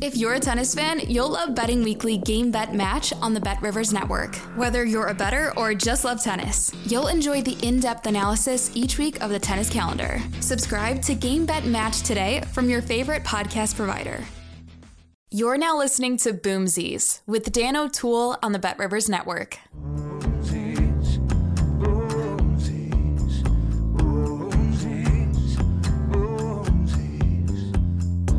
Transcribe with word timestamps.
If 0.00 0.16
you're 0.16 0.34
a 0.34 0.40
tennis 0.40 0.76
fan, 0.76 1.00
you'll 1.08 1.30
love 1.30 1.56
Betting 1.56 1.82
Weekly 1.82 2.18
Game 2.18 2.52
Bet 2.52 2.72
Match 2.72 3.12
on 3.14 3.34
the 3.34 3.40
Bet 3.40 3.60
Rivers 3.60 3.92
Network. 3.92 4.36
Whether 4.56 4.84
you're 4.84 5.08
a 5.08 5.14
better 5.14 5.52
or 5.56 5.74
just 5.74 6.04
love 6.04 6.22
tennis, 6.22 6.72
you'll 6.86 7.08
enjoy 7.08 7.42
the 7.42 7.58
in 7.66 7.80
depth 7.80 8.06
analysis 8.06 8.70
each 8.76 8.96
week 8.96 9.20
of 9.20 9.30
the 9.30 9.40
tennis 9.40 9.68
calendar. 9.68 10.20
Subscribe 10.38 11.02
to 11.02 11.14
Game 11.16 11.46
Bet 11.46 11.64
Match 11.64 12.02
today 12.02 12.42
from 12.52 12.70
your 12.70 12.80
favorite 12.80 13.24
podcast 13.24 13.74
provider. 13.74 14.22
You're 15.32 15.58
now 15.58 15.76
listening 15.76 16.16
to 16.18 16.32
Boomsies 16.32 17.20
with 17.26 17.50
Dan 17.50 17.74
O'Toole 17.74 18.36
on 18.40 18.52
the 18.52 18.58
Bet 18.60 18.78
Rivers 18.78 19.08
Network. 19.08 19.58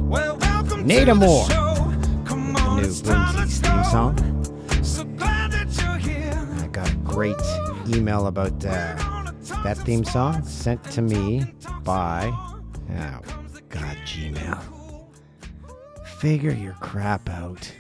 Nada 0.10 0.49
Moore. 0.90 1.48
New 1.48 2.88
Boomsies 2.88 3.60
theme 3.62 3.84
song. 3.92 4.18
So 4.84 5.06
I 5.20 6.68
got 6.72 6.92
a 6.92 6.96
great 7.04 7.36
email 7.88 8.26
about 8.26 8.54
uh, 8.66 9.32
that 9.64 9.78
theme 9.86 10.04
song 10.04 10.44
sent 10.44 10.84
to 10.86 11.04
me 11.04 11.46
by, 11.84 12.32
oh, 12.34 13.22
God, 13.70 13.98
Gmail. 14.04 14.64
Figure 16.18 16.54
your 16.54 16.74
crap 16.74 17.30
out. 17.30 17.72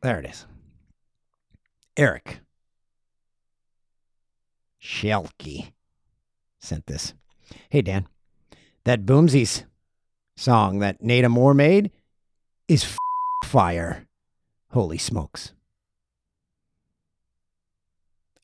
There 0.00 0.18
it 0.18 0.30
is. 0.30 0.46
Eric 1.94 2.40
Shelke 4.82 5.72
sent 6.58 6.86
this. 6.86 7.12
Hey, 7.68 7.82
Dan. 7.82 8.08
That 8.86 9.04
Boomsies 9.04 9.64
song 10.36 10.78
that 10.78 11.02
Nada 11.02 11.28
Moore 11.28 11.54
made 11.54 11.90
is 12.68 12.84
f- 12.84 12.96
fire. 13.44 14.06
Holy 14.70 14.96
smokes. 14.96 15.54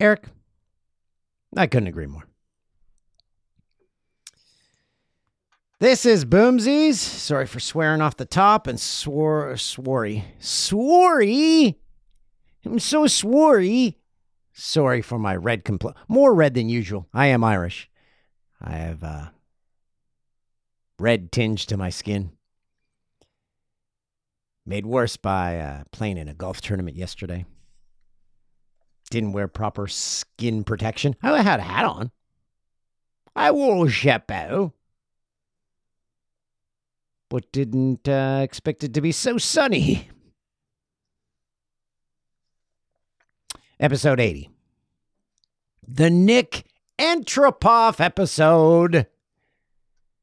Eric, 0.01 0.25
I 1.57 1.69
couldn't 1.69 1.87
agree 1.87 2.09
more. 2.09 2.25
This 5.79 6.05
is 6.05 6.25
Boomsies. 6.25 6.95
Sorry 6.95 7.47
for 7.47 7.61
swearing 7.61 8.01
off 8.01 8.17
the 8.17 8.25
top 8.25 8.67
and 8.67 8.81
swore, 8.81 9.57
sworry. 9.57 10.25
Sworry? 10.41 11.79
I'm 12.65 12.81
so 12.81 13.07
sworry. 13.07 13.97
Sorry 14.53 15.03
for 15.03 15.20
my 15.20 15.37
red 15.37 15.65
compl- 15.65 15.95
More 16.09 16.35
red 16.35 16.55
than 16.55 16.69
usual. 16.69 17.07
I 17.15 17.27
am 17.27 17.45
Irish. 17.45 17.89
I 18.61 18.73
have 18.73 19.05
uh, 19.05 19.27
red 20.98 21.33
tinge 21.33 21.67
to 21.67 21.77
my 21.77 21.91
skin. 21.91 22.33
Made 24.65 24.87
worse 24.87 25.17
by 25.17 25.59
uh, 25.59 25.83
playing 25.91 26.19
in 26.19 26.29
a 26.29 26.35
golf 26.35 26.61
tournament 26.61 26.97
yesterday. 26.97 27.45
Didn't 29.11 29.33
wear 29.33 29.48
proper 29.48 29.89
skin 29.89 30.65
protection. 30.65 31.17
I 31.23 31.43
had 31.43 31.61
a 31.61 31.65
hat 31.65 31.85
on. 31.85 32.13
I 33.35 33.51
wore 33.51 33.87
a 33.87 33.91
chapeau. 33.91 34.73
But 37.29 37.51
didn't 37.51 38.09
uh, 38.09 38.41
expect 38.42 38.85
it 38.85 38.95
to 38.95 39.01
be 39.01 39.11
so 39.11 39.39
sunny. 39.39 40.09
Episode 43.80 44.20
80. 44.20 44.48
The 45.86 46.09
Nik 46.09 46.67
Antropov 46.98 48.01
episode. 48.01 49.07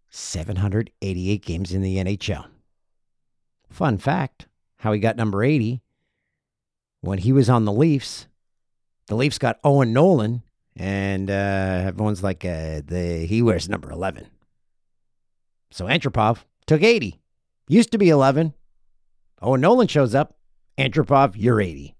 788 0.09 1.45
games 1.45 1.73
in 1.73 1.81
the 1.81 1.97
NHL. 1.97 2.45
Fun 3.69 3.97
fact 3.97 4.47
how 4.77 4.91
he 4.91 4.99
got 4.99 5.15
number 5.15 5.43
80 5.43 5.81
when 7.01 7.19
he 7.19 7.31
was 7.31 7.49
on 7.49 7.65
the 7.65 7.71
Leafs. 7.71 8.27
The 9.07 9.15
Leafs 9.15 9.37
got 9.37 9.59
Owen 9.63 9.93
Nolan, 9.93 10.43
and 10.75 11.29
uh, 11.29 11.83
everyone's 11.85 12.23
like, 12.23 12.45
uh, 12.45 12.81
the 12.85 13.25
he 13.27 13.41
wears 13.41 13.69
number 13.69 13.91
11. 13.91 14.27
So 15.71 15.85
Antropov 15.85 16.39
took 16.65 16.81
80. 16.81 17.19
Used 17.67 17.91
to 17.91 17.97
be 17.97 18.09
11. 18.09 18.53
Owen 19.41 19.61
Nolan 19.61 19.87
shows 19.87 20.15
up. 20.15 20.35
Antropov, 20.77 21.33
you're 21.35 21.61
80. 21.61 21.95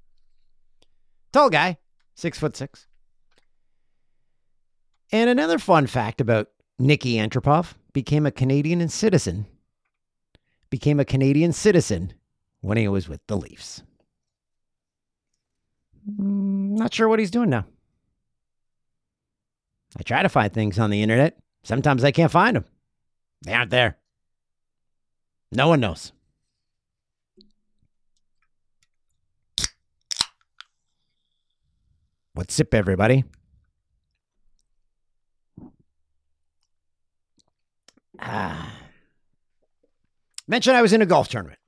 Tall 1.31 1.49
guy, 1.49 1.77
six 2.15 2.39
foot 2.39 2.55
six. 2.55 2.87
And 5.11 5.29
another 5.29 5.59
fun 5.59 5.87
fact 5.87 6.21
about 6.21 6.47
Nikki 6.79 7.15
Antropov 7.15 7.73
became 7.93 8.25
a 8.25 8.31
Canadian 8.31 8.87
citizen. 8.89 9.45
Became 10.69 10.99
a 10.99 11.05
Canadian 11.05 11.51
citizen 11.53 12.13
when 12.61 12.77
he 12.77 12.87
was 12.87 13.09
with 13.09 13.25
the 13.27 13.37
Leafs. 13.37 13.81
Mm, 16.09 16.77
Not 16.77 16.93
sure 16.93 17.07
what 17.09 17.19
he's 17.19 17.31
doing 17.31 17.49
now. 17.49 17.65
I 19.97 20.03
try 20.03 20.21
to 20.21 20.29
find 20.29 20.53
things 20.53 20.77
on 20.77 20.91
the 20.91 21.01
internet. 21.01 21.37
Sometimes 21.63 22.03
I 22.03 22.11
can't 22.11 22.31
find 22.31 22.55
them. 22.55 22.65
They 23.43 23.53
aren't 23.53 23.71
there. 23.71 23.97
No 25.51 25.67
one 25.67 25.79
knows. 25.79 26.11
What's 32.33 32.59
up, 32.59 32.73
everybody? 32.73 33.23
Ah. 38.21 38.73
Mentioned 40.47 40.75
I 40.75 40.81
was 40.81 40.93
in 40.93 41.01
a 41.01 41.05
golf 41.05 41.27
tournament. 41.27 41.59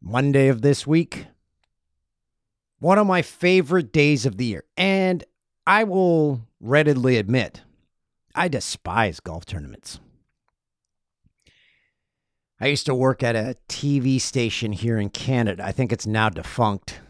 Monday 0.00 0.48
of 0.48 0.62
this 0.62 0.86
week. 0.86 1.26
One 2.78 2.98
of 2.98 3.06
my 3.06 3.22
favorite 3.22 3.92
days 3.92 4.26
of 4.26 4.36
the 4.36 4.44
year. 4.44 4.64
And 4.76 5.24
I 5.66 5.84
will 5.84 6.42
readily 6.60 7.16
admit, 7.16 7.62
I 8.34 8.48
despise 8.48 9.20
golf 9.20 9.44
tournaments. 9.44 10.00
I 12.60 12.66
used 12.66 12.86
to 12.86 12.94
work 12.94 13.22
at 13.22 13.34
a 13.34 13.56
TV 13.68 14.20
station 14.20 14.72
here 14.72 14.96
in 14.96 15.10
Canada. 15.10 15.64
I 15.64 15.72
think 15.72 15.92
it's 15.92 16.06
now 16.06 16.28
defunct. 16.28 17.00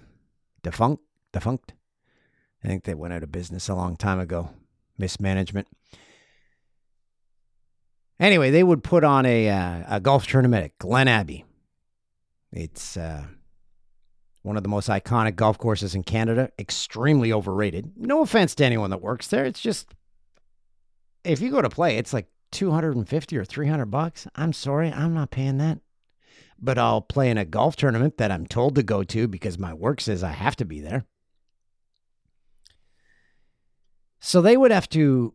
Defunct? 0.62 1.02
Defunct? 1.32 1.74
I 2.64 2.68
think 2.68 2.84
they 2.84 2.94
went 2.94 3.12
out 3.12 3.22
of 3.22 3.32
business 3.32 3.68
a 3.68 3.74
long 3.74 3.96
time 3.96 4.18
ago. 4.18 4.50
Mismanagement. 4.96 5.68
Anyway, 8.22 8.52
they 8.52 8.62
would 8.62 8.84
put 8.84 9.02
on 9.02 9.26
a, 9.26 9.50
uh, 9.50 9.96
a 9.96 10.00
golf 10.00 10.28
tournament 10.28 10.64
at 10.64 10.78
Glen 10.78 11.08
Abbey. 11.08 11.44
It's 12.52 12.96
uh, 12.96 13.24
one 14.42 14.56
of 14.56 14.62
the 14.62 14.68
most 14.68 14.88
iconic 14.88 15.34
golf 15.34 15.58
courses 15.58 15.96
in 15.96 16.04
Canada, 16.04 16.48
extremely 16.56 17.32
overrated. 17.32 17.94
No 17.96 18.22
offense 18.22 18.54
to 18.54 18.64
anyone 18.64 18.90
that 18.90 19.02
works 19.02 19.26
there. 19.26 19.44
It's 19.44 19.60
just, 19.60 19.92
if 21.24 21.40
you 21.40 21.50
go 21.50 21.60
to 21.60 21.68
play, 21.68 21.96
it's 21.96 22.12
like 22.12 22.28
250 22.52 23.36
or 23.36 23.44
300 23.44 23.86
bucks. 23.86 24.28
I'm 24.36 24.52
sorry, 24.52 24.92
I'm 24.92 25.14
not 25.14 25.32
paying 25.32 25.58
that. 25.58 25.80
But 26.60 26.78
I'll 26.78 27.00
play 27.00 27.28
in 27.28 27.38
a 27.38 27.44
golf 27.44 27.74
tournament 27.74 28.18
that 28.18 28.30
I'm 28.30 28.46
told 28.46 28.76
to 28.76 28.84
go 28.84 29.02
to 29.02 29.26
because 29.26 29.58
my 29.58 29.74
work 29.74 30.00
says 30.00 30.22
I 30.22 30.30
have 30.30 30.54
to 30.56 30.64
be 30.64 30.80
there. 30.80 31.06
So 34.20 34.40
they 34.40 34.56
would 34.56 34.70
have 34.70 34.88
to 34.90 35.34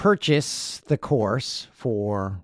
purchase 0.00 0.80
the 0.86 0.96
course 0.96 1.68
for 1.74 2.42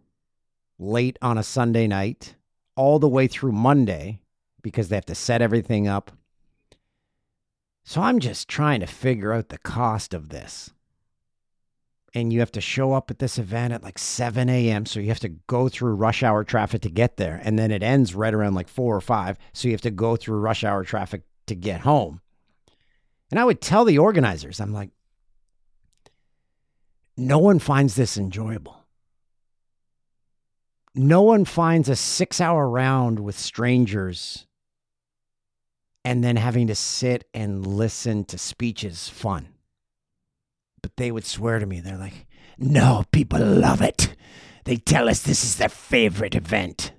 late 0.78 1.18
on 1.22 1.38
a 1.38 1.42
Sunday 1.42 1.86
night 1.86 2.34
all 2.74 2.98
the 2.98 3.08
way 3.08 3.26
through 3.26 3.50
Monday 3.50 4.20
because 4.60 4.90
they 4.90 4.94
have 4.94 5.06
to 5.06 5.14
set 5.14 5.40
everything 5.40 5.88
up. 5.88 6.10
So 7.82 8.02
I'm 8.02 8.18
just 8.18 8.46
trying 8.46 8.80
to 8.80 8.86
figure 8.86 9.32
out 9.32 9.48
the 9.48 9.56
cost 9.56 10.12
of 10.12 10.28
this. 10.28 10.70
And 12.12 12.30
you 12.30 12.40
have 12.40 12.52
to 12.52 12.60
show 12.60 12.92
up 12.92 13.10
at 13.10 13.20
this 13.20 13.38
event 13.38 13.72
at 13.72 13.82
like 13.82 13.98
7 13.98 14.50
a.m. 14.50 14.84
So 14.84 15.00
you 15.00 15.08
have 15.08 15.20
to 15.20 15.30
go 15.30 15.70
through 15.70 15.94
rush 15.94 16.22
hour 16.22 16.44
traffic 16.44 16.82
to 16.82 16.90
get 16.90 17.16
there. 17.16 17.40
And 17.42 17.58
then 17.58 17.70
it 17.70 17.82
ends 17.82 18.14
right 18.14 18.34
around 18.34 18.52
like 18.52 18.68
four 18.68 18.94
or 18.94 19.00
five. 19.00 19.38
So 19.54 19.68
you 19.68 19.72
have 19.72 19.80
to 19.80 19.90
go 19.90 20.16
through 20.16 20.40
rush 20.40 20.62
hour 20.62 20.84
traffic 20.84 21.22
to 21.46 21.54
get 21.54 21.80
home. 21.80 22.20
And 23.30 23.40
I 23.40 23.44
would 23.44 23.62
tell 23.62 23.86
the 23.86 23.96
organizers, 23.96 24.60
I'm 24.60 24.74
like, 24.74 24.90
no 27.16 27.38
one 27.38 27.58
finds 27.58 27.94
this 27.94 28.16
enjoyable. 28.16 28.86
no 30.96 31.20
one 31.20 31.44
finds 31.44 31.88
a 31.88 31.96
six 31.96 32.40
hour 32.40 32.68
round 32.68 33.20
with 33.20 33.38
strangers 33.38 34.46
and 36.04 36.24
then 36.24 36.36
having 36.36 36.66
to 36.68 36.74
sit 36.74 37.28
and 37.34 37.66
listen 37.66 38.24
to 38.24 38.38
speeches 38.38 39.08
fun. 39.08 39.48
But 40.82 40.96
they 40.96 41.12
would 41.12 41.26
swear 41.26 41.58
to 41.58 41.66
me, 41.66 41.80
they're 41.80 41.98
like, 41.98 42.26
no, 42.58 43.04
people 43.12 43.40
love 43.40 43.82
it. 43.82 44.16
They 44.64 44.76
tell 44.76 45.08
us 45.08 45.22
this 45.22 45.44
is 45.44 45.56
their 45.56 45.68
favorite 45.68 46.34
event. 46.34 46.92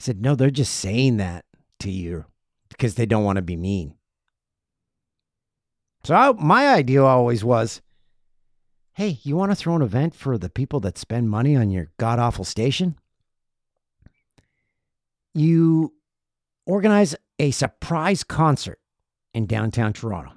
I 0.00 0.02
said, 0.02 0.20
no, 0.20 0.34
they're 0.34 0.50
just 0.50 0.74
saying 0.74 1.18
that 1.18 1.44
to 1.80 1.90
you 1.90 2.24
because 2.70 2.96
they 2.96 3.06
don't 3.06 3.24
want 3.24 3.36
to 3.36 3.42
be 3.42 3.56
mean. 3.56 3.94
So 6.02 6.14
I, 6.14 6.32
my 6.32 6.68
idea 6.68 7.04
always 7.04 7.44
was 7.44 7.80
hey, 8.94 9.18
you 9.22 9.36
want 9.36 9.50
to 9.50 9.56
throw 9.56 9.74
an 9.74 9.82
event 9.82 10.14
for 10.14 10.38
the 10.38 10.48
people 10.48 10.80
that 10.80 10.96
spend 10.96 11.28
money 11.28 11.56
on 11.56 11.70
your 11.70 11.90
god 11.98 12.18
awful 12.18 12.44
station? 12.44 12.96
You 15.34 15.92
organize 16.64 17.16
a 17.38 17.50
surprise 17.50 18.22
concert 18.22 18.78
in 19.34 19.46
downtown 19.46 19.92
Toronto. 19.92 20.32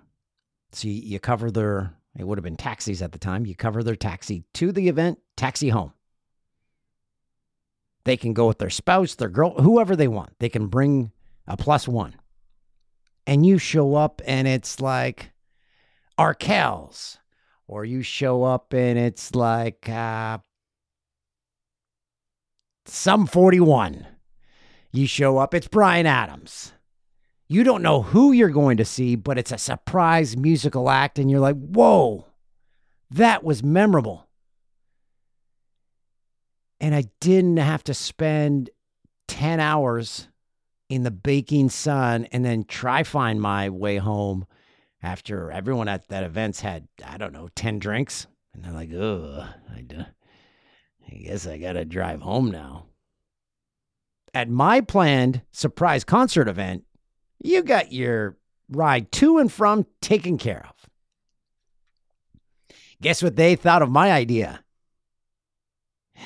So 0.71 0.88
you, 0.88 1.19
cover 1.19 1.51
their, 1.51 1.94
it 2.18 2.25
would 2.25 2.38
have 2.38 2.44
been 2.44 2.57
taxis 2.57 3.01
at 3.01 3.12
the 3.12 3.19
time, 3.19 3.45
you 3.45 3.56
cover 3.56 3.83
their 3.83 3.95
taxi 3.95 4.44
to 4.56 4.71
the 4.71 4.89
event, 4.89 5.19
taxi 5.38 5.69
home. 5.69 5.94
They 8.04 8.18
can 8.18 8.33
go 8.33 8.48
with 8.48 8.57
their 8.57 8.69
spouse, 8.69 9.15
their 9.15 9.30
girl, 9.30 9.51
whoever 9.62 9.95
they 9.95 10.07
want. 10.07 10.31
They 10.39 10.50
can 10.50 10.68
bring 10.68 11.12
a 11.45 11.57
plus 11.57 11.88
one. 11.88 12.15
And 13.25 13.45
you 13.45 13.57
show 13.57 13.95
up 13.95 14.21
and 14.25 14.48
it's 14.48 14.80
like 14.80 15.31
Arkells, 16.18 17.18
or 17.68 17.86
you 17.86 18.02
show 18.02 18.44
up 18.44 18.74
and 18.74 18.98
it's 18.98 19.36
like 19.36 19.88
uh, 19.90 20.38
Sum 22.86 23.28
41. 23.28 24.08
You 24.92 25.08
show 25.08 25.38
up, 25.38 25.54
it's 25.54 25.68
Bryan 25.68 26.06
Adams. 26.06 26.74
You 27.50 27.64
don't 27.64 27.81
know 27.81 28.02
who 28.02 28.31
you're 28.31 28.50
going 28.50 28.78
to 28.78 28.86
see, 28.86 29.16
but 29.16 29.38
it's 29.38 29.52
a 29.52 29.58
surprise 29.58 30.36
musical 30.36 30.90
act, 30.90 31.18
and 31.18 31.31
you're 31.31 31.40
like, 31.40 31.56
whoa, 31.56 32.25
that 33.12 33.44
was 33.44 33.64
memorable. 33.64 34.28
And 36.80 36.94
I 36.94 37.06
didn't 37.19 37.58
have 37.58 37.84
to 37.86 37.94
spend 37.94 38.69
10 39.28 39.60
hours 39.60 40.28
in 40.90 41.04
the 41.04 41.12
baking 41.12 41.69
sun 41.69 42.25
and 42.31 42.44
then 42.46 42.64
try 42.64 43.04
find 43.04 43.42
my 43.42 43.69
way 43.69 43.98
home 43.98 44.46
after 45.02 45.52
everyone 45.52 45.88
at 45.88 46.08
that 46.10 46.24
event's 46.24 46.62
had, 46.62 46.88
I 47.06 47.18
don't 47.18 47.34
know, 47.34 47.50
10 47.56 47.80
drinks. 47.80 48.28
And 48.54 48.64
they're 48.64 48.74
like, 48.74 48.92
ugh, 48.94 49.48
I, 49.76 49.82
do, 49.82 50.06
I 51.12 51.16
guess 51.16 51.46
I 51.46 51.58
got 51.58 51.74
to 51.74 51.86
drive 51.86 52.22
home 52.22 52.52
now. 52.52 52.86
At 54.34 54.50
my 54.50 54.82
planned 54.82 55.42
surprise 55.52 56.04
concert 56.04 56.48
event, 56.48 56.84
you 57.44 57.64
got 57.64 57.92
your 57.92 58.38
ride 58.70 59.12
to 59.14 59.38
and 59.38 59.52
from 59.52 59.86
taken 60.02 60.38
care 60.38 60.66
of. 60.68 60.90
Guess 63.02 63.22
what 63.22 63.36
they 63.36 63.56
thought 63.56 63.82
of 63.82 63.90
my 63.90 64.12
idea? 64.12 64.64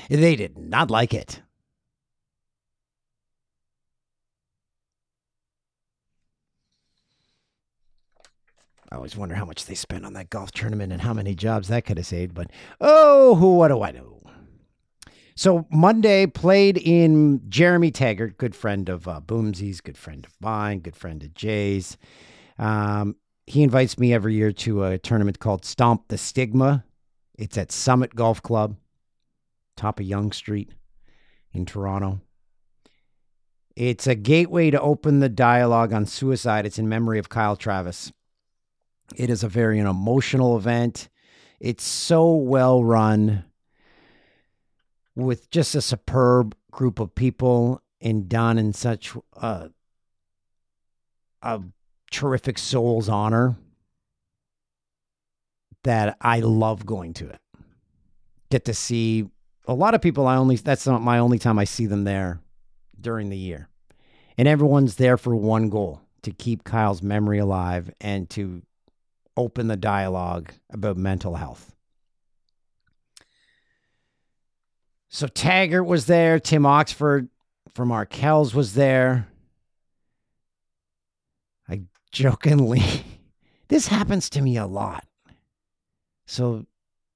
They 0.09 0.35
did 0.35 0.57
not 0.57 0.89
like 0.89 1.13
it. 1.13 1.41
I 8.91 8.97
always 8.97 9.15
wonder 9.15 9.35
how 9.35 9.45
much 9.45 9.65
they 9.65 9.75
spent 9.75 10.05
on 10.05 10.13
that 10.13 10.29
golf 10.29 10.51
tournament 10.51 10.91
and 10.91 11.01
how 11.01 11.13
many 11.13 11.33
jobs 11.33 11.69
that 11.69 11.85
could 11.85 11.97
have 11.97 12.05
saved. 12.05 12.33
But 12.33 12.51
oh, 12.81 13.35
what 13.55 13.69
do 13.69 13.81
I 13.81 13.91
know? 13.91 14.21
So 15.35 15.65
Monday 15.71 16.27
played 16.27 16.77
in 16.77 17.41
Jeremy 17.49 17.89
Taggart, 17.91 18.38
good 18.38 18.53
friend 18.53 18.89
of 18.89 19.07
uh, 19.07 19.21
good 19.21 19.97
friend 19.97 20.25
of 20.25 20.33
mine, 20.41 20.79
good 20.79 20.95
friend 20.95 21.23
of 21.23 21.33
Jay's. 21.33 21.97
Um, 22.59 23.15
he 23.47 23.63
invites 23.63 23.97
me 23.97 24.13
every 24.13 24.35
year 24.35 24.51
to 24.51 24.83
a 24.83 24.97
tournament 24.97 25.39
called 25.39 25.63
Stomp 25.63 26.09
the 26.09 26.17
Stigma. 26.17 26.83
It's 27.39 27.57
at 27.57 27.71
Summit 27.71 28.13
Golf 28.13 28.43
Club, 28.43 28.75
top 29.77 29.99
of 29.99 30.05
Yonge 30.05 30.35
Street 30.35 30.73
in 31.53 31.65
Toronto. 31.65 32.19
It's 33.75 34.05
a 34.05 34.15
gateway 34.15 34.69
to 34.69 34.81
open 34.81 35.19
the 35.19 35.29
dialogue 35.29 35.93
on 35.93 36.05
suicide. 36.05 36.65
It's 36.65 36.77
in 36.77 36.89
memory 36.89 37.19
of 37.19 37.29
Kyle 37.29 37.55
Travis. 37.55 38.11
It 39.15 39.29
is 39.29 39.43
a 39.43 39.49
very 39.49 39.79
an 39.79 39.87
emotional 39.87 40.57
event. 40.57 41.09
It's 41.59 41.83
so 41.83 42.33
well 42.33 42.83
run 42.83 43.45
with 45.15 45.49
just 45.51 45.75
a 45.75 45.81
superb 45.81 46.55
group 46.71 46.99
of 46.99 47.13
people 47.13 47.81
and 47.99 48.27
done 48.27 48.57
in 48.57 48.73
such 48.73 49.15
uh, 49.35 49.67
a 51.41 51.61
terrific 52.09 52.57
soul's 52.57 53.09
honor 53.09 53.55
that 55.83 56.17
I 56.21 56.39
love 56.39 56.85
going 56.85 57.13
to 57.15 57.29
it. 57.29 57.39
Get 58.49 58.65
to 58.65 58.73
see 58.73 59.27
a 59.67 59.73
lot 59.73 59.93
of 59.93 60.01
people. 60.01 60.27
I 60.27 60.35
only 60.35 60.55
that's 60.55 60.87
not 60.87 61.01
my 61.01 61.19
only 61.19 61.39
time 61.39 61.57
I 61.59 61.63
see 61.63 61.85
them 61.85 62.03
there 62.03 62.41
during 62.99 63.29
the 63.29 63.37
year, 63.37 63.69
and 64.37 64.47
everyone's 64.47 64.95
there 64.95 65.17
for 65.17 65.35
one 65.35 65.69
goal: 65.69 66.01
to 66.23 66.31
keep 66.31 66.63
Kyle's 66.63 67.01
memory 67.01 67.39
alive 67.39 67.93
and 68.01 68.29
to 68.31 68.61
open 69.37 69.67
the 69.67 69.77
dialogue 69.77 70.53
about 70.69 70.97
mental 70.97 71.35
health. 71.35 71.73
So 75.09 75.27
Taggart 75.27 75.85
was 75.85 76.05
there, 76.05 76.39
Tim 76.39 76.65
Oxford 76.65 77.29
from 77.73 77.89
Arkells 77.89 78.53
was 78.53 78.73
there. 78.73 79.27
I 81.67 81.83
jokingly, 82.11 82.81
this 83.67 83.87
happens 83.87 84.29
to 84.31 84.41
me 84.41 84.57
a 84.57 84.65
lot. 84.65 85.05
So 86.25 86.65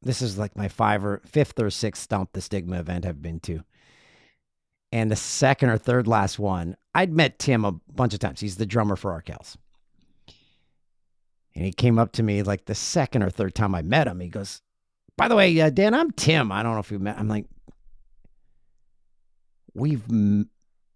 this 0.02 0.22
is 0.22 0.38
like 0.38 0.58
my 0.58 0.68
five 0.68 1.06
or 1.06 1.22
fifth 1.26 1.60
or 1.60 1.70
sixth 1.70 2.04
Stomp 2.04 2.34
the 2.34 2.42
Stigma 2.42 2.80
event 2.80 3.06
I've 3.06 3.22
been 3.22 3.40
to. 3.42 3.64
And 4.92 5.10
the 5.10 5.16
second 5.16 5.70
or 5.70 5.78
third 5.78 6.08
last 6.08 6.38
one, 6.38 6.78
I'd 6.94 7.12
met 7.12 7.40
Tim 7.40 7.66
a 7.66 7.72
bunch 7.72 8.14
of 8.14 8.20
times. 8.20 8.40
He's 8.40 8.58
the 8.58 8.66
drummer 8.66 8.96
for 8.96 9.12
Arkells. 9.12 9.58
And 11.56 11.66
he 11.66 11.72
came 11.72 11.98
up 11.98 12.12
to 12.14 12.24
me 12.24 12.44
like 12.44 12.66
the 12.66 12.76
second 12.76 13.24
or 13.24 13.30
third 13.30 13.56
time 13.56 13.74
I 13.74 13.82
met 13.82 14.08
him. 14.08 14.20
He 14.20 14.28
goes, 14.28 14.62
By 15.18 15.28
the 15.28 15.36
way, 15.36 15.60
uh, 15.62 15.70
Dan, 15.70 15.94
I'm 15.94 16.12
Tim. 16.12 16.52
I 16.52 16.64
don't 16.64 16.74
know 16.74 16.80
if 16.80 16.92
you 16.92 17.00
met. 17.00 17.18
I'm 17.18 17.30
like, 17.30 17.46
We've, 19.74 20.04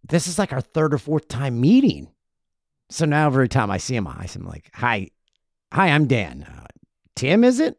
this 0.08 0.28
is 0.28 0.40
like 0.40 0.54
our 0.54 0.62
third 0.62 0.94
or 0.94 0.98
fourth 0.98 1.28
time 1.28 1.60
meeting. 1.60 2.10
So 2.90 3.06
now 3.06 3.28
every 3.28 3.50
time 3.50 3.70
I 3.70 3.78
see 3.78 3.96
him, 3.96 4.08
I 4.08 4.28
am 4.36 4.46
like, 4.46 4.70
Hi, 4.76 5.10
hi, 5.74 5.90
I'm 5.90 6.08
Dan. 6.08 6.44
Uh, 6.44 6.66
Tim, 7.16 7.44
is 7.44 7.60
it? 7.60 7.78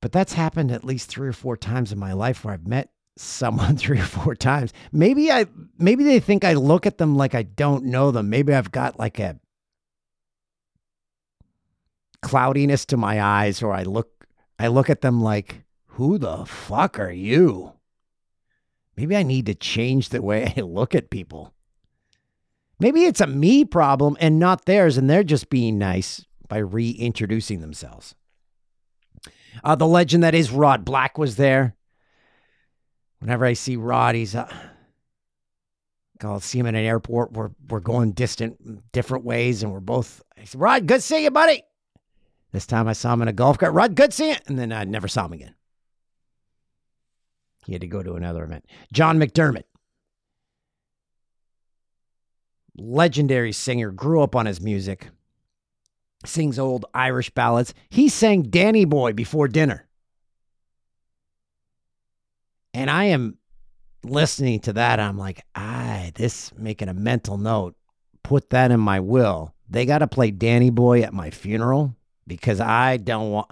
But 0.00 0.12
that's 0.12 0.32
happened 0.32 0.70
at 0.70 0.84
least 0.84 1.08
three 1.10 1.28
or 1.28 1.32
four 1.32 1.56
times 1.56 1.92
in 1.92 1.98
my 1.98 2.14
life 2.14 2.44
where 2.44 2.54
I've 2.54 2.66
met 2.66 2.90
someone 3.16 3.76
three 3.78 3.98
or 4.00 4.04
four 4.04 4.34
times. 4.34 4.72
Maybe 4.92 5.30
I 5.30 5.46
maybe 5.78 6.04
they 6.04 6.20
think 6.20 6.44
I 6.44 6.54
look 6.54 6.86
at 6.86 6.98
them 6.98 7.16
like 7.16 7.34
I 7.34 7.42
don't 7.42 7.84
know 7.84 8.10
them. 8.10 8.30
Maybe 8.30 8.54
I've 8.54 8.72
got 8.72 8.98
like 8.98 9.18
a 9.18 9.38
cloudiness 12.22 12.84
to 12.86 12.96
my 12.96 13.22
eyes 13.22 13.62
or 13.62 13.72
I 13.72 13.82
look 13.82 14.26
I 14.58 14.68
look 14.68 14.90
at 14.90 15.00
them 15.00 15.22
like 15.22 15.64
who 15.86 16.18
the 16.18 16.44
fuck 16.44 16.98
are 16.98 17.12
you? 17.12 17.72
Maybe 18.96 19.16
I 19.16 19.22
need 19.22 19.46
to 19.46 19.54
change 19.54 20.10
the 20.10 20.22
way 20.22 20.52
I 20.56 20.60
look 20.60 20.94
at 20.94 21.10
people. 21.10 21.54
Maybe 22.78 23.04
it's 23.04 23.20
a 23.20 23.26
me 23.26 23.64
problem 23.64 24.16
and 24.20 24.38
not 24.38 24.64
theirs 24.64 24.96
and 24.96 25.08
they're 25.08 25.24
just 25.24 25.50
being 25.50 25.78
nice 25.78 26.24
by 26.48 26.58
reintroducing 26.58 27.60
themselves. 27.60 28.14
Uh, 29.62 29.74
the 29.74 29.86
legend 29.86 30.22
that 30.22 30.34
is 30.34 30.50
Rod 30.50 30.84
Black 30.84 31.18
was 31.18 31.36
there. 31.36 31.74
Whenever 33.18 33.44
I 33.44 33.52
see 33.52 33.76
Rod, 33.76 34.14
he's 34.14 34.34
uh, 34.34 34.50
I'll 36.24 36.40
see 36.40 36.58
him 36.58 36.66
at 36.66 36.74
an 36.74 36.84
airport. 36.84 37.32
We're 37.32 37.50
we're 37.68 37.80
going 37.80 38.12
distant, 38.12 38.92
different 38.92 39.24
ways, 39.24 39.62
and 39.62 39.72
we're 39.72 39.80
both. 39.80 40.22
I 40.38 40.44
said, 40.44 40.60
Rod, 40.60 40.86
good 40.86 40.96
to 40.96 41.00
see 41.02 41.24
you, 41.24 41.30
buddy. 41.30 41.62
This 42.52 42.66
time 42.66 42.88
I 42.88 42.92
saw 42.92 43.12
him 43.12 43.22
in 43.22 43.28
a 43.28 43.32
golf 43.32 43.58
cart. 43.58 43.74
Rod, 43.74 43.94
good 43.94 44.12
seeing 44.12 44.36
And 44.46 44.58
then 44.58 44.72
I 44.72 44.84
never 44.84 45.08
saw 45.08 45.26
him 45.26 45.32
again. 45.32 45.54
He 47.64 47.72
had 47.72 47.82
to 47.82 47.86
go 47.86 48.02
to 48.02 48.14
another 48.14 48.42
event. 48.42 48.64
John 48.92 49.18
McDermott, 49.18 49.64
legendary 52.76 53.52
singer, 53.52 53.90
grew 53.90 54.22
up 54.22 54.34
on 54.34 54.46
his 54.46 54.60
music, 54.60 55.10
sings 56.24 56.58
old 56.58 56.86
Irish 56.94 57.30
ballads. 57.30 57.74
He 57.90 58.08
sang 58.08 58.42
Danny 58.42 58.84
Boy 58.84 59.12
before 59.12 59.46
dinner. 59.46 59.86
And 62.72 62.90
I 62.90 63.04
am 63.04 63.36
listening 64.02 64.60
to 64.60 64.72
that. 64.72 64.98
I'm 64.98 65.18
like, 65.18 65.44
ah, 65.54 66.06
this 66.14 66.52
making 66.56 66.88
a 66.88 66.94
mental 66.94 67.36
note. 67.36 67.76
Put 68.22 68.50
that 68.50 68.70
in 68.70 68.80
my 68.80 69.00
will. 69.00 69.54
They 69.68 69.86
got 69.86 69.98
to 69.98 70.06
play 70.06 70.30
Danny 70.30 70.70
Boy 70.70 71.02
at 71.02 71.12
my 71.12 71.30
funeral 71.30 71.94
because 72.26 72.60
I 72.60 72.96
don't 72.96 73.30
want 73.30 73.50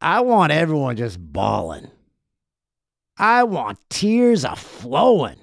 I 0.00 0.20
want 0.20 0.52
everyone 0.52 0.96
just 0.96 1.18
bawling. 1.18 1.90
I 3.18 3.44
want 3.44 3.78
tears 3.88 4.44
a 4.44 4.54
flowing. 4.54 5.38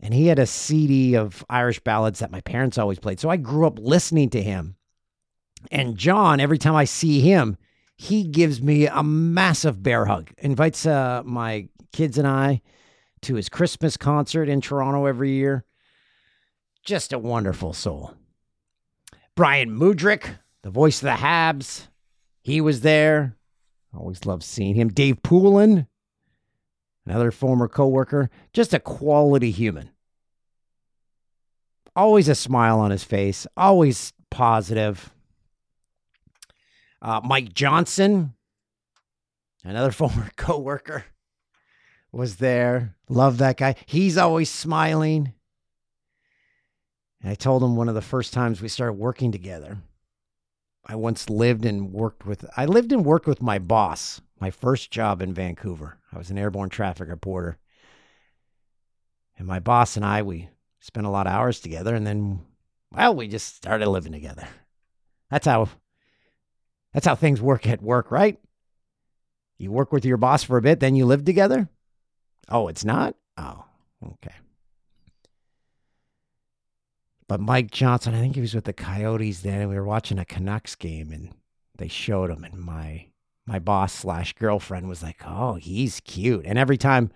And 0.00 0.12
he 0.12 0.26
had 0.26 0.40
a 0.40 0.46
CD 0.46 1.14
of 1.14 1.44
Irish 1.48 1.78
ballads 1.78 2.18
that 2.18 2.32
my 2.32 2.40
parents 2.40 2.76
always 2.76 2.98
played. 2.98 3.20
So 3.20 3.30
I 3.30 3.36
grew 3.36 3.66
up 3.66 3.78
listening 3.78 4.30
to 4.30 4.42
him. 4.42 4.74
And 5.70 5.96
John, 5.96 6.40
every 6.40 6.58
time 6.58 6.74
I 6.74 6.84
see 6.84 7.20
him, 7.20 7.56
he 7.96 8.24
gives 8.24 8.60
me 8.60 8.88
a 8.88 9.04
massive 9.04 9.80
bear 9.80 10.06
hug, 10.06 10.32
invites 10.38 10.84
uh, 10.86 11.22
my 11.24 11.68
kids 11.92 12.18
and 12.18 12.26
I 12.26 12.62
to 13.22 13.36
his 13.36 13.48
Christmas 13.48 13.96
concert 13.96 14.48
in 14.48 14.60
Toronto 14.60 15.06
every 15.06 15.30
year. 15.30 15.64
Just 16.84 17.12
a 17.12 17.18
wonderful 17.18 17.72
soul. 17.72 18.14
Bryan 19.34 19.70
Mudryk, 19.70 20.38
the 20.62 20.70
voice 20.70 20.98
of 20.98 21.06
the 21.06 21.24
Habs, 21.24 21.88
he 22.42 22.60
was 22.60 22.82
there. 22.82 23.36
Always 23.96 24.26
loved 24.26 24.42
seeing 24.42 24.74
him. 24.74 24.88
Dave 24.88 25.22
Poulin, 25.22 25.86
another 27.06 27.30
former 27.30 27.68
coworker, 27.68 28.30
just 28.52 28.74
a 28.74 28.80
quality 28.80 29.50
human. 29.50 29.90
Always 31.94 32.28
a 32.28 32.34
smile 32.34 32.80
on 32.80 32.90
his 32.90 33.04
face, 33.04 33.46
always 33.56 34.12
positive. 34.30 35.12
Uh, 37.00 37.20
Mike 37.22 37.52
Johnson, 37.52 38.34
another 39.64 39.92
former 39.92 40.30
coworker, 40.36 41.04
was 42.12 42.36
there. 42.36 42.96
Love 43.08 43.38
that 43.38 43.56
guy. 43.56 43.74
He's 43.86 44.16
always 44.18 44.50
smiling. 44.50 45.32
And 47.22 47.30
I 47.30 47.34
told 47.34 47.62
him 47.62 47.76
one 47.76 47.88
of 47.88 47.94
the 47.94 48.02
first 48.02 48.32
times 48.32 48.60
we 48.60 48.68
started 48.68 48.94
working 48.94 49.30
together. 49.30 49.78
I 50.84 50.96
once 50.96 51.30
lived 51.30 51.64
and 51.64 51.92
worked 51.92 52.26
with 52.26 52.44
I 52.56 52.66
lived 52.66 52.90
and 52.90 53.04
worked 53.04 53.28
with 53.28 53.40
my 53.40 53.60
boss, 53.60 54.20
my 54.40 54.50
first 54.50 54.90
job 54.90 55.22
in 55.22 55.32
Vancouver. 55.32 55.98
I 56.12 56.18
was 56.18 56.30
an 56.30 56.38
airborne 56.38 56.70
traffic 56.70 57.08
reporter. 57.08 57.58
And 59.38 59.46
my 59.46 59.60
boss 59.60 59.96
and 59.96 60.04
I 60.04 60.22
we 60.22 60.48
spent 60.80 61.06
a 61.06 61.10
lot 61.10 61.28
of 61.28 61.32
hours 61.32 61.60
together 61.60 61.94
and 61.94 62.04
then 62.06 62.40
well, 62.90 63.14
we 63.14 63.28
just 63.28 63.54
started 63.56 63.88
living 63.88 64.12
together. 64.12 64.46
That's 65.30 65.46
how 65.46 65.68
that's 66.92 67.06
how 67.06 67.14
things 67.14 67.40
work 67.40 67.66
at 67.68 67.80
work, 67.80 68.10
right? 68.10 68.38
You 69.58 69.70
work 69.70 69.92
with 69.92 70.04
your 70.04 70.16
boss 70.16 70.42
for 70.42 70.58
a 70.58 70.62
bit, 70.62 70.80
then 70.80 70.96
you 70.96 71.06
live 71.06 71.24
together? 71.24 71.68
Oh, 72.48 72.66
it's 72.66 72.84
not? 72.84 73.14
Oh, 73.38 73.64
okay. 74.04 74.34
But 77.32 77.40
Mike 77.40 77.70
Johnson, 77.70 78.14
I 78.14 78.20
think 78.20 78.34
he 78.34 78.42
was 78.42 78.54
with 78.54 78.64
the 78.64 78.74
Coyotes 78.74 79.40
then, 79.40 79.62
and 79.62 79.70
we 79.70 79.76
were 79.76 79.86
watching 79.86 80.18
a 80.18 80.24
Canucks 80.26 80.74
game, 80.74 81.10
and 81.10 81.30
they 81.78 81.88
showed 81.88 82.28
him, 82.28 82.44
and 82.44 82.58
my 82.58 83.06
my 83.46 83.58
boss 83.58 83.94
slash 83.94 84.34
girlfriend 84.34 84.86
was 84.86 85.02
like, 85.02 85.22
"Oh, 85.24 85.54
he's 85.54 86.00
cute." 86.00 86.44
And 86.44 86.58
every 86.58 86.76
time, 86.76 87.10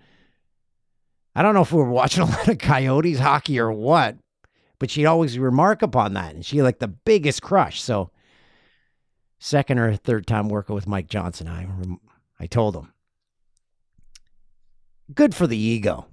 I 1.35 1.43
don't 1.43 1.53
know 1.53 1.61
if 1.61 1.71
we 1.71 1.77
were 1.77 1.91
watching 1.91 2.23
a 2.23 2.25
lot 2.25 2.47
of 2.47 2.57
Coyotes 2.57 3.19
hockey 3.19 3.59
or 3.59 3.71
what, 3.71 4.17
but 4.79 4.89
she'd 4.89 5.05
always 5.05 5.37
remark 5.37 5.83
upon 5.83 6.13
that, 6.13 6.33
and 6.33 6.43
she 6.43 6.63
like 6.63 6.79
the 6.79 6.87
biggest 6.87 7.43
crush. 7.43 7.79
So, 7.79 8.09
second 9.37 9.77
or 9.77 9.95
third 9.95 10.25
time 10.25 10.49
working 10.49 10.73
with 10.73 10.87
Mike 10.87 11.09
Johnson, 11.09 11.47
I 11.47 11.67
I 12.39 12.47
told 12.47 12.75
him, 12.75 12.91
good 15.13 15.35
for 15.35 15.45
the 15.45 15.59
ego. 15.59 16.07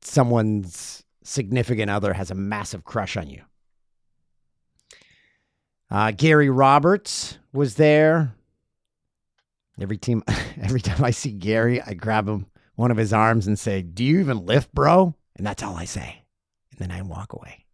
Someone's 0.00 1.04
significant 1.22 1.90
other 1.90 2.12
has 2.12 2.30
a 2.30 2.34
massive 2.34 2.84
crush 2.84 3.16
on 3.16 3.28
you. 3.28 3.42
Uh, 5.90 6.10
Gary 6.10 6.48
Roberts 6.48 7.38
was 7.52 7.74
there. 7.74 8.34
Every 9.80 9.98
team, 9.98 10.22
every 10.60 10.80
time 10.80 11.04
I 11.04 11.10
see 11.10 11.32
Gary, 11.32 11.82
I 11.82 11.94
grab 11.94 12.28
him 12.28 12.46
one 12.76 12.90
of 12.90 12.96
his 12.96 13.12
arms 13.12 13.46
and 13.46 13.58
say, 13.58 13.82
"Do 13.82 14.04
you 14.04 14.20
even 14.20 14.46
lift, 14.46 14.74
bro?" 14.74 15.14
And 15.36 15.46
that's 15.46 15.62
all 15.62 15.76
I 15.76 15.84
say, 15.84 16.24
and 16.70 16.78
then 16.78 16.90
I 16.90 17.02
walk 17.02 17.32
away. 17.32 17.66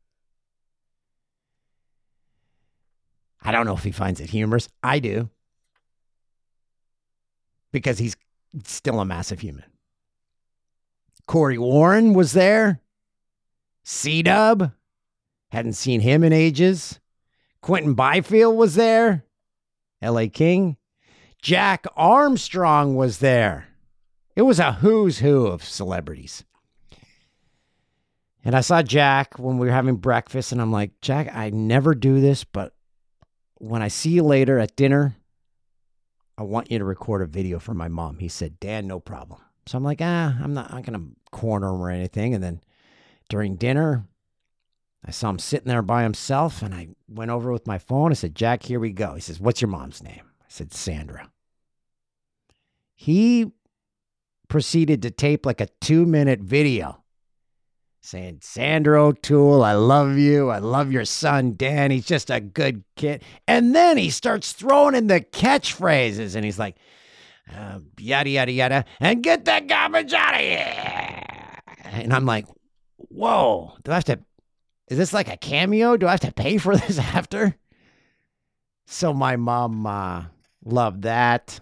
I 3.40 3.52
don't 3.52 3.66
know 3.66 3.76
if 3.76 3.84
he 3.84 3.92
finds 3.92 4.20
it 4.20 4.30
humorous. 4.30 4.68
I 4.82 4.98
do, 4.98 5.30
because 7.72 7.98
he's 7.98 8.16
still 8.64 9.00
a 9.00 9.04
massive 9.04 9.40
human. 9.40 9.64
Cory 11.26 11.58
Woron 11.58 12.14
was 12.14 12.32
there. 12.32 12.80
C 13.90 14.22
Dub, 14.22 14.72
hadn't 15.50 15.72
seen 15.72 16.02
him 16.02 16.22
in 16.22 16.30
ages. 16.30 17.00
Quinton 17.62 17.94
Byfield 17.94 18.54
was 18.54 18.74
there. 18.74 19.24
LA 20.02 20.26
King. 20.30 20.76
Jack 21.40 21.86
Armstrong 21.96 22.96
was 22.96 23.20
there. 23.20 23.68
It 24.36 24.42
was 24.42 24.58
a 24.58 24.72
who's 24.72 25.20
who 25.20 25.46
of 25.46 25.64
celebrities. 25.64 26.44
And 28.44 28.54
I 28.54 28.60
saw 28.60 28.82
Jack 28.82 29.38
when 29.38 29.56
we 29.56 29.68
were 29.68 29.72
having 29.72 29.96
breakfast, 29.96 30.52
and 30.52 30.60
I'm 30.60 30.70
like, 30.70 31.00
Jack, 31.00 31.34
I 31.34 31.48
never 31.48 31.94
do 31.94 32.20
this, 32.20 32.44
but 32.44 32.74
when 33.54 33.80
I 33.80 33.88
see 33.88 34.10
you 34.10 34.22
later 34.22 34.58
at 34.58 34.76
dinner, 34.76 35.16
I 36.36 36.42
want 36.42 36.70
you 36.70 36.78
to 36.78 36.84
record 36.84 37.22
a 37.22 37.26
video 37.26 37.58
for 37.58 37.72
my 37.72 37.88
mom. 37.88 38.18
He 38.18 38.28
said, 38.28 38.60
Dan, 38.60 38.86
no 38.86 39.00
problem. 39.00 39.40
So 39.64 39.78
I'm 39.78 39.84
like, 39.84 40.02
ah, 40.02 40.36
I'm 40.42 40.52
not, 40.52 40.70
I'm 40.74 40.82
going 40.82 41.00
to 41.00 41.30
corner 41.30 41.70
him 41.70 41.80
or 41.80 41.90
anything. 41.90 42.34
And 42.34 42.44
then 42.44 42.60
during 43.28 43.56
dinner, 43.56 44.06
I 45.04 45.10
saw 45.10 45.30
him 45.30 45.38
sitting 45.38 45.68
there 45.68 45.82
by 45.82 46.02
himself 46.02 46.62
and 46.62 46.74
I 46.74 46.88
went 47.08 47.30
over 47.30 47.52
with 47.52 47.66
my 47.66 47.78
phone. 47.78 48.10
I 48.10 48.14
said, 48.14 48.34
Jack, 48.34 48.64
here 48.64 48.80
we 48.80 48.90
go. 48.90 49.14
He 49.14 49.20
says, 49.20 49.40
What's 49.40 49.60
your 49.60 49.68
mom's 49.68 50.02
name? 50.02 50.22
I 50.40 50.46
said, 50.48 50.72
Sandra. 50.72 51.30
He 52.94 53.52
proceeded 54.48 55.02
to 55.02 55.10
tape 55.10 55.46
like 55.46 55.60
a 55.60 55.68
two 55.80 56.04
minute 56.04 56.40
video 56.40 57.04
saying, 58.00 58.38
Sandra 58.42 59.04
O'Toole, 59.04 59.62
I 59.62 59.74
love 59.74 60.16
you. 60.16 60.48
I 60.48 60.58
love 60.58 60.90
your 60.90 61.04
son, 61.04 61.54
Dan. 61.56 61.90
He's 61.90 62.06
just 62.06 62.30
a 62.30 62.40
good 62.40 62.82
kid. 62.96 63.22
And 63.46 63.74
then 63.74 63.98
he 63.98 64.10
starts 64.10 64.52
throwing 64.52 64.94
in 64.94 65.06
the 65.06 65.20
catchphrases 65.20 66.34
and 66.34 66.44
he's 66.44 66.58
like, 66.58 66.76
uh, 67.54 67.80
yada, 67.98 68.30
yada, 68.30 68.52
yada, 68.52 68.84
and 69.00 69.22
get 69.22 69.44
that 69.46 69.66
garbage 69.68 70.12
out 70.12 70.34
of 70.34 70.40
here. 70.40 71.58
And 71.84 72.12
I'm 72.12 72.26
like, 72.26 72.46
whoa, 72.98 73.74
do 73.82 73.92
I 73.92 73.94
have 73.94 74.04
to, 74.04 74.20
is 74.88 74.98
this 74.98 75.12
like 75.12 75.28
a 75.28 75.36
cameo? 75.36 75.96
Do 75.96 76.06
I 76.06 76.12
have 76.12 76.20
to 76.20 76.32
pay 76.32 76.58
for 76.58 76.76
this 76.76 76.98
after? 76.98 77.56
So 78.86 79.12
my 79.12 79.36
mom 79.36 79.86
uh, 79.86 80.24
loved 80.64 81.02
that. 81.02 81.60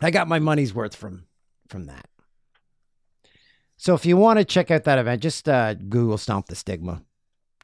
I 0.00 0.10
got 0.10 0.28
my 0.28 0.38
money's 0.38 0.74
worth 0.74 0.94
from 0.94 1.24
from 1.68 1.86
that. 1.86 2.06
So 3.76 3.94
if 3.94 4.06
you 4.06 4.16
want 4.16 4.38
to 4.38 4.44
check 4.44 4.70
out 4.70 4.84
that 4.84 4.98
event, 4.98 5.22
just 5.22 5.48
uh, 5.48 5.74
Google 5.74 6.18
Stomp 6.18 6.46
the 6.46 6.54
Stigma. 6.54 7.02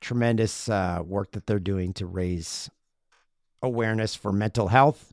Tremendous 0.00 0.68
uh, 0.68 1.02
work 1.04 1.32
that 1.32 1.47
they're 1.47 1.61
doing 1.61 1.92
to 1.94 2.06
raise 2.06 2.68
awareness 3.62 4.14
for 4.14 4.32
mental 4.32 4.68
health. 4.68 5.12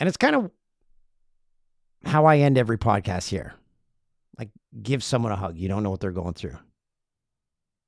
And 0.00 0.08
it's 0.08 0.16
kind 0.16 0.34
of 0.34 0.50
how 2.04 2.26
I 2.26 2.38
end 2.38 2.58
every 2.58 2.76
podcast 2.76 3.28
here. 3.28 3.54
Like, 4.38 4.50
give 4.82 5.02
someone 5.02 5.32
a 5.32 5.36
hug. 5.36 5.56
You 5.56 5.68
don't 5.68 5.82
know 5.82 5.90
what 5.90 6.00
they're 6.00 6.10
going 6.10 6.34
through. 6.34 6.58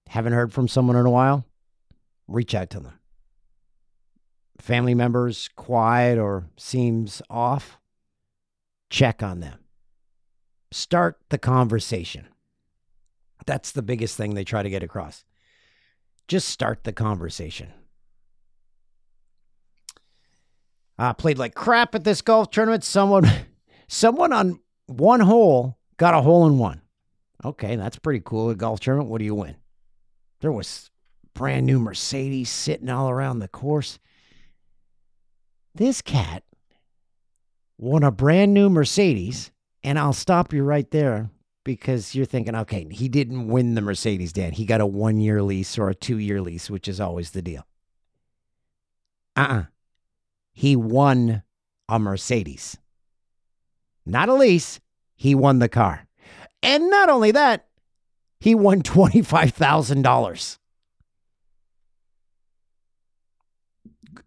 Haven't 0.08 0.32
heard 0.32 0.52
from 0.52 0.68
someone 0.68 0.96
in 0.96 1.06
a 1.06 1.10
while? 1.10 1.44
Reach 2.28 2.54
out 2.54 2.70
to 2.70 2.80
them. 2.80 2.98
Family 4.60 4.94
members 4.94 5.48
quiet 5.56 6.18
or 6.18 6.46
seems 6.56 7.20
off? 7.28 7.78
Check 8.88 9.22
on 9.22 9.40
them 9.40 9.58
Start 10.72 11.18
the 11.28 11.38
conversation. 11.38 12.26
That's 13.46 13.72
the 13.72 13.82
biggest 13.82 14.16
thing 14.16 14.34
they 14.34 14.44
try 14.44 14.62
to 14.62 14.70
get 14.70 14.82
across. 14.82 15.24
Just 16.26 16.48
start 16.48 16.84
the 16.84 16.92
conversation. 16.92 17.72
I 20.98 21.12
played 21.12 21.38
like 21.38 21.54
crap 21.54 21.94
at 21.94 22.04
this 22.04 22.20
golf 22.20 22.50
tournament. 22.50 22.82
Someone, 22.82 23.30
someone 23.88 24.32
on 24.32 24.60
one 24.86 25.20
hole 25.20 25.78
got 25.96 26.14
a 26.14 26.20
hole 26.20 26.46
in 26.46 26.58
one. 26.58 26.82
Okay, 27.44 27.76
that's 27.76 27.98
pretty 27.98 28.22
cool. 28.24 28.50
A 28.50 28.54
golf 28.54 28.80
tournament. 28.80 29.10
What 29.10 29.18
do 29.18 29.24
you 29.24 29.34
win? 29.34 29.56
There 30.40 30.52
was 30.52 30.90
brand 31.34 31.66
new 31.66 31.78
Mercedes 31.78 32.50
sitting 32.50 32.88
all 32.88 33.10
around 33.10 33.38
the 33.38 33.48
course. 33.48 33.98
This 35.74 36.00
cat 36.00 36.42
won 37.78 38.02
a 38.02 38.10
brand 38.10 38.54
new 38.54 38.70
Mercedes 38.70 39.50
and 39.84 39.98
I'll 39.98 40.12
stop 40.12 40.52
you 40.52 40.64
right 40.64 40.90
there 40.90 41.30
because 41.62 42.14
you're 42.14 42.26
thinking, 42.26 42.54
okay, 42.54 42.86
he 42.90 43.08
didn't 43.08 43.48
win 43.48 43.74
the 43.74 43.80
Mercedes, 43.80 44.32
Dan. 44.32 44.52
He 44.52 44.64
got 44.64 44.80
a 44.80 44.86
one 44.86 45.20
year 45.20 45.42
lease 45.42 45.78
or 45.78 45.88
a 45.88 45.94
two 45.94 46.18
year 46.18 46.40
lease, 46.40 46.70
which 46.70 46.88
is 46.88 47.00
always 47.00 47.30
the 47.30 47.42
deal. 47.42 47.66
Uh 49.36 49.40
uh-uh. 49.40 49.54
uh 49.54 49.64
He 50.52 50.74
won 50.74 51.42
a 51.88 51.98
Mercedes. 51.98 52.78
Not 54.04 54.28
a 54.28 54.34
lease. 54.34 54.80
He 55.16 55.34
won 55.34 55.58
the 55.58 55.68
car. 55.68 56.06
And 56.62 56.88
not 56.90 57.08
only 57.08 57.32
that, 57.32 57.66
he 58.38 58.54
won 58.54 58.82
$25,000. 58.82 60.58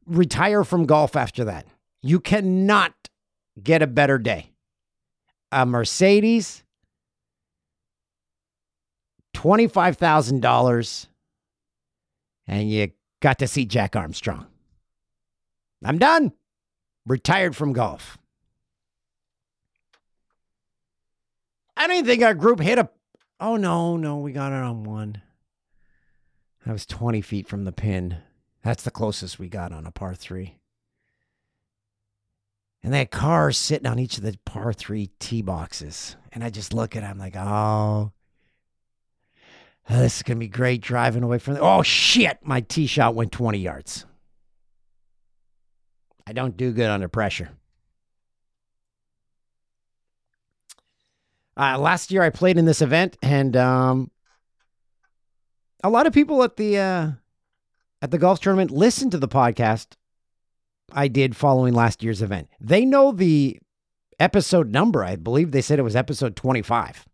retire 0.10 0.63
from 0.63 0.86
golf 0.86 1.15
after 1.15 1.46
that. 1.46 1.65
You 2.01 2.19
cannot 2.19 2.93
get 3.62 3.81
a 3.81 3.88
better 3.88 4.17
day. 4.17 4.51
A 5.51 5.65
Mercedes, 5.65 6.63
$25,000, 9.36 11.08
and 12.48 12.69
you 12.69 12.91
got 13.19 13.39
to 13.39 13.48
see 13.48 13.65
Jack 13.65 13.96
Armstrong. 13.96 14.46
I'm 15.84 15.98
done. 15.98 16.34
Retired 17.08 17.55
from 17.55 17.74
golf. 17.74 18.19
I 21.79 21.88
don't 21.88 21.95
even 21.95 22.05
think 22.05 22.24
our 22.24 22.33
group 22.33 22.59
hit 22.59 22.77
a. 22.77 22.89
Oh, 23.39 23.55
no, 23.55 23.95
no, 23.95 24.17
we 24.17 24.33
got 24.33 24.51
it 24.51 24.55
on 24.55 24.83
one. 24.83 25.21
That 26.65 26.74
was 26.74 26.86
20 26.86 27.21
feet 27.21 27.48
from 27.48 27.63
the 27.63 27.71
pin. 27.71 28.17
That's 28.62 28.83
the 28.83 28.91
closest 28.91 29.39
we 29.39 29.48
got 29.48 29.71
on 29.71 29.86
a 29.86 29.91
par 29.91 30.13
three. 30.13 30.57
And 32.83 32.93
they 32.93 33.00
had 33.00 33.12
cars 33.12 33.57
sitting 33.57 33.88
on 33.88 33.98
each 33.98 34.17
of 34.17 34.24
the 34.24 34.38
par 34.43 34.74
three 34.74 35.09
tee 35.19 35.41
boxes. 35.41 36.17
And 36.33 36.43
I 36.43 36.50
just 36.50 36.74
look 36.74 36.98
at 36.98 37.03
I'm 37.05 37.17
like, 37.17 37.38
oh, 37.38 38.12
this 39.89 40.17
is 40.17 40.24
going 40.24 40.38
to 40.38 40.39
be 40.39 40.50
great 40.50 40.81
driving 40.81 41.24
away 41.24 41.39
from. 41.39 41.53
The- 41.53 41.62
oh, 41.62 41.81
shit. 41.81 42.39
My 42.43 42.59
tee 42.59 42.88
shot 42.88 43.15
went 43.15 43.31
20 43.31 43.57
yards. 43.57 44.05
I 46.27 46.33
don't 46.33 46.57
do 46.57 46.74
good 46.74 46.89
under 46.89 47.07
pressure. 47.07 47.51
Uh, 51.59 51.77
last 51.77 52.09
year 52.09 52.23
I 52.23 52.29
played 52.29 52.57
in 52.57 52.63
this 52.63 52.81
event, 52.81 53.17
and 53.21 53.57
um, 53.57 54.11
a 55.83 55.89
lot 55.89 56.07
of 56.07 56.13
people 56.13 56.41
at 56.43 56.55
the 56.55 56.77
uh, 56.77 57.11
at 58.01 58.11
the 58.11 58.17
golf 58.17 58.39
tournament 58.39 58.71
listened 58.71 59.11
to 59.11 59.17
the 59.17 59.27
podcast 59.27 59.87
I 60.93 61.09
did 61.09 61.35
following 61.35 61.73
last 61.73 62.01
year's 62.01 62.21
event. 62.21 62.47
They 62.61 62.85
know 62.85 63.11
the 63.11 63.59
episode 64.21 64.71
number. 64.71 65.03
I 65.03 65.17
believe 65.17 65.51
they 65.51 65.61
said 65.61 65.79
it 65.79 65.83
was 65.83 65.97
episode 65.97 66.37
25 66.37 67.05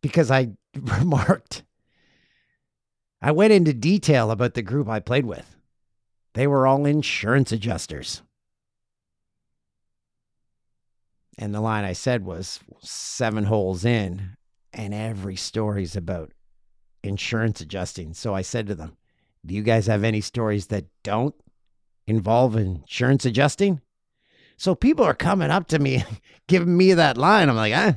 because 0.00 0.32
I 0.32 0.48
remarked, 0.76 1.62
I 3.22 3.30
went 3.30 3.52
into 3.52 3.72
detail 3.72 4.32
about 4.32 4.54
the 4.54 4.62
group 4.62 4.88
I 4.88 4.98
played 4.98 5.24
with. 5.24 5.56
They 6.34 6.48
were 6.48 6.66
all 6.66 6.84
insurance 6.84 7.52
adjusters. 7.52 8.22
And 11.38 11.54
the 11.54 11.60
line 11.60 11.84
I 11.84 11.92
said 11.92 12.24
was 12.24 12.60
seven 12.80 13.44
holes 13.44 13.84
in, 13.84 14.36
and 14.72 14.94
every 14.94 15.36
story's 15.36 15.96
about 15.96 16.32
insurance 17.02 17.60
adjusting. 17.60 18.14
So 18.14 18.34
I 18.34 18.42
said 18.42 18.66
to 18.68 18.74
them, 18.74 18.96
Do 19.44 19.54
you 19.54 19.62
guys 19.62 19.86
have 19.86 20.04
any 20.04 20.20
stories 20.20 20.68
that 20.68 20.86
don't 21.02 21.34
involve 22.06 22.56
insurance 22.56 23.24
adjusting? 23.24 23.80
So 24.56 24.74
people 24.74 25.04
are 25.04 25.14
coming 25.14 25.50
up 25.50 25.66
to 25.68 25.78
me, 25.78 26.04
giving 26.48 26.76
me 26.76 26.92
that 26.94 27.18
line. 27.18 27.48
I'm 27.48 27.56
like, 27.56 27.74
ah, 27.74 27.96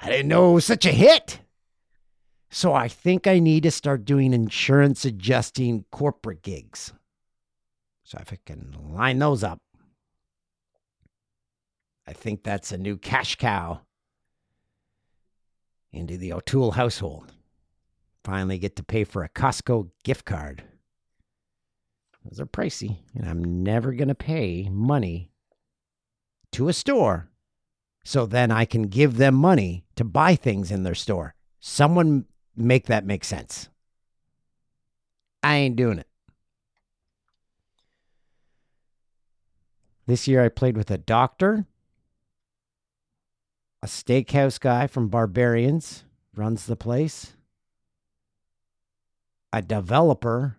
I 0.00 0.06
didn't 0.08 0.28
know 0.28 0.50
it 0.50 0.54
was 0.54 0.64
such 0.64 0.86
a 0.86 0.92
hit. 0.92 1.40
So 2.50 2.74
I 2.74 2.88
think 2.88 3.26
I 3.26 3.38
need 3.38 3.62
to 3.62 3.70
start 3.70 4.04
doing 4.04 4.34
insurance 4.34 5.04
adjusting 5.04 5.84
corporate 5.90 6.42
gigs. 6.42 6.92
So 8.04 8.18
if 8.20 8.32
I 8.32 8.38
can 8.44 8.74
line 8.90 9.18
those 9.18 9.42
up, 9.42 9.58
I 12.06 12.12
think 12.12 12.42
that's 12.42 12.72
a 12.72 12.78
new 12.78 12.96
cash 12.96 13.36
cow 13.36 13.82
into 15.92 16.16
the 16.16 16.32
O'Toole 16.32 16.72
household. 16.72 17.32
Finally 18.24 18.58
get 18.58 18.76
to 18.76 18.82
pay 18.82 19.04
for 19.04 19.22
a 19.22 19.28
Costco 19.28 19.90
gift 20.04 20.24
card. 20.24 20.64
Those 22.24 22.40
are 22.40 22.46
pricey, 22.46 22.98
and 23.14 23.28
I'm 23.28 23.62
never 23.62 23.92
going 23.92 24.08
to 24.08 24.14
pay 24.14 24.68
money 24.70 25.32
to 26.52 26.68
a 26.68 26.72
store 26.72 27.30
so 28.04 28.26
then 28.26 28.50
I 28.50 28.64
can 28.64 28.84
give 28.84 29.16
them 29.16 29.34
money 29.34 29.84
to 29.96 30.04
buy 30.04 30.34
things 30.34 30.70
in 30.70 30.82
their 30.82 30.94
store. 30.94 31.34
Someone 31.60 32.26
make 32.56 32.86
that 32.86 33.06
make 33.06 33.24
sense. 33.24 33.68
I 35.42 35.56
ain't 35.56 35.76
doing 35.76 35.98
it. 35.98 36.06
This 40.06 40.26
year 40.26 40.44
I 40.44 40.48
played 40.48 40.76
with 40.76 40.90
a 40.90 40.98
doctor, 40.98 41.66
a 43.82 43.86
steakhouse 43.86 44.60
guy 44.60 44.86
from 44.86 45.10
Barberian's, 45.10 46.04
runs 46.34 46.66
the 46.66 46.76
place, 46.76 47.34
a 49.52 49.60
developer, 49.60 50.56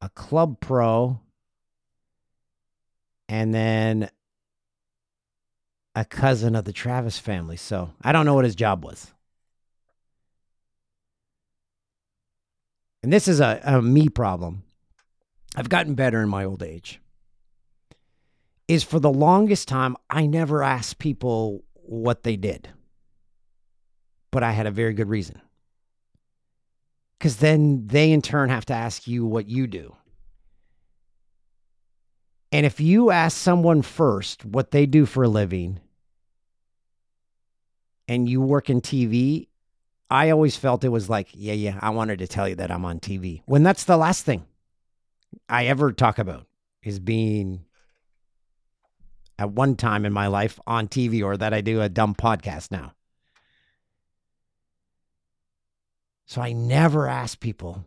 a 0.00 0.08
club 0.10 0.60
pro, 0.60 1.20
and 3.28 3.52
then 3.52 4.08
a 5.94 6.04
cousin 6.04 6.54
of 6.54 6.64
the 6.64 6.72
Travis 6.72 7.18
family. 7.18 7.56
So 7.56 7.90
I 8.02 8.12
don't 8.12 8.24
know 8.24 8.34
what 8.34 8.44
his 8.44 8.54
job 8.54 8.84
was. 8.84 9.12
And 13.02 13.12
this 13.12 13.28
is 13.28 13.40
a, 13.40 13.60
a 13.64 13.82
me 13.82 14.08
problem. 14.08 14.62
I've 15.56 15.68
gotten 15.68 15.94
better 15.94 16.22
in 16.22 16.28
my 16.28 16.44
old 16.44 16.62
age. 16.62 17.00
Is 18.68 18.84
for 18.84 19.00
the 19.00 19.10
longest 19.10 19.66
time, 19.66 19.96
I 20.10 20.26
never 20.26 20.62
asked 20.62 20.98
people 20.98 21.64
what 21.72 22.22
they 22.22 22.36
did, 22.36 22.68
but 24.30 24.42
I 24.42 24.52
had 24.52 24.66
a 24.66 24.70
very 24.70 24.92
good 24.92 25.08
reason. 25.08 25.40
Because 27.18 27.38
then 27.38 27.86
they 27.86 28.12
in 28.12 28.22
turn 28.22 28.50
have 28.50 28.66
to 28.66 28.74
ask 28.74 29.08
you 29.08 29.24
what 29.24 29.48
you 29.48 29.66
do. 29.66 29.96
And 32.52 32.64
if 32.64 32.80
you 32.80 33.10
ask 33.10 33.36
someone 33.36 33.82
first 33.82 34.44
what 34.44 34.70
they 34.70 34.86
do 34.86 35.04
for 35.06 35.24
a 35.24 35.28
living 35.28 35.80
and 38.06 38.28
you 38.28 38.40
work 38.40 38.70
in 38.70 38.80
TV, 38.80 39.48
I 40.10 40.30
always 40.30 40.56
felt 40.56 40.84
it 40.84 40.88
was 40.88 41.10
like, 41.10 41.28
yeah, 41.32 41.52
yeah, 41.52 41.78
I 41.82 41.90
wanted 41.90 42.20
to 42.20 42.26
tell 42.26 42.48
you 42.48 42.54
that 42.56 42.70
I'm 42.70 42.84
on 42.84 43.00
TV. 43.00 43.42
When 43.46 43.62
that's 43.62 43.84
the 43.84 43.96
last 43.96 44.24
thing 44.24 44.46
I 45.48 45.66
ever 45.66 45.92
talk 45.92 46.18
about 46.18 46.46
is 46.82 46.98
being 46.98 47.64
at 49.38 49.50
one 49.50 49.76
time 49.76 50.04
in 50.04 50.12
my 50.12 50.26
life 50.26 50.58
on 50.66 50.88
TV 50.88 51.22
or 51.22 51.36
that 51.36 51.54
I 51.54 51.60
do 51.60 51.80
a 51.80 51.88
dumb 51.88 52.14
podcast 52.14 52.70
now. 52.70 52.92
So 56.26 56.42
I 56.42 56.52
never 56.52 57.08
ask 57.08 57.40
people 57.40 57.84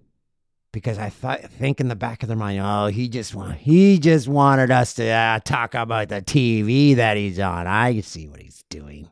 because 0.71 0.97
I 0.97 1.09
thought, 1.09 1.41
think 1.43 1.79
in 1.79 1.89
the 1.89 1.95
back 1.95 2.23
of 2.23 2.27
their 2.27 2.37
mind, 2.37 2.59
oh, 2.63 2.87
he 2.87 3.09
just 3.09 3.35
want, 3.35 3.57
he 3.57 3.99
just 3.99 4.27
wanted 4.27 4.71
us 4.71 4.93
to 4.95 5.07
uh, 5.07 5.39
talk 5.39 5.75
about 5.75 6.09
the 6.09 6.21
TV 6.21 6.95
that 6.95 7.17
he's 7.17 7.39
on. 7.39 7.67
I 7.67 7.99
see 7.99 8.27
what 8.27 8.41
he's 8.41 8.63
doing. 8.69 9.09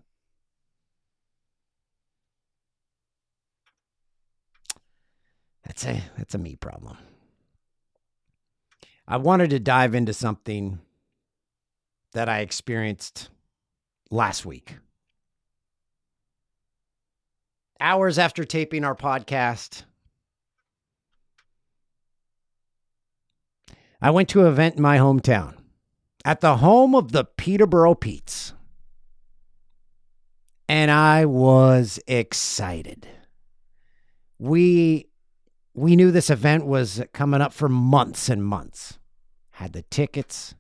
That's 5.65 5.85
a 5.85 6.01
that's 6.17 6.33
a 6.33 6.39
me 6.39 6.55
problem. 6.55 6.97
I 9.07 9.17
wanted 9.17 9.51
to 9.51 9.59
dive 9.59 9.93
into 9.93 10.13
something 10.13 10.79
that 12.13 12.29
I 12.29 12.39
experienced 12.39 13.29
last 14.09 14.45
week. 14.45 14.77
Hours 17.79 18.19
after 18.19 18.43
taping 18.43 18.83
our 18.83 18.95
podcast, 18.95 19.83
I 24.01 24.11
went 24.11 24.29
to 24.29 24.41
an 24.41 24.47
event 24.47 24.75
in 24.75 24.81
my 24.81 24.97
hometown 24.97 25.55
at 26.25 26.41
the 26.41 26.57
home 26.57 26.95
of 26.95 27.11
the 27.11 27.23
Peterborough 27.23 27.95
Petes. 27.95 28.53
And 30.67 30.91
I 30.91 31.25
was 31.25 31.99
excited. 32.07 33.07
We 34.37 35.07
we 35.73 35.95
knew 35.95 36.11
this 36.11 36.29
event 36.29 36.65
was 36.65 37.01
coming 37.13 37.41
up 37.41 37.53
for 37.53 37.69
months 37.69 38.29
and 38.29 38.43
months. 38.43 38.99
Had 39.51 39.73
the 39.73 39.83
tickets. 39.83 40.55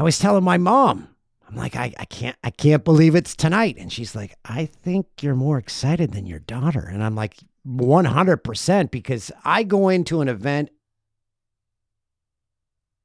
I 0.00 0.02
was 0.02 0.18
telling 0.18 0.44
my 0.44 0.56
mom, 0.56 1.08
I'm 1.46 1.56
like, 1.56 1.76
I, 1.76 1.92
I 1.98 2.06
can't 2.06 2.36
I 2.42 2.48
can't 2.48 2.86
believe 2.86 3.14
it's 3.14 3.36
tonight. 3.36 3.76
And 3.78 3.92
she's 3.92 4.16
like, 4.16 4.34
I 4.46 4.64
think 4.64 5.06
you're 5.20 5.34
more 5.34 5.58
excited 5.58 6.12
than 6.12 6.24
your 6.24 6.38
daughter. 6.38 6.80
And 6.80 7.04
I'm 7.04 7.14
like, 7.14 7.36
100% 7.68 8.90
because 8.90 9.30
I 9.44 9.62
go 9.62 9.90
into 9.90 10.22
an 10.22 10.28
event 10.28 10.70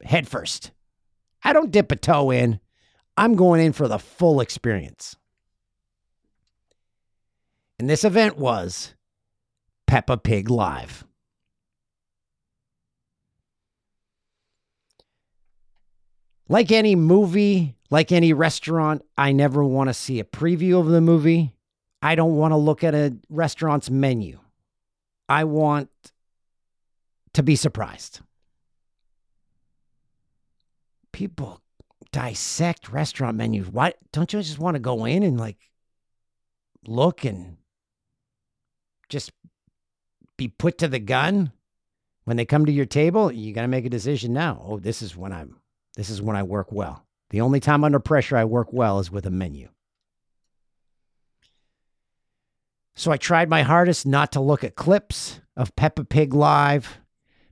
head 0.06 0.26
first. 0.26 0.72
I 1.44 1.52
don't 1.52 1.70
dip 1.70 1.92
a 1.92 1.98
toe 1.98 2.32
in. 2.32 2.62
I'm 3.18 3.36
going 3.36 3.60
in 3.60 3.74
for 3.74 3.90
the 3.90 4.00
full 4.00 4.40
experience. 4.40 5.18
And 7.78 7.90
this 7.90 8.06
event 8.06 8.38
was 8.38 8.94
Peppa 9.86 10.16
Pig 10.16 10.50
Live. 10.50 11.05
Like 16.48 16.72
any 16.72 16.96
movie, 16.96 17.76
like 17.90 18.12
any 18.12 18.34
restaurant, 18.34 19.04
I 19.18 19.32
never 19.32 19.64
want 19.64 19.90
to 19.90 19.94
see 19.94 20.20
a 20.20 20.24
preview 20.24 20.80
of 20.80 20.88
the 20.88 21.02
movie. 21.02 21.54
I 22.02 22.14
don't 22.16 22.36
want 22.36 22.52
to 22.52 22.58
look 22.58 22.84
at 22.84 22.94
a 22.94 23.16
restaurant's 23.30 23.90
menu. 23.90 24.40
I 25.28 25.46
want 25.46 25.90
to 27.34 27.42
be 27.42 27.56
surprised. 27.56 28.20
People 31.12 31.62
dissect 32.12 32.90
restaurant 32.90 33.38
menus. 33.38 33.68
Why 33.68 33.94
don't 34.14 34.32
you 34.32 34.42
just 34.42 34.60
want 34.60 34.76
to 34.76 34.80
go 34.80 35.06
in 35.06 35.24
and 35.24 35.40
like 35.40 35.58
look 36.86 37.26
and 37.26 37.58
just 39.10 39.32
be 40.38 40.48
put 40.48 40.78
to 40.78 40.88
the 40.88 41.00
gun 41.00 41.52
when 42.26 42.38
they 42.38 42.46
come 42.46 42.66
to 42.68 42.72
your 42.72 42.86
table? 42.86 43.32
You 43.32 43.52
got 43.54 43.64
to 43.64 43.68
make 43.68 43.86
a 43.86 43.90
decision 43.90 44.32
now. 44.32 44.62
Oh, 44.64 44.78
this 44.78 45.02
is 45.02 45.18
when 45.18 45.34
I'm 45.34 45.58
this 45.96 46.10
is 46.10 46.22
when 46.22 46.36
I 46.36 46.44
work 46.44 46.72
well. 46.72 47.06
The 47.30 47.42
only 47.42 47.60
time 47.60 47.84
under 47.84 48.00
pressure 48.00 48.38
I 48.38 48.46
work 48.46 48.72
well 48.72 49.00
is 49.00 49.12
with 49.12 49.26
a 49.26 49.32
menu. 49.32 49.70
So 52.96 53.12
I 53.12 53.18
tried 53.18 53.50
my 53.50 53.62
hardest 53.62 54.06
not 54.06 54.32
to 54.34 54.40
look 54.40 54.64
at 54.64 54.76
clips 54.76 55.42
of 55.58 55.76
Peppa 55.76 56.06
Pig 56.06 56.34
live, 56.34 57.00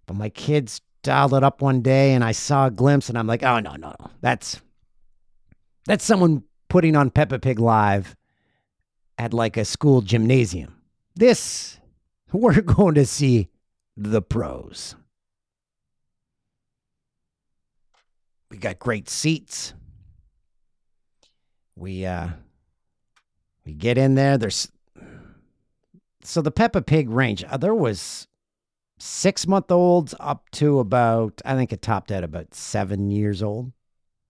but 0.06 0.16
my 0.16 0.30
kids 0.30 0.82
dialed 1.02 1.34
it 1.34 1.44
up 1.44 1.62
one 1.62 1.82
day 1.82 2.14
and 2.14 2.24
I 2.24 2.32
saw 2.32 2.68
a 2.68 2.72
glimpse 2.72 3.10
and 3.10 3.18
I'm 3.18 3.28
like, 3.28 3.44
"Oh 3.44 3.60
no, 3.60 3.76
no, 3.76 3.94
no. 4.00 4.12
That's 4.22 4.62
that's 5.86 6.06
someone 6.06 6.44
putting 6.70 6.96
on 6.96 7.10
Peppa 7.10 7.40
Pig 7.40 7.60
live 7.60 8.16
at 9.18 9.34
like 9.34 9.58
a 9.58 9.66
school 9.66 10.02
gymnasium. 10.02 10.82
This 11.16 11.78
we're 12.32 12.62
going 12.62 12.96
to 12.96 13.06
see 13.06 13.50
the 13.98 14.22
pros." 14.22 14.96
We 18.54 18.60
got 18.60 18.78
great 18.78 19.10
seats. 19.10 19.74
We 21.76 22.06
uh 22.06 22.28
we 23.66 23.74
get 23.74 23.98
in 23.98 24.14
there. 24.14 24.38
There's 24.38 24.72
so 26.22 26.40
the 26.40 26.52
Peppa 26.52 26.84
Pig 26.84 27.10
range, 27.10 27.44
uh, 27.46 27.58
there 27.58 27.74
was 27.74 28.28
six 29.00 29.48
month 29.48 29.72
olds 29.72 30.14
up 30.20 30.52
to 30.52 30.78
about, 30.78 31.42
I 31.44 31.56
think 31.56 31.74
it 31.74 31.82
topped 31.82 32.12
at 32.12 32.24
about 32.24 32.54
seven 32.54 33.10
years 33.10 33.42
old, 33.42 33.72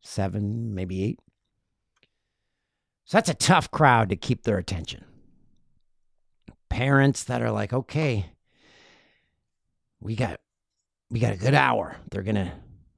seven, 0.01 0.73
maybe 0.73 1.03
eight. 1.03 1.19
So 3.03 3.17
that's 3.17 3.29
a 3.29 3.33
tough 3.33 3.71
crowd 3.71 4.07
to 4.09 4.15
keep 4.15 4.43
their 4.43 4.57
attention. 4.57 5.03
Parents 6.69 7.25
that 7.25 7.41
are 7.41 7.51
like, 7.51 7.73
okay, 7.73 8.31
we 9.99 10.15
got 10.15 10.39
we 11.12 11.19
got 11.19 11.33
a 11.33 11.38
good 11.38 11.53
hour. 11.53 11.97
They're 12.09 12.23
gonna 12.23 12.53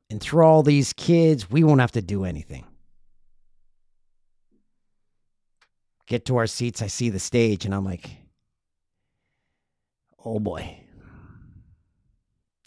enthrall 0.09 0.63
these 0.63 0.93
kids. 0.93 1.49
We 1.49 1.63
won't 1.63 1.81
have 1.81 1.91
to 1.93 2.01
do 2.01 2.25
anything. 2.25 2.65
Get 6.07 6.25
to 6.25 6.37
our 6.37 6.47
seats. 6.47 6.81
I 6.81 6.87
see 6.87 7.09
the 7.09 7.19
stage, 7.19 7.65
and 7.65 7.73
I'm 7.73 7.85
like, 7.85 8.09
oh 10.23 10.39
boy, 10.39 10.79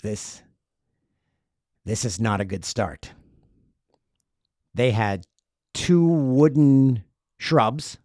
this 0.02 0.42
this 1.84 2.04
is 2.04 2.20
not 2.20 2.40
a 2.40 2.44
good 2.44 2.64
start. 2.64 3.12
They 4.74 4.90
had 4.90 5.24
two 5.72 6.04
wooden 6.04 7.04
shrubs, 7.38 7.98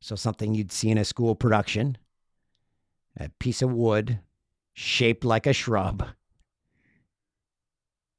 so 0.00 0.14
something 0.14 0.54
you'd 0.54 0.70
see 0.70 0.90
in 0.90 0.98
a 0.98 1.04
school 1.04 1.34
production, 1.34 1.96
a 3.18 3.30
piece 3.40 3.62
of 3.62 3.72
wood 3.72 4.20
shaped 4.74 5.24
like 5.24 5.46
a 5.46 5.52
shrub 5.54 6.06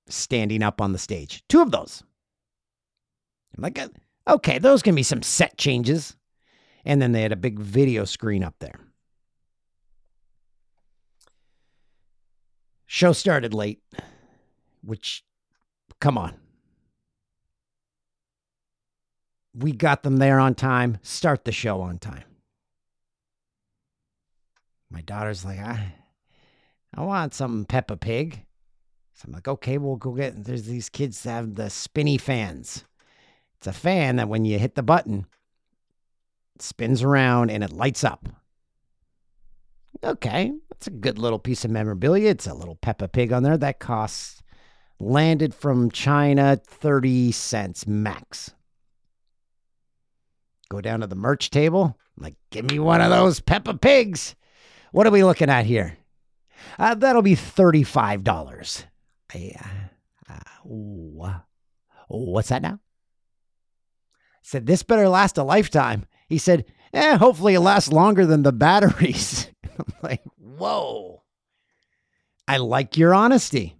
standing 0.08 0.64
up 0.64 0.82
on 0.82 0.92
the 0.92 0.98
stage. 0.98 1.44
Two 1.50 1.62
of 1.62 1.72
those. 1.72 2.04
I'm 3.56 3.64
like, 3.64 3.80
uh, 3.80 3.90
okay, 4.28 4.60
those 4.60 4.82
can 4.82 4.96
be 4.96 5.04
some 5.04 5.22
set 5.22 5.58
changes. 5.58 6.16
And 6.84 7.02
then 7.02 7.12
they 7.12 7.22
had 7.22 7.32
a 7.32 7.38
big 7.38 7.60
video 7.60 8.06
screen 8.06 8.44
up 8.44 8.56
there. 8.60 8.80
Show 12.86 13.14
started 13.14 13.54
late, 13.54 13.82
which, 14.84 15.24
come 16.00 16.18
on. 16.18 16.36
We 19.54 19.72
got 19.72 20.04
them 20.04 20.18
there 20.18 20.40
on 20.40 20.54
time. 20.54 21.00
Start 21.02 21.46
the 21.46 21.52
show 21.52 21.82
on 21.82 21.98
time. 21.98 22.24
My 24.92 25.02
daughter's 25.02 25.44
like, 25.44 25.60
I, 25.60 25.94
I 26.94 27.02
want 27.02 27.34
some 27.34 27.66
Peppa 27.66 27.98
Pig. 27.98 28.45
So 29.16 29.24
I'm 29.28 29.34
like, 29.34 29.48
okay, 29.48 29.78
we'll 29.78 29.96
go 29.96 30.12
get. 30.12 30.44
There's 30.44 30.66
these 30.66 30.90
kids 30.90 31.24
that 31.24 31.32
have 31.32 31.56
the 31.56 31.70
spinny 31.70 32.18
fans. 32.18 32.84
It's 33.58 33.68
a 33.68 33.74
fan 33.74 34.18
that 34.18 34.28
when 34.28 34.44
you 34.44 34.60
hit 34.60 34.76
the 34.76 34.84
button, 34.84 35.26
spins 36.60 37.02
around 37.02 37.50
and 37.50 37.64
it 37.64 37.72
lights 37.72 38.04
up. 38.04 38.28
Okay, 40.04 40.52
that's 40.70 40.88
a 40.88 40.92
good 40.92 41.18
little 41.18 41.40
piece 41.40 41.64
of 41.64 41.72
memorabilia. 41.72 42.30
It's 42.30 42.46
a 42.46 42.54
little 42.54 42.76
Peppa 42.76 43.08
Pig 43.08 43.32
on 43.32 43.44
there 43.44 43.58
that 43.58 43.80
costs 43.80 44.44
landed 45.00 45.56
from 45.56 45.90
China 45.92 46.60
30 46.68 47.32
cents 47.32 47.88
max. 47.88 48.52
Go 50.68 50.82
down 50.82 51.00
to 51.00 51.08
the 51.08 51.16
merch 51.16 51.52
table. 51.52 51.98
I'm 52.18 52.24
like, 52.24 52.36
give 52.50 52.70
me 52.70 52.80
one 52.80 53.00
of 53.00 53.10
those 53.10 53.40
Peppa 53.40 53.76
Pigs. 53.76 54.36
What 54.92 55.08
are 55.08 55.12
we 55.12 55.24
looking 55.24 55.50
at 55.50 55.66
here? 55.66 55.98
Uh, 56.78 56.96
that'll 56.96 57.22
be 57.22 57.36
$35. 57.36 58.86
I, 59.34 59.54
uh, 60.30 60.34
uh, 60.34 60.68
ooh, 60.68 61.32
what's 62.08 62.50
that 62.50 62.62
now? 62.62 62.80
said, 64.46 64.68
this 64.68 64.84
better 64.84 65.10
last 65.10 65.38
a 65.38 65.44
lifetime. 65.44 66.06
He 66.30 66.38
said, 66.38 66.66
eh, 66.94 67.18
hopefully 67.18 67.56
it 67.56 67.62
lasts 67.62 67.92
longer 67.92 68.26
than 68.26 68.44
the 68.44 68.52
batteries. 68.54 69.50
I'm 69.80 69.94
like, 70.04 70.22
whoa. 70.38 71.24
I 72.48 72.58
like 72.58 72.96
your 72.96 73.14
honesty. 73.14 73.76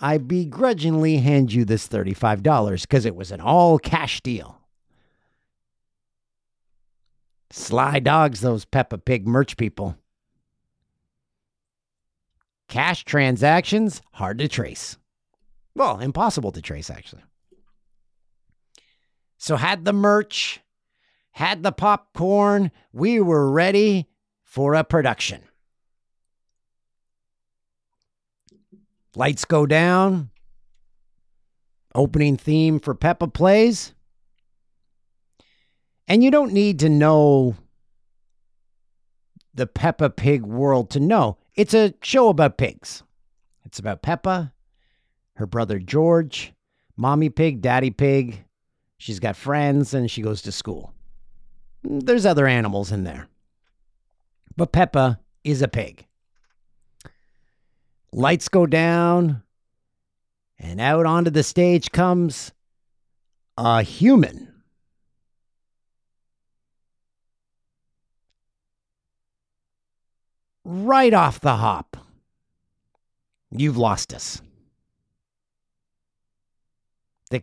I 0.00 0.18
begrudgingly 0.18 1.18
hand 1.18 1.52
you 1.52 1.64
this 1.64 1.86
$35 1.88 2.82
because 2.82 3.06
it 3.06 3.14
was 3.14 3.30
an 3.30 3.40
all 3.40 3.78
cash 3.78 4.20
deal. 4.20 4.58
Sly 7.52 8.00
dogs, 8.00 8.40
those 8.40 8.64
Peppa 8.64 8.98
Pig 8.98 9.28
merch 9.28 9.56
people. 9.56 9.96
Cash 12.72 13.04
transactions, 13.04 14.00
hard 14.12 14.38
to 14.38 14.48
trace. 14.48 14.96
Well, 15.74 16.00
impossible 16.00 16.52
to 16.52 16.62
trace, 16.62 16.88
actually. 16.88 17.20
So, 19.36 19.56
had 19.56 19.84
the 19.84 19.92
merch, 19.92 20.58
had 21.32 21.62
the 21.62 21.70
popcorn. 21.70 22.70
We 22.90 23.20
were 23.20 23.50
ready 23.50 24.08
for 24.42 24.72
a 24.72 24.84
production. 24.84 25.42
Lights 29.16 29.44
go 29.44 29.66
down. 29.66 30.30
Opening 31.94 32.38
theme 32.38 32.80
for 32.80 32.94
Peppa 32.94 33.28
plays. 33.28 33.92
And 36.08 36.24
you 36.24 36.30
don't 36.30 36.54
need 36.54 36.78
to 36.78 36.88
know 36.88 37.54
the 39.52 39.66
Peppa 39.66 40.08
Pig 40.08 40.40
world 40.40 40.88
to 40.92 41.00
know. 41.00 41.36
It's 41.54 41.74
a 41.74 41.94
show 42.02 42.28
about 42.28 42.56
pigs. 42.56 43.02
It's 43.64 43.78
about 43.78 44.02
Peppa, 44.02 44.52
her 45.36 45.46
brother 45.46 45.78
George, 45.78 46.52
mommy 46.96 47.28
pig, 47.28 47.60
daddy 47.60 47.90
pig. 47.90 48.44
She's 48.98 49.20
got 49.20 49.36
friends 49.36 49.94
and 49.94 50.10
she 50.10 50.22
goes 50.22 50.42
to 50.42 50.52
school. 50.52 50.94
There's 51.82 52.26
other 52.26 52.46
animals 52.46 52.92
in 52.92 53.04
there. 53.04 53.28
But 54.56 54.72
Peppa 54.72 55.20
is 55.44 55.62
a 55.62 55.68
pig. 55.68 56.06
Lights 58.12 58.48
go 58.48 58.66
down, 58.66 59.42
and 60.58 60.80
out 60.80 61.06
onto 61.06 61.30
the 61.30 61.42
stage 61.42 61.90
comes 61.90 62.52
a 63.56 63.82
human. 63.82 64.51
Right 70.64 71.12
off 71.12 71.40
the 71.40 71.56
hop, 71.56 71.96
you've 73.50 73.76
lost 73.76 74.14
us. 74.14 74.40
The, 77.30 77.42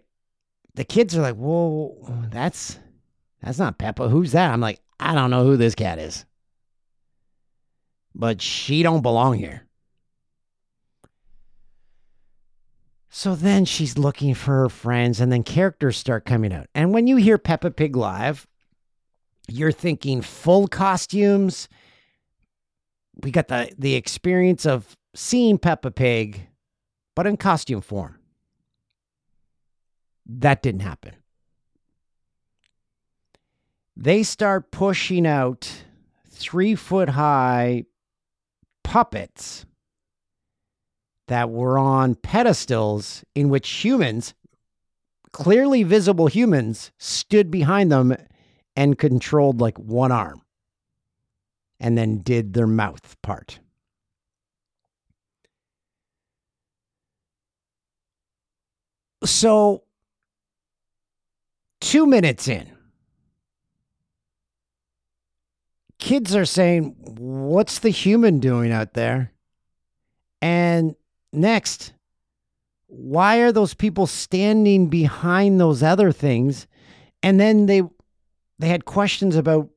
the 0.76 0.86
kids 0.86 1.18
are 1.18 1.22
like, 1.22 1.36
whoa, 1.36 1.98
that's 2.32 2.80
that's 3.42 3.60
not 3.60 3.78
Peppa. 3.78 4.08
Who's 4.08 4.32
that? 4.32 4.52
I'm 4.54 4.62
like, 4.62 4.80
I 5.00 5.16
don't 5.16 5.32
know 5.32 5.44
who 5.44 5.58
this 5.58 5.76
cat 5.76 6.00
is. 6.00 6.26
But 8.16 8.42
she 8.42 8.84
don't 8.84 9.02
belong 9.02 9.36
here. 9.36 9.66
So 13.10 13.36
then 13.36 13.66
she's 13.66 13.98
looking 13.98 14.34
for 14.34 14.52
her 14.52 14.70
friends, 14.70 15.20
and 15.20 15.32
then 15.32 15.44
characters 15.44 15.98
start 15.98 16.26
coming 16.26 16.54
out. 16.54 16.68
And 16.76 16.94
when 16.94 17.08
you 17.08 17.18
hear 17.18 17.38
Peppa 17.38 17.72
Pig 17.72 17.96
live, 17.96 18.48
you're 19.48 19.72
thinking 19.72 20.22
full 20.22 20.68
costumes. 20.68 21.68
We 23.22 23.32
got 23.32 23.48
the 23.48 23.72
the 23.78 23.96
experience 23.96 24.66
of 24.66 24.96
seeing 25.16 25.58
Peppa 25.58 25.92
Pig, 25.92 26.48
but 27.16 27.28
in 27.28 27.38
costume 27.38 27.82
form. 27.82 28.18
That 30.26 30.62
didn't 30.62 30.82
happen 30.82 31.16
they 34.00 34.24
start 34.24 34.72
pushing 34.72 35.28
out 35.28 35.84
three 36.30 36.74
foot 36.74 37.10
high 37.10 37.84
puppets 38.82 39.66
that 41.28 41.50
were 41.50 41.78
on 41.78 42.16
pedestals 42.16 43.26
in 43.36 43.50
which 43.50 43.70
humans, 43.70 44.34
clearly 45.34 45.84
visible 45.84 46.28
humans, 46.28 46.92
stood 46.98 47.52
behind 47.52 47.92
them 47.92 48.16
and 48.74 48.98
controlled 48.98 49.60
like 49.60 49.78
one 49.78 50.14
arm 50.14 50.42
and 51.80 51.98
then 51.98 52.20
did 52.20 52.54
their 52.54 52.68
mouth 52.68 53.16
part. 53.22 53.60
So, 59.24 59.84
two 61.82 62.06
minutes 62.06 62.48
in, 62.48 62.72
kids 65.98 66.36
are 66.36 66.46
saying, 66.46 66.96
What's 67.00 67.80
the 67.80 67.90
human 67.90 68.40
doing 68.40 68.72
out 68.72 68.94
there? 68.94 69.34
And 70.42 70.96
next, 71.34 71.94
why 72.88 73.38
are 73.40 73.52
those 73.52 73.74
people 73.74 74.08
standing 74.08 74.88
behind 74.88 75.60
those 75.60 75.84
other 75.84 76.12
things? 76.12 76.66
And 77.22 77.40
then 77.40 77.66
they 77.66 77.84
they 78.58 78.68
had 78.68 78.86
questions 78.86 79.36
about 79.36 79.70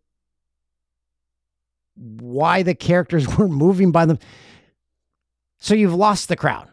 why 2.03 2.63
the 2.63 2.75
characters 2.75 3.29
weren't 3.39 3.53
moving 3.53 3.93
by 3.93 4.07
them. 4.07 4.19
So 5.59 5.75
you've 5.75 5.95
lost 5.95 6.29
the 6.29 6.37
crowd 6.37 6.69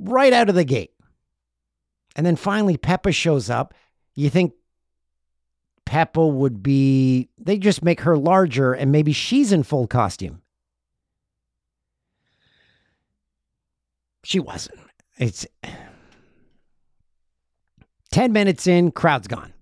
right 0.00 0.32
out 0.32 0.48
of 0.48 0.54
the 0.54 0.64
gate. 0.64 0.92
And 2.16 2.26
then 2.26 2.36
finally, 2.36 2.76
Peppa 2.76 3.12
shows 3.12 3.48
up. 3.48 3.74
You 4.14 4.28
think 4.28 4.52
Peppa 5.86 6.26
would 6.26 6.62
be, 6.62 7.28
they 7.38 7.58
just 7.58 7.82
make 7.82 8.00
her 8.00 8.16
larger 8.16 8.72
and 8.72 8.92
maybe 8.92 9.12
she's 9.12 9.52
in 9.52 9.62
full 9.62 9.86
costume. 9.86 10.42
She 14.24 14.38
wasn't. 14.38 14.78
It's 15.18 15.46
10 18.10 18.32
minutes 18.32 18.66
in, 18.66 18.92
crowd's 18.92 19.28
gone. 19.28 19.52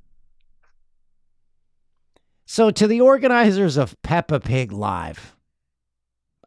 So, 2.53 2.73
to 2.73 2.89
the 2.89 3.01
organizers 3.01 3.77
of 3.77 3.95
Peppa 4.03 4.41
Pig 4.41 4.73
Live, 4.73 5.37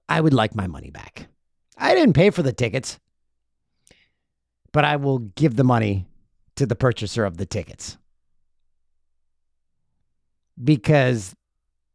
I 0.10 0.20
would 0.20 0.34
like 0.34 0.54
my 0.54 0.68
money 0.68 0.90
back. 0.90 1.28
I 1.78 1.96
didn't 1.96 2.14
pay 2.14 2.30
for 2.30 2.44
the 2.44 2.52
tickets, 2.52 3.00
but 4.74 4.84
I 4.84 4.98
will 4.98 5.20
give 5.20 5.56
the 5.56 5.64
money 5.64 6.06
to 6.58 6.66
the 6.66 6.76
purchaser 6.76 7.24
of 7.24 7.38
the 7.38 7.46
tickets 7.46 7.98
because 10.62 11.34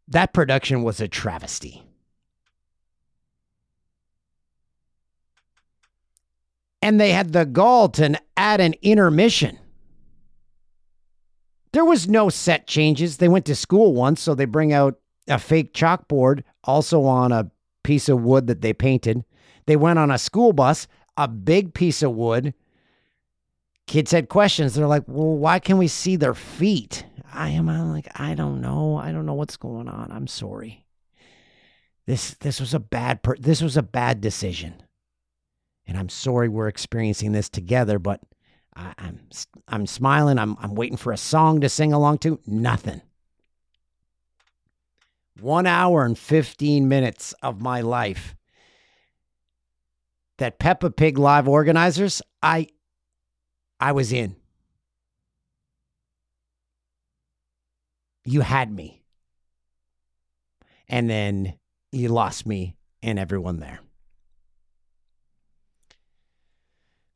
that 0.09 0.33
production 0.33 0.83
was 0.83 1.03
a 1.03 1.09
travesty. 1.09 1.83
And 6.81 6.99
they 6.99 7.11
had 7.11 7.35
the 7.35 7.45
gall 7.45 7.91
to 7.91 8.19
add 8.39 8.63
an 8.63 8.73
intermission. 8.81 9.59
There 11.73 11.85
was 11.85 12.09
no 12.09 12.29
set 12.29 12.67
changes. 12.67 13.17
They 13.17 13.29
went 13.29 13.45
to 13.47 13.55
school 13.55 13.95
once, 13.95 14.21
so 14.21 14.35
they 14.35 14.45
bring 14.45 14.73
out 14.73 14.99
a 15.29 15.39
fake 15.39 15.75
chalkboard, 15.75 16.43
also 16.65 17.05
on 17.05 17.33
a 17.33 17.51
piece 17.83 18.09
of 18.09 18.23
wood 18.23 18.47
that 18.47 18.63
they 18.63 18.73
painted. 18.73 19.25
They 19.67 19.77
went 19.77 19.99
on 19.99 20.11
a 20.11 20.19
school 20.19 20.53
bus, 20.53 20.87
a 21.17 21.29
big 21.29 21.75
piece 21.75 22.03
of 22.03 22.15
wood. 22.15 22.55
Kids 23.87 24.13
had 24.13 24.29
questions. 24.29 24.75
They're 24.75 24.87
like, 24.87 25.05
well, 25.07 25.37
why 25.37 25.59
can 25.59 25.79
we 25.79 25.89
see 25.89 26.17
their 26.17 26.35
feet? 26.35 27.05
I 27.33 27.51
am 27.51 27.69
I'm 27.69 27.93
like, 27.93 28.09
I 28.19 28.35
don't 28.35 28.61
know. 28.61 28.97
I 28.97 29.13
don't 29.13 29.27
know 29.27 29.35
what's 29.35 29.57
going 29.57 29.89
on. 29.89 30.11
I'm 30.11 30.27
sorry. 30.27 30.85
This 32.07 32.35
this 32.35 32.59
was 32.61 32.73
a 32.73 32.81
bad 32.81 33.23
per- 33.23 33.37
this 33.37 33.61
was 33.61 33.77
a 33.77 33.83
bad 33.83 34.21
decision. 34.21 34.83
And 35.87 35.99
I'm 35.99 36.09
sorry 36.09 36.49
we're 36.49 36.69
experiencing 36.69 37.33
this 37.33 37.49
together, 37.49 37.99
but 37.99 38.21
I, 38.79 38.95
I'm 38.99 39.21
I'm 39.67 39.87
smiling. 39.87 40.39
I'm 40.39 40.57
I'm 40.61 40.75
waiting 40.75 40.97
for 40.97 41.13
a 41.13 41.17
song 41.17 41.61
to 41.61 41.69
sing 41.69 41.93
along 41.93 42.19
to. 42.19 42.41
Nothing. 42.47 43.03
One 45.41 45.67
hour 45.67 46.05
and 46.05 46.19
15 46.19 46.89
minutes 46.89 47.33
of 47.43 47.61
my 47.61 47.81
life 47.81 48.35
that 50.39 50.59
Peppa 50.59 50.91
Pig 50.91 51.19
live 51.19 51.49
organizers, 51.49 52.23
I 52.43 52.69
I 53.81 53.93
was 53.93 54.13
in. 54.13 54.37
you 58.29 58.43
had 58.43 58.71
me. 58.71 59.03
And 60.89 61.09
then 61.09 61.55
you 61.93 62.09
lost 62.09 62.47
me 62.47 62.77
and 63.03 63.19
everyone 63.19 63.61
there. 63.61 63.81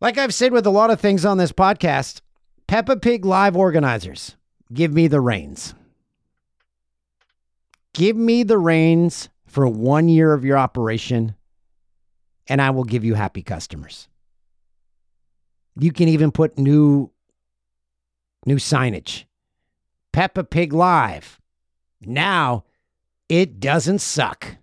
Like 0.02 0.18
I've 0.18 0.34
said 0.34 0.50
with 0.50 0.66
a 0.66 0.70
lot 0.70 0.90
of 0.90 1.00
things 1.00 1.24
on 1.24 1.38
this 1.38 1.52
podcast, 1.52 2.22
Peppa 2.66 2.96
Pig 2.96 3.24
live 3.24 3.56
organizers, 3.56 4.34
give 4.72 4.92
me 4.92 5.06
the 5.06 5.20
reins. 5.20 5.74
Give 7.94 8.16
me 8.16 8.42
the 8.42 8.58
reins 8.58 9.28
for 9.46 9.68
one 9.68 10.08
year 10.08 10.32
of 10.32 10.44
your 10.44 10.58
operation, 10.58 11.36
and 12.48 12.60
I 12.60 12.70
will 12.70 12.82
give 12.82 13.04
you 13.04 13.14
happy 13.14 13.42
customers. 13.42 14.08
You 15.78 15.92
can 15.92 16.08
even 16.08 16.32
put 16.32 16.58
new 16.58 17.12
new 18.44 18.56
signage 18.56 19.26
Peppa 20.12 20.42
Pig 20.42 20.72
Live. 20.72 21.40
Now 22.00 22.64
it 23.28 23.60
doesn't 23.60 24.00
suck. 24.00 24.56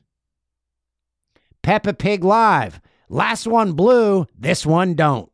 Peppa 1.64 1.94
Pig 1.94 2.26
Live. 2.26 2.82
Last 3.12 3.48
one 3.48 3.72
blue, 3.72 4.28
this 4.38 4.66
one 4.66 4.94
don't. 4.94 5.29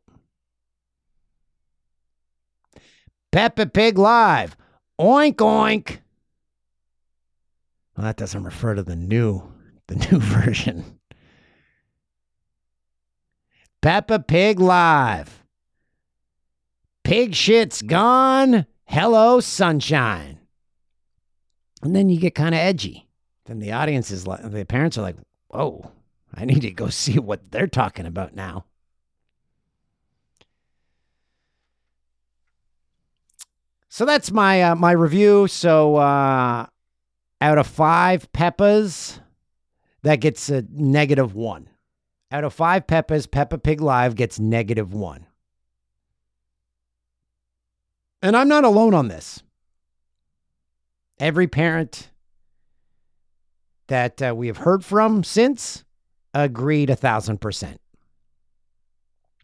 Peppa 3.36 3.66
Pig 3.66 3.98
Live. 3.98 4.56
Oink 4.98 5.34
oink. 5.34 5.98
Well, 7.94 8.06
that 8.06 8.16
doesn't 8.16 8.44
refer 8.44 8.74
to 8.74 8.82
the 8.82 8.96
new 8.96 9.42
the 9.88 9.96
new 10.10 10.20
version. 10.20 10.98
Peppa 13.82 14.20
Pig 14.20 14.58
Live. 14.58 15.44
Pig 17.04 17.34
shit's 17.34 17.82
gone. 17.82 18.64
Hello, 18.86 19.40
sunshine. 19.40 20.38
And 21.82 21.94
then 21.94 22.08
you 22.08 22.18
get 22.18 22.34
kind 22.34 22.54
of 22.54 22.58
edgy. 22.60 23.06
Then 23.44 23.58
the 23.58 23.72
audience 23.72 24.10
is 24.10 24.26
like, 24.26 24.50
the 24.50 24.64
parents 24.64 24.96
are 24.96 25.02
like, 25.02 25.16
whoa, 25.48 25.90
I 26.32 26.46
need 26.46 26.62
to 26.62 26.70
go 26.70 26.88
see 26.88 27.18
what 27.18 27.50
they're 27.50 27.66
talking 27.66 28.06
about 28.06 28.34
now. 28.34 28.64
So 33.96 34.04
that's 34.04 34.30
my 34.30 34.60
uh, 34.60 34.74
my 34.74 34.92
review. 34.92 35.48
So 35.48 35.96
uh, 35.96 36.66
out 37.40 37.56
of 37.56 37.66
five 37.66 38.30
Peppas, 38.30 39.20
that 40.02 40.16
gets 40.16 40.50
a 40.50 40.64
negative 40.70 41.34
one. 41.34 41.70
Out 42.30 42.44
of 42.44 42.52
five 42.52 42.86
Peppas, 42.86 43.26
Peppa 43.26 43.56
Pig 43.56 43.80
Live 43.80 44.14
gets 44.14 44.38
negative 44.38 44.92
one. 44.92 45.24
And 48.20 48.36
I'm 48.36 48.48
not 48.48 48.64
alone 48.64 48.92
on 48.92 49.08
this. 49.08 49.42
Every 51.18 51.46
parent 51.46 52.10
that 53.86 54.20
uh, 54.20 54.34
we 54.36 54.48
have 54.48 54.58
heard 54.58 54.84
from 54.84 55.24
since 55.24 55.84
agreed 56.34 56.90
a 56.90 56.96
thousand 56.96 57.40
percent, 57.40 57.80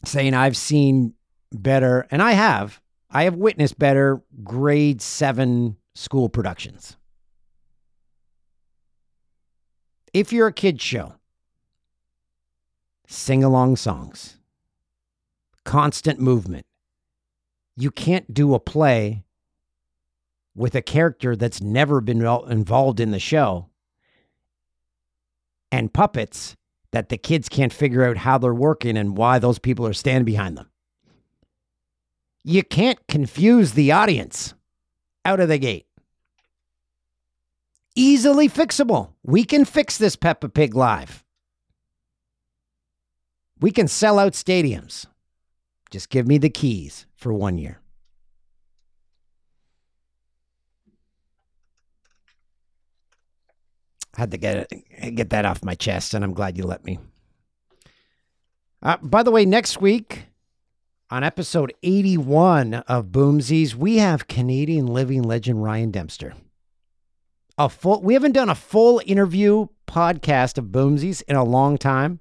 saying, 0.05 0.35
I've 0.35 0.59
seen 0.59 1.15
better, 1.51 2.07
and 2.11 2.21
I 2.21 2.33
have, 2.33 2.82
I 3.13 3.25
have 3.25 3.37
witnessed 3.37 3.79
better 3.79 4.23
grade 4.43 5.03
seven 5.03 5.77
school 5.95 6.31
productions. 6.31 6.97
If 10.15 10.33
you're 10.33 10.47
a 10.47 10.53
kid's 10.53 10.83
show, 10.83 11.15
sing 13.07 13.45
along 13.45 13.77
songs, 13.77 14.39
constant 15.65 16.21
movement, 16.21 16.65
you 17.77 17.91
can't 17.91 18.33
do 18.33 18.55
a 18.55 18.61
play 18.61 19.25
with 20.55 20.75
a 20.75 20.83
character 20.83 21.37
that's 21.37 21.61
never 21.61 22.01
been 22.01 22.25
involved 22.25 23.01
in 23.01 23.11
the 23.11 23.19
show 23.19 23.69
and 25.71 25.93
puppets 25.93 26.57
that 26.93 27.09
the 27.09 27.17
kids 27.17 27.49
can't 27.49 27.73
figure 27.73 28.05
out 28.05 28.19
how 28.19 28.37
they're 28.37 28.55
working 28.55 28.97
and 28.97 29.17
why 29.17 29.39
those 29.39 29.59
people 29.59 29.87
are 29.87 29.95
standing 29.95 30.27
behind 30.27 30.57
them. 30.57 30.72
You 32.45 32.63
can't 32.63 32.99
confuse 33.07 33.73
the 33.73 33.93
audience 33.93 34.55
out 35.25 35.41
of 35.41 35.49
the 35.49 35.59
gate. 35.59 35.87
Easily 37.95 38.49
fixable. 38.49 39.13
We 39.23 39.45
can 39.45 39.65
fix 39.65 39.99
this 39.99 40.17
Peppa 40.17 40.49
Pig 40.49 40.75
live. 40.75 41.25
We 43.61 43.71
can 43.71 43.87
sell 43.87 44.19
out 44.19 44.33
stadiums. 44.33 45.07
Just 45.91 46.11
give 46.11 46.27
me 46.27 46.39
the 46.39 46.51
keys 46.51 47.07
for 47.15 47.33
one 47.33 47.59
year. 47.59 47.83
had 54.15 54.31
to 54.31 54.37
get 54.37 54.69
it, 54.71 55.15
get 55.15 55.31
that 55.31 55.45
off 55.45 55.65
my 55.65 55.75
chest, 55.75 56.15
and 56.15 56.25
I'm 56.25 56.35
glad 56.35 56.59
you 56.59 56.65
let 56.65 56.85
me. 56.85 56.99
Uh, 58.83 58.97
by 59.03 59.23
the 59.23 59.31
way, 59.31 59.45
next 59.45 59.81
week 59.81 60.27
on 61.13 61.23
episode 61.23 61.75
81 61.83 62.73
of 62.73 63.09
Boomsies, 63.09 63.75
we 63.75 63.99
have 63.99 64.29
Canadian 64.29 64.87
living 64.87 65.23
legend 65.23 65.63
Ryan 65.63 65.91
Dempster. 65.91 66.33
A 67.59 67.69
full 67.69 68.01
we 68.01 68.15
haven't 68.15 68.33
done 68.33 68.49
a 68.49 68.55
full 68.55 69.03
interview 69.05 69.67
podcast 69.87 70.57
of 70.57 70.69
Boomsies 70.69 71.23
in 71.29 71.37
a 71.37 71.45
long 71.45 71.77
time. 71.77 72.21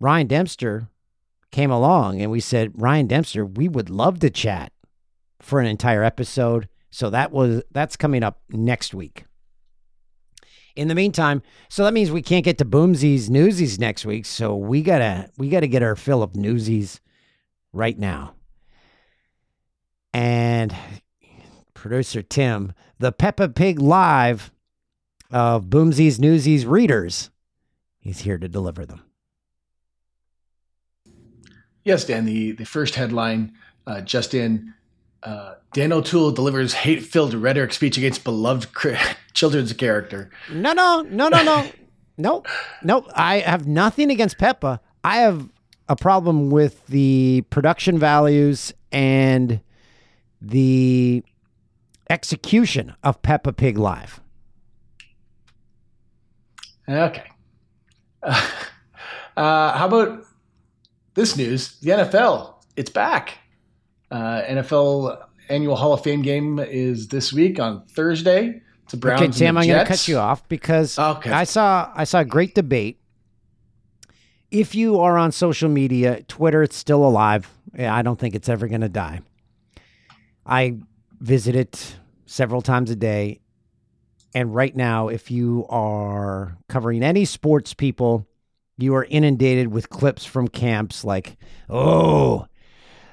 Ryan 0.00 0.26
Dempster 0.26 0.88
came 1.52 1.70
along 1.70 2.20
and 2.20 2.32
we 2.32 2.40
said, 2.40 2.72
Ryan 2.74 3.06
Dempster, 3.06 3.46
we 3.46 3.68
would 3.68 3.88
love 3.88 4.18
to 4.18 4.28
chat 4.28 4.72
for 5.40 5.60
an 5.60 5.66
entire 5.66 6.02
episode. 6.02 6.68
So 6.90 7.08
that 7.10 7.30
was 7.30 7.62
that's 7.70 7.96
coming 7.96 8.24
up 8.24 8.40
next 8.50 8.92
week. 8.92 9.26
In 10.76 10.88
the 10.88 10.94
meantime, 10.94 11.42
so 11.70 11.84
that 11.84 11.94
means 11.94 12.10
we 12.10 12.20
can't 12.20 12.44
get 12.44 12.58
to 12.58 12.64
Boomsies 12.64 13.30
Newsies 13.30 13.78
next 13.78 14.04
week. 14.04 14.26
So 14.26 14.54
we 14.54 14.82
gotta 14.82 15.30
we 15.38 15.48
gotta 15.48 15.66
get 15.66 15.82
our 15.82 15.96
fill 15.96 16.22
of 16.22 16.36
Newsies 16.36 17.00
right 17.72 17.98
now. 17.98 18.34
And 20.12 20.76
producer 21.72 22.22
Tim, 22.22 22.74
the 22.98 23.10
Peppa 23.10 23.48
Pig 23.48 23.80
Live 23.80 24.52
of 25.30 25.64
Boomsies 25.64 26.18
Newsies 26.18 26.66
readers, 26.66 27.30
he's 27.98 28.20
here 28.20 28.38
to 28.38 28.48
deliver 28.48 28.84
them. 28.84 29.02
Yes, 31.84 32.04
Dan. 32.04 32.26
The 32.26 32.52
the 32.52 32.66
first 32.66 32.96
headline 32.96 33.54
uh, 33.86 34.02
just 34.02 34.34
in. 34.34 34.74
Uh, 35.22 35.54
Dan 35.72 35.92
O'Toole 35.92 36.30
delivers 36.30 36.72
hate-filled 36.72 37.34
rhetoric 37.34 37.72
speech 37.72 37.96
against 37.96 38.22
beloved 38.24 38.68
children's 39.34 39.72
character. 39.72 40.30
No, 40.50 40.72
no, 40.72 41.02
no, 41.02 41.28
no, 41.28 41.42
no, 41.42 41.70
no, 42.18 42.42
no. 42.82 43.06
I 43.14 43.40
have 43.40 43.66
nothing 43.66 44.10
against 44.10 44.38
Peppa. 44.38 44.80
I 45.02 45.18
have 45.18 45.48
a 45.88 45.96
problem 45.96 46.50
with 46.50 46.86
the 46.86 47.44
production 47.50 47.98
values 47.98 48.72
and 48.92 49.60
the 50.40 51.24
execution 52.08 52.94
of 53.02 53.22
Peppa 53.22 53.52
Pig 53.52 53.78
Live. 53.78 54.20
Okay. 56.88 57.24
Uh, 58.22 58.48
uh, 59.36 59.78
how 59.78 59.86
about 59.86 60.24
this 61.14 61.36
news? 61.36 61.78
The 61.80 61.90
NFL, 61.90 62.54
it's 62.76 62.90
back. 62.90 63.38
Uh, 64.10 64.42
NFL 64.42 65.24
annual 65.48 65.76
Hall 65.76 65.92
of 65.92 66.02
Fame 66.02 66.22
game 66.22 66.58
is 66.58 67.08
this 67.08 67.32
week 67.32 67.58
on 67.58 67.84
Thursday. 67.86 68.62
It's 68.84 68.94
a 68.94 68.96
Browns. 68.96 69.22
Okay, 69.22 69.32
Tim, 69.32 69.58
I'm 69.58 69.66
going 69.66 69.80
to 69.80 69.84
cut 69.84 70.06
you 70.06 70.18
off 70.18 70.48
because 70.48 70.98
okay. 70.98 71.30
I 71.30 71.44
saw 71.44 71.92
I 71.94 72.04
saw 72.04 72.20
a 72.20 72.24
great 72.24 72.54
debate. 72.54 73.00
If 74.50 74.74
you 74.76 75.00
are 75.00 75.18
on 75.18 75.32
social 75.32 75.68
media, 75.68 76.22
Twitter, 76.22 76.62
it's 76.62 76.76
still 76.76 77.04
alive. 77.04 77.50
I 77.76 78.02
don't 78.02 78.18
think 78.18 78.34
it's 78.34 78.48
ever 78.48 78.68
going 78.68 78.82
to 78.82 78.88
die. 78.88 79.20
I 80.46 80.78
visit 81.20 81.56
it 81.56 81.96
several 82.26 82.62
times 82.62 82.90
a 82.90 82.96
day. 82.96 83.40
And 84.34 84.54
right 84.54 84.74
now, 84.74 85.08
if 85.08 85.30
you 85.30 85.66
are 85.68 86.56
covering 86.68 87.02
any 87.02 87.24
sports 87.24 87.74
people, 87.74 88.26
you 88.78 88.94
are 88.94 89.04
inundated 89.04 89.68
with 89.68 89.90
clips 89.90 90.24
from 90.24 90.46
camps 90.46 91.04
like, 91.04 91.36
oh, 91.68 92.46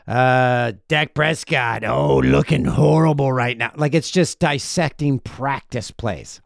uh, 0.08 0.74
Dak 0.88 1.14
Prescott, 1.14 1.84
oh, 1.84 2.20
looking 2.20 2.66
horrible 2.66 3.32
right 3.32 3.58
now. 3.58 3.72
Like 3.76 3.94
it's 3.94 4.12
just 4.12 4.40
dissecting 4.40 5.20
practice 5.20 5.92
plays. 5.92 6.42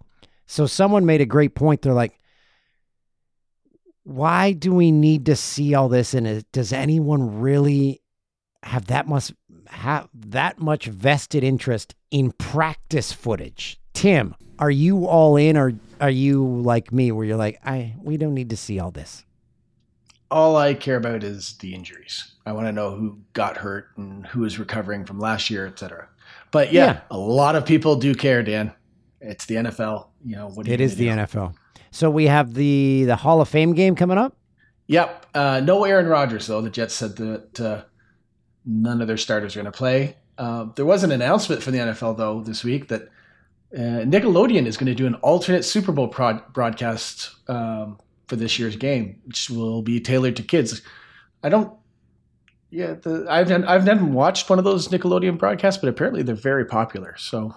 So 0.46 0.66
someone 0.66 1.06
made 1.06 1.22
a 1.22 1.26
great 1.26 1.56
point. 1.56 1.82
They're 1.82 1.94
like, 1.94 2.18
why 4.04 4.54
do 4.54 4.74
we 4.74 4.92
need 4.92 5.26
to 5.26 5.36
see 5.36 5.74
all 5.74 5.90
this? 5.90 6.14
And 6.14 6.50
does 6.52 6.72
anyone 6.72 7.42
really 7.42 8.02
have 8.64 8.88
that 8.88 9.08
much 9.08 9.34
have 9.68 10.08
that 10.14 10.60
much 10.60 10.86
vested 10.86 11.44
interest 11.44 11.94
in 12.10 12.32
practice 12.32 13.12
footage? 13.12 13.80
Tim, 13.94 14.34
are 14.60 14.72
you 14.72 15.06
all 15.06 15.36
in, 15.36 15.58
or 15.58 15.74
are 16.00 16.10
you 16.10 16.46
like 16.46 16.94
me, 16.94 17.12
where 17.12 17.26
you're 17.26 17.38
like, 17.38 17.60
I 17.66 17.96
we 18.02 18.16
don't 18.16 18.34
need 18.34 18.50
to 18.52 18.58
see 18.58 18.80
all 18.80 18.92
this? 18.92 19.26
All 20.30 20.58
I 20.58 20.74
care 20.74 20.98
about 20.98 21.24
is 21.24 21.58
the 21.58 21.74
injuries. 21.74 22.34
I 22.46 22.52
want 22.52 22.68
to 22.68 22.72
know 22.72 22.96
who 22.96 23.20
got 23.34 23.58
hurt 23.58 23.90
and 23.98 24.26
who 24.28 24.44
is 24.44 24.60
recovering 24.60 25.06
from 25.06 25.20
last 25.20 25.50
year, 25.50 25.66
etc. 25.68 26.08
But 26.52 26.74
yeah, 26.74 26.86
yeah, 26.86 27.00
a 27.12 27.18
lot 27.18 27.56
of 27.56 27.66
people 27.66 27.96
do 27.96 28.14
care, 28.16 28.44
Dan. 28.44 28.74
It's 29.22 29.46
the 29.46 29.56
NFL. 29.56 30.08
You 30.26 30.36
know, 30.36 30.50
what 30.50 30.68
it 30.68 30.82
is 30.82 30.96
the 30.96 31.06
do? 31.06 31.12
NFL. 31.12 31.56
So 31.92 32.10
we 32.10 32.26
have 32.26 32.54
the 32.54 33.06
the 33.06 33.16
Hall 33.16 33.42
of 33.42 33.50
Fame 33.50 33.74
game 33.74 33.96
coming 33.96 34.18
up. 34.18 34.36
Yep. 34.88 35.26
Uh, 35.34 35.62
no 35.64 35.84
Aaron 35.84 36.08
Rodgers 36.08 36.48
though. 36.48 36.62
The 36.62 36.70
Jets 36.70 36.94
said 36.94 37.16
that 37.18 37.60
uh, 37.60 37.84
none 38.66 39.02
of 39.02 39.08
their 39.08 39.18
starters 39.18 39.56
are 39.56 39.60
going 39.60 39.72
to 39.72 39.78
play. 39.78 40.18
Uh, 40.38 40.68
there 40.76 40.86
was 40.86 41.04
an 41.04 41.12
announcement 41.12 41.64
from 41.64 41.74
the 41.74 41.80
NFL 41.80 42.18
though 42.18 42.42
this 42.42 42.64
week 42.64 42.88
that 42.90 43.10
uh, 43.76 44.06
Nickelodeon 44.06 44.66
is 44.66 44.78
going 44.78 44.88
to 44.88 44.96
do 44.96 45.08
an 45.08 45.16
alternate 45.16 45.64
Super 45.64 45.92
Bowl 45.92 46.08
prod- 46.08 46.54
broadcast 46.54 47.36
um, 47.50 48.00
for 48.28 48.36
this 48.36 48.60
year's 48.60 48.76
game, 48.76 49.22
which 49.26 49.50
will 49.50 49.82
be 49.82 50.00
tailored 50.00 50.36
to 50.36 50.44
kids. 50.44 50.82
I 51.44 51.50
don't 51.50 51.74
yeah, 52.70 52.94
the, 52.94 53.26
I've 53.30 53.52
I've 53.52 53.86
never 53.86 54.06
watched 54.06 54.50
one 54.50 54.60
of 54.60 54.66
those 54.66 54.90
Nickelodeon 54.90 55.38
broadcasts, 55.38 55.80
but 55.80 55.90
apparently 55.90 56.22
they're 56.22 56.36
very 56.36 56.66
popular. 56.66 57.16
So 57.18 57.56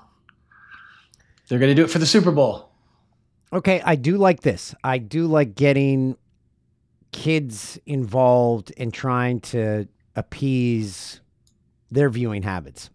they're 1.49 1.59
going 1.59 1.71
to 1.71 1.75
do 1.75 1.85
it 1.85 1.91
for 1.91 1.99
the 1.99 2.07
Super 2.07 2.31
Bowl. 2.31 2.71
Okay, 3.53 3.83
I 3.85 3.97
do 3.97 4.17
like 4.17 4.43
this. 4.43 4.75
I 4.85 4.99
do 4.99 5.27
like 5.27 5.57
getting 5.57 6.17
kids 7.11 7.79
involved 7.87 8.71
in 8.77 8.93
trying 8.93 9.41
to 9.41 9.89
appease 10.15 11.21
their 11.91 12.09
viewing 12.09 12.43
habits. 12.43 12.91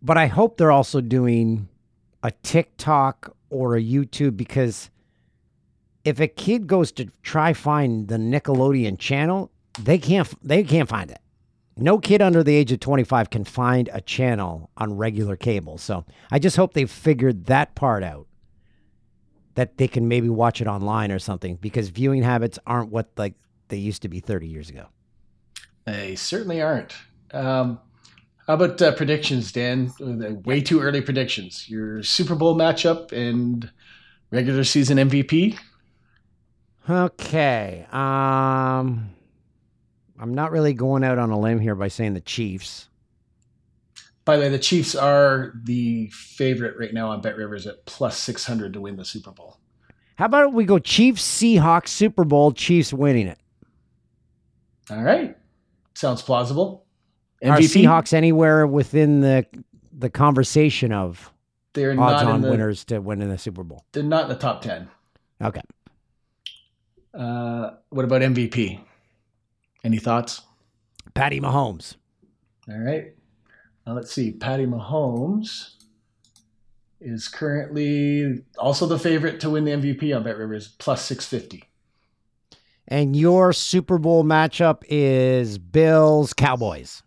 But 0.00 0.16
I 0.16 0.28
hope 0.28 0.56
they're 0.56 0.70
also 0.70 1.00
doing 1.00 1.68
a 2.22 2.30
TikTok 2.30 3.34
or 3.50 3.74
a 3.74 3.82
YouTube 3.82 4.36
because 4.36 4.90
if 6.08 6.20
a 6.20 6.26
kid 6.26 6.66
goes 6.66 6.90
to 6.92 7.04
try 7.22 7.52
find 7.52 8.08
the 8.08 8.16
Nickelodeon 8.16 8.98
channel, 8.98 9.50
they 9.78 9.98
can't 9.98 10.26
they 10.42 10.64
can't 10.64 10.88
find 10.88 11.10
it. 11.10 11.20
No 11.76 11.98
kid 11.98 12.22
under 12.22 12.42
the 12.42 12.56
age 12.56 12.72
of 12.72 12.80
25 12.80 13.28
can 13.30 13.44
find 13.44 13.90
a 13.92 14.00
channel 14.00 14.70
on 14.78 14.96
regular 14.96 15.36
cable. 15.36 15.76
So 15.76 16.06
I 16.32 16.38
just 16.38 16.56
hope 16.56 16.72
they've 16.72 16.90
figured 16.90 17.44
that 17.46 17.74
part 17.74 18.02
out. 18.02 18.26
That 19.54 19.76
they 19.76 19.86
can 19.86 20.08
maybe 20.08 20.30
watch 20.30 20.60
it 20.62 20.66
online 20.66 21.12
or 21.12 21.18
something 21.18 21.56
because 21.56 21.90
viewing 21.90 22.22
habits 22.22 22.58
aren't 22.66 22.90
what 22.90 23.10
like 23.18 23.34
they 23.68 23.76
used 23.76 24.00
to 24.02 24.08
be 24.08 24.20
30 24.20 24.48
years 24.48 24.70
ago. 24.70 24.86
They 25.84 26.16
certainly 26.16 26.62
aren't. 26.62 26.94
Um, 27.32 27.80
how 28.46 28.54
about 28.54 28.80
uh, 28.80 28.92
predictions, 28.92 29.52
Dan? 29.52 29.92
Way 30.46 30.62
too 30.62 30.80
early 30.80 31.02
predictions. 31.02 31.68
Your 31.68 32.02
Super 32.02 32.34
Bowl 32.34 32.56
matchup 32.56 33.12
and 33.12 33.70
regular 34.30 34.64
season 34.64 34.96
MVP. 34.96 35.58
Okay. 36.88 37.86
Um 37.90 39.10
I'm 40.20 40.34
not 40.34 40.50
really 40.50 40.74
going 40.74 41.04
out 41.04 41.18
on 41.18 41.30
a 41.30 41.38
limb 41.38 41.60
here 41.60 41.74
by 41.74 41.88
saying 41.88 42.14
the 42.14 42.20
Chiefs. 42.20 42.88
By 44.24 44.36
the 44.36 44.42
way, 44.42 44.48
the 44.48 44.58
Chiefs 44.58 44.94
are 44.94 45.52
the 45.62 46.08
favorite 46.08 46.76
right 46.78 46.92
now 46.92 47.10
on 47.10 47.20
Bet 47.20 47.36
Rivers 47.36 47.66
at 47.66 47.86
plus 47.86 48.18
600 48.18 48.74
to 48.74 48.80
win 48.80 48.96
the 48.96 49.04
Super 49.04 49.30
Bowl. 49.30 49.58
How 50.16 50.26
about 50.26 50.52
we 50.52 50.64
go 50.64 50.78
Chiefs 50.78 51.22
Seahawks 51.22 51.88
Super 51.88 52.24
Bowl, 52.24 52.52
Chiefs 52.52 52.92
winning 52.92 53.28
it? 53.28 53.38
All 54.90 55.02
right. 55.02 55.36
Sounds 55.94 56.22
plausible. 56.22 56.84
MVP? 57.42 57.50
Are 57.50 57.58
Seahawks 57.60 58.12
anywhere 58.12 58.66
within 58.66 59.20
the 59.20 59.46
the 59.92 60.10
conversation 60.10 60.92
of 60.92 61.32
they're 61.72 61.98
odds 61.98 62.22
on 62.22 62.40
the, 62.40 62.50
winners 62.50 62.84
to 62.86 62.98
win 62.98 63.22
in 63.22 63.28
the 63.28 63.38
Super 63.38 63.62
Bowl? 63.62 63.84
They're 63.92 64.02
not 64.02 64.24
in 64.24 64.28
the 64.28 64.36
top 64.36 64.62
10. 64.62 64.88
Okay. 65.42 65.60
Uh, 67.14 67.70
what 67.90 68.04
about 68.04 68.22
MVP? 68.22 68.80
Any 69.84 69.98
thoughts? 69.98 70.42
Patty 71.14 71.40
Mahomes. 71.40 71.96
All 72.68 72.78
right. 72.78 73.14
Now 73.86 73.94
let's 73.94 74.12
see. 74.12 74.32
Patty 74.32 74.66
Mahomes 74.66 75.74
is 77.00 77.28
currently 77.28 78.42
also 78.58 78.86
the 78.86 78.98
favorite 78.98 79.40
to 79.40 79.50
win 79.50 79.64
the 79.64 79.72
MVP 79.72 80.14
on 80.14 80.22
Bet 80.22 80.36
Rivers, 80.36 80.68
plus 80.68 81.04
650. 81.04 81.64
And 82.86 83.14
your 83.14 83.52
Super 83.52 83.98
Bowl 83.98 84.24
matchup 84.24 84.82
is 84.88 85.58
Bills 85.58 86.32
Cowboys. 86.32 87.02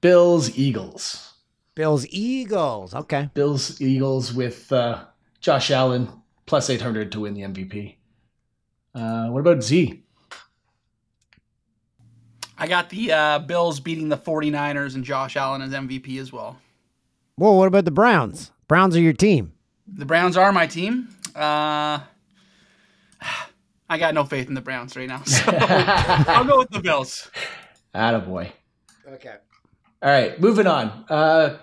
Bills 0.00 0.56
Eagles. 0.56 1.34
Bills 1.74 2.06
Eagles. 2.10 2.94
Okay. 2.94 3.30
Bills 3.34 3.80
Eagles 3.80 4.32
with 4.32 4.72
uh, 4.72 5.04
Josh 5.40 5.70
Allen 5.70 6.08
plus 6.46 6.70
800 6.70 7.10
to 7.12 7.20
win 7.20 7.34
the 7.34 7.42
MVP. 7.42 7.96
Uh, 8.94 9.28
what 9.28 9.40
about 9.40 9.62
Z? 9.62 10.02
I 12.56 12.68
got 12.68 12.88
the 12.88 13.12
uh, 13.12 13.38
Bills 13.40 13.80
beating 13.80 14.08
the 14.08 14.16
49ers 14.16 14.94
and 14.94 15.04
Josh 15.04 15.36
Allen 15.36 15.60
as 15.62 15.72
MVP 15.72 16.20
as 16.20 16.32
well. 16.32 16.58
Well, 17.36 17.56
what 17.56 17.66
about 17.66 17.84
the 17.84 17.90
Browns? 17.90 18.52
Browns 18.68 18.96
are 18.96 19.00
your 19.00 19.12
team. 19.12 19.52
The 19.86 20.04
Browns 20.04 20.36
are 20.36 20.52
my 20.52 20.66
team. 20.66 21.08
Uh, 21.34 21.98
I 23.88 23.98
got 23.98 24.14
no 24.14 24.24
faith 24.24 24.48
in 24.48 24.54
the 24.54 24.60
Browns 24.60 24.96
right 24.96 25.08
now, 25.08 25.22
so 25.24 25.42
I'll 25.46 26.44
go 26.44 26.58
with 26.58 26.70
the 26.70 26.80
Bills. 26.80 27.30
Attaboy. 27.94 28.50
Okay. 29.06 29.34
All 30.02 30.10
right, 30.10 30.40
moving 30.40 30.66
on. 30.66 31.04
Uh, 31.08 31.58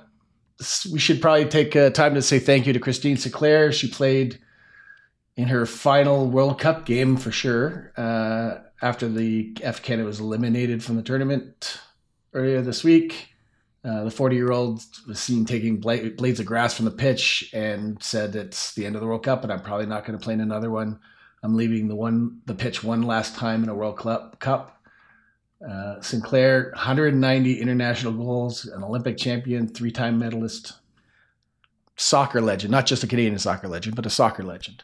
we 0.91 0.99
should 0.99 1.21
probably 1.21 1.45
take 1.45 1.75
uh, 1.75 1.89
time 1.89 2.13
to 2.15 2.21
say 2.21 2.37
thank 2.37 2.67
you 2.67 2.73
to 2.73 2.79
Christine 2.79 3.17
Sinclair. 3.17 3.71
She 3.71 3.89
played 3.89 4.39
in 5.41 5.47
her 5.47 5.65
final 5.65 6.27
World 6.27 6.59
Cup 6.59 6.85
game 6.85 7.17
for 7.17 7.31
sure 7.31 7.91
uh, 7.97 8.59
after 8.79 9.09
the 9.09 9.57
F 9.63 9.81
Canada 9.81 10.05
was 10.05 10.19
eliminated 10.19 10.83
from 10.83 10.97
the 10.97 11.01
tournament 11.01 11.79
earlier 12.33 12.61
this 12.61 12.83
week. 12.83 13.29
Uh, 13.83 14.03
the 14.03 14.11
40 14.11 14.35
year 14.35 14.51
old 14.51 14.83
was 15.07 15.19
seen 15.19 15.43
taking 15.43 15.79
blades 15.79 16.39
of 16.39 16.45
grass 16.45 16.75
from 16.75 16.85
the 16.85 16.91
pitch 16.91 17.49
and 17.53 18.01
said 18.03 18.35
it's 18.35 18.75
the 18.75 18.85
end 18.85 18.93
of 18.93 19.01
the 19.01 19.07
World 19.07 19.23
Cup 19.23 19.41
and 19.41 19.51
I'm 19.51 19.63
probably 19.63 19.87
not 19.87 20.05
going 20.05 20.17
to 20.17 20.23
play 20.23 20.35
in 20.35 20.41
another 20.41 20.69
one. 20.69 20.99
I'm 21.41 21.55
leaving 21.55 21.87
the 21.87 21.95
one 21.95 22.41
the 22.45 22.53
pitch 22.53 22.83
one 22.83 23.01
last 23.01 23.35
time 23.35 23.63
in 23.63 23.69
a 23.69 23.73
World 23.73 23.97
Cup. 23.97 24.77
Uh, 25.67 25.99
Sinclair, 26.01 26.69
190 26.75 27.59
international 27.59 28.13
goals, 28.13 28.65
an 28.65 28.83
Olympic 28.83 29.17
champion, 29.17 29.67
three 29.67 29.91
time 29.91 30.19
medalist, 30.19 30.73
soccer 31.95 32.41
legend, 32.41 32.69
not 32.69 32.85
just 32.85 33.03
a 33.03 33.07
Canadian 33.07 33.39
soccer 33.39 33.67
legend, 33.67 33.95
but 33.95 34.05
a 34.05 34.09
soccer 34.11 34.43
legend. 34.43 34.83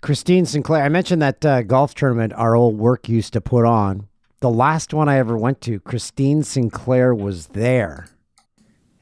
Christine 0.00 0.46
Sinclair, 0.46 0.82
I 0.82 0.88
mentioned 0.88 1.20
that 1.20 1.44
uh, 1.44 1.62
golf 1.62 1.94
tournament 1.94 2.32
our 2.34 2.54
old 2.56 2.78
work 2.78 3.08
used 3.08 3.32
to 3.34 3.40
put 3.40 3.66
on. 3.66 4.08
The 4.40 4.50
last 4.50 4.94
one 4.94 5.08
I 5.08 5.18
ever 5.18 5.36
went 5.36 5.60
to, 5.62 5.80
Christine 5.80 6.42
Sinclair 6.42 7.14
was 7.14 7.48
there 7.48 8.08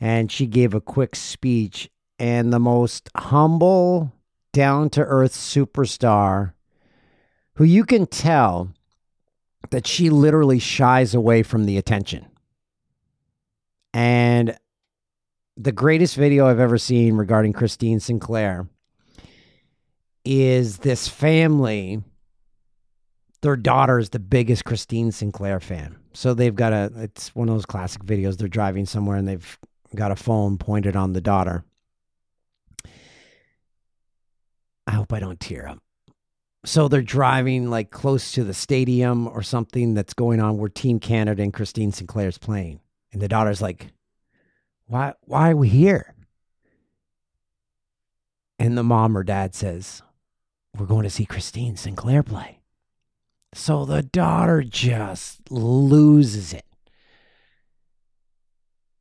and 0.01 0.31
she 0.31 0.47
gave 0.47 0.75
a 0.75 0.81
quick 0.81 1.15
speech. 1.15 1.89
And 2.19 2.53
the 2.53 2.59
most 2.59 3.09
humble, 3.17 4.13
down 4.53 4.91
to 4.91 5.03
earth 5.03 5.35
superstar 5.35 6.53
who 7.55 7.65
you 7.65 7.85
can 7.85 8.07
tell 8.07 8.73
that 9.71 9.87
she 9.87 10.11
literally 10.11 10.59
shies 10.59 11.15
away 11.15 11.43
from 11.43 11.65
the 11.65 11.77
attention. 11.77 12.27
And 13.93 14.57
the 15.57 15.73
greatest 15.73 16.17
video 16.17 16.47
I've 16.47 16.61
ever 16.61 16.79
seen 16.79 17.17
regarding 17.17 17.53
Christine 17.53 18.01
Sinclair 18.01 18.69
is 20.29 20.76
this 20.79 21.09
family. 21.09 22.03
Their 23.41 23.57
daughter 23.57 23.99
is 23.99 24.11
the 24.11 24.18
biggest 24.18 24.66
Christine 24.66 25.11
Sinclair 25.11 25.59
fan. 25.59 25.97
So 26.12 26.35
they've 26.35 26.55
got 26.55 26.74
a, 26.74 26.93
it's 26.97 27.35
one 27.35 27.49
of 27.49 27.55
those 27.55 27.64
classic 27.64 28.05
videos. 28.05 28.37
They're 28.37 28.47
driving 28.47 28.85
somewhere 28.85 29.16
and 29.16 29.26
they've 29.26 29.59
got 29.95 30.11
a 30.11 30.16
phone 30.16 30.59
pointed 30.59 30.97
on 30.97 31.14
the 31.14 31.22
daughter. 31.22 31.64
I 34.87 34.91
hope 34.91 35.14
I 35.14 35.20
don't 35.20 35.41
tear 35.41 35.66
up. 35.66 35.79
So 36.66 36.89
they're 36.89 37.01
driving 37.01 37.70
like 37.70 37.91
close 37.91 38.33
to 38.33 38.45
the 38.45 38.53
stadium 38.53 39.29
or 39.29 39.43
something 39.43 39.95
that's 39.95 40.12
going 40.12 40.41
on 40.41 40.59
where 40.59 40.68
Team 40.68 41.01
Canada 41.01 41.43
and 41.43 41.55
Christine 41.55 41.93
Sinclair's 41.93 42.37
playing. 42.37 42.81
And 43.12 43.22
the 43.22 43.29
daughter's 43.29 43.62
like, 43.62 43.93
Why 44.87 45.14
why 45.22 45.53
are 45.53 45.57
we 45.57 45.68
here? 45.70 46.14
And 48.59 48.76
the 48.76 48.83
mom 48.83 49.16
or 49.16 49.22
dad 49.22 49.55
says, 49.55 50.03
We're 50.79 50.87
going 50.87 51.03
to 51.03 51.11
see 51.11 51.26
Christine 51.26 51.76
Sinclair 51.76 52.22
play. 52.22 52.61
So 53.53 53.85
the 53.85 54.03
daughter 54.03 54.62
just 54.62 55.51
loses 55.51 56.53
it. 56.53 56.64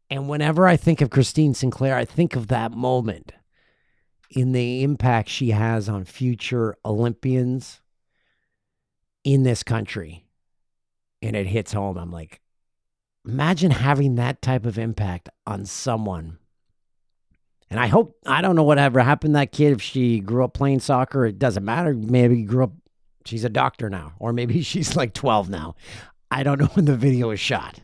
And 0.09 0.27
whenever 0.29 0.65
I 0.67 0.77
think 0.77 1.01
of 1.01 1.09
Christine 1.09 1.53
Sinclair, 1.53 1.95
I 1.95 2.05
think 2.05 2.35
of 2.35 2.47
that 2.47 2.71
moment 2.71 3.33
in 4.31 4.53
the 4.53 4.83
impact 4.83 5.29
she 5.29 5.51
has 5.51 5.87
on 5.87 6.05
future 6.05 6.75
Olympians 6.83 7.81
in 9.23 9.43
this 9.43 9.63
country. 9.63 10.25
And 11.21 11.35
it 11.35 11.47
hits 11.47 11.73
home. 11.73 11.97
I'm 11.97 12.11
like, 12.11 12.41
imagine 13.25 13.71
having 13.71 14.15
that 14.15 14.41
type 14.41 14.65
of 14.65 14.79
impact 14.79 15.29
on 15.45 15.65
someone. 15.65 16.37
And 17.69 17.79
I 17.79 17.87
hope, 17.87 18.17
I 18.25 18.41
don't 18.41 18.55
know 18.55 18.63
whatever 18.63 19.01
happened 19.01 19.33
to 19.33 19.39
that 19.39 19.51
kid. 19.51 19.73
If 19.73 19.81
she 19.81 20.19
grew 20.19 20.43
up 20.43 20.53
playing 20.53 20.79
soccer, 20.79 21.25
it 21.25 21.37
doesn't 21.37 21.65
matter. 21.65 21.93
Maybe 21.93 22.43
grew 22.43 22.63
up, 22.63 22.71
she's 23.25 23.43
a 23.43 23.49
doctor 23.49 23.89
now, 23.89 24.13
or 24.19 24.31
maybe 24.31 24.61
she's 24.63 24.95
like 24.95 25.13
12 25.13 25.49
now. 25.49 25.75
I 26.31 26.43
don't 26.43 26.59
know 26.59 26.67
when 26.67 26.85
the 26.85 26.95
video 26.95 27.29
was 27.29 27.39
shot. 27.39 27.79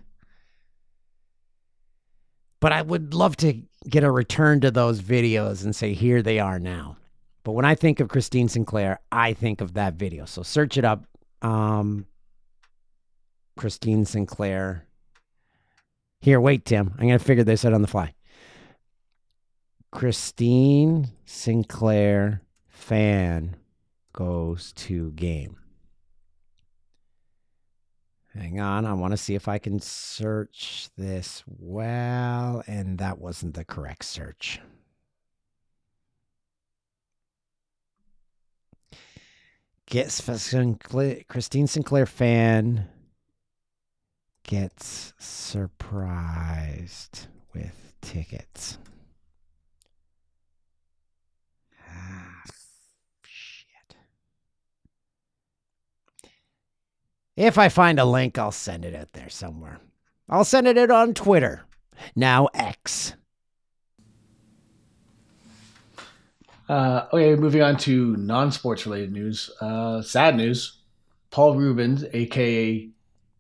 But 2.60 2.72
I 2.72 2.82
would 2.82 3.14
love 3.14 3.36
to 3.38 3.62
get 3.90 4.06
a 4.06 4.12
return 4.12 4.62
to 4.62 4.72
those 4.72 5.02
videos 5.02 5.66
and 5.66 5.76
say, 5.76 5.94
here 5.94 6.22
they 6.22 6.40
are 6.40 6.60
now. 6.60 6.98
But 7.44 7.52
when 7.52 7.66
I 7.66 7.76
think 7.76 8.00
of 8.00 8.08
Christine 8.08 8.48
Sinclair, 8.48 9.02
I 9.12 9.34
think 9.34 9.60
of 9.60 9.74
that 9.74 9.96
video. 9.96 10.24
So 10.24 10.44
search 10.44 10.78
it 10.78 10.86
up. 10.86 11.06
Um, 11.42 12.06
Christine 13.58 14.06
Sinclair. 14.06 14.86
Here, 16.22 16.40
wait, 16.40 16.64
Tim. 16.64 16.94
I'm 16.98 17.08
going 17.08 17.20
to 17.20 17.24
figure 17.24 17.44
this 17.44 17.66
out 17.66 17.74
on 17.74 17.82
the 17.82 17.88
fly. 17.90 18.14
Christine 19.94 21.12
Sinclair 21.24 22.42
fan 22.68 23.56
goes 24.12 24.74
to 24.74 25.12
game. 25.12 25.58
Hang 28.34 28.60
on, 28.60 28.88
I 28.88 28.94
want 28.94 29.12
to 29.12 29.18
see 29.18 29.36
if 29.36 29.48
I 29.48 29.60
can 29.60 29.80
search 29.80 30.90
this 30.98 31.44
well, 31.46 32.64
and 32.66 32.98
that 32.98 33.20
wasn't 33.20 33.54
the 33.54 33.64
correct 33.64 34.06
search. 34.06 34.60
Gets 39.86 40.28
Christine 41.28 41.68
Sinclair 41.68 42.08
fan 42.08 42.88
gets 44.44 45.14
surprised 45.20 47.28
with 47.54 47.94
tickets. 48.02 48.80
If 57.36 57.58
I 57.58 57.70
find 57.70 58.00
a 58.00 58.06
link, 58.06 58.38
I'll 58.38 58.52
send 58.52 58.86
it 58.86 58.96
out 58.96 59.14
there 59.14 59.30
somewhere. 59.30 59.80
I'll 60.30 60.46
send 60.46 60.68
it 60.68 60.78
out 60.78 60.92
on 60.92 61.14
Twitter. 61.14 61.64
Now 62.16 62.48
X. 62.54 63.14
Uh, 66.70 67.08
okay, 67.12 67.36
moving 67.36 67.62
on 67.62 67.78
to 67.78 68.16
non-sports 68.16 68.86
related 68.86 69.12
news. 69.12 69.50
Uh, 69.60 70.02
sad 70.02 70.36
news. 70.36 70.80
Paul 71.30 71.56
Reubens, 71.56 72.06
aka 72.14 72.90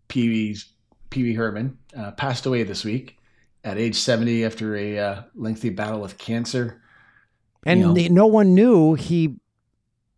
Pee 0.07 0.29
Wee's 0.29 0.73
Pee 1.09 1.23
Wee 1.23 1.33
Herman, 1.33 1.77
uh, 1.95 2.11
passed 2.11 2.45
away 2.45 2.63
this 2.63 2.83
week 2.83 3.17
at 3.63 3.77
age 3.77 3.95
70 3.95 4.43
after 4.43 4.75
a 4.75 4.99
uh, 4.99 5.21
lengthy 5.35 5.69
battle 5.69 6.01
with 6.01 6.17
cancer. 6.17 6.81
And 7.65 7.79
you 7.97 8.09
know, 8.09 8.15
no 8.15 8.27
one 8.27 8.55
knew 8.55 8.95
he 8.95 9.35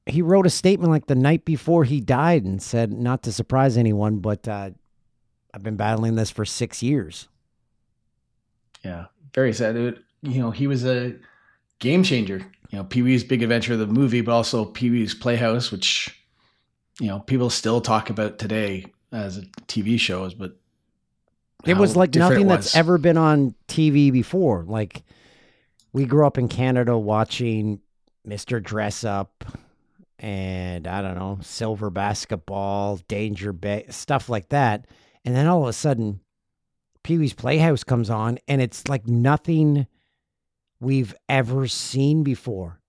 he 0.05 0.21
wrote 0.21 0.45
a 0.45 0.51
statement 0.51 0.91
like 0.91 1.07
the 1.07 1.15
night 1.15 1.45
before 1.45 1.83
he 1.83 1.99
died 1.99 2.43
and 2.43 2.61
said, 2.61 2.91
not 2.91 3.23
to 3.23 3.31
surprise 3.31 3.77
anyone, 3.77 4.19
but 4.19 4.47
uh, 4.47 4.69
I've 5.53 5.63
been 5.63 5.77
battling 5.77 6.15
this 6.15 6.29
for 6.29 6.45
six 6.45 6.83
years. 6.83 7.27
Yeah, 8.83 9.05
very 9.33 9.53
sad. 9.53 9.75
It, 9.75 9.97
you 10.21 10.39
know, 10.39 10.51
he 10.51 10.67
was 10.67 10.85
a 10.85 11.15
game 11.79 12.03
changer. 12.03 12.45
You 12.69 12.79
know, 12.79 12.83
Pee 12.83 13.01
Wee's 13.01 13.23
Big 13.23 13.41
Adventure, 13.41 13.77
the 13.77 13.87
movie, 13.87 14.21
but 14.21 14.31
also 14.31 14.65
Pee 14.65 14.89
Wee's 14.89 15.15
Playhouse, 15.15 15.71
which 15.71 16.19
you 16.99 17.07
know 17.07 17.19
people 17.19 17.49
still 17.49 17.81
talk 17.81 18.09
about 18.09 18.37
today 18.37 18.85
as 19.11 19.37
a 19.37 19.41
TV 19.67 19.99
shows, 19.99 20.33
but 20.33 20.57
it 21.65 21.77
was 21.77 21.95
like 21.95 22.13
nothing 22.15 22.47
was. 22.47 22.65
that's 22.65 22.75
ever 22.75 22.97
been 22.97 23.17
on 23.17 23.55
TV 23.67 24.11
before. 24.11 24.63
Like 24.67 25.03
we 25.93 26.05
grew 26.05 26.27
up 26.27 26.37
in 26.37 26.47
Canada 26.47 26.97
watching 26.97 27.79
Mr. 28.27 28.61
Dress 28.61 29.03
Up, 29.03 29.45
and 30.19 30.87
I 30.87 31.01
don't 31.01 31.15
know, 31.15 31.39
silver 31.41 31.89
basketball, 31.89 32.97
danger 33.07 33.53
stuff 33.89 34.29
like 34.29 34.49
that. 34.49 34.87
And 35.23 35.35
then 35.35 35.47
all 35.47 35.63
of 35.63 35.69
a 35.69 35.73
sudden, 35.73 36.21
Pee 37.03 37.17
Wee's 37.17 37.33
Playhouse 37.33 37.83
comes 37.83 38.09
on, 38.09 38.39
and 38.47 38.61
it's 38.61 38.87
like 38.87 39.07
nothing 39.07 39.87
we've 40.79 41.15
ever 41.29 41.67
seen 41.67 42.23
before. 42.23 42.79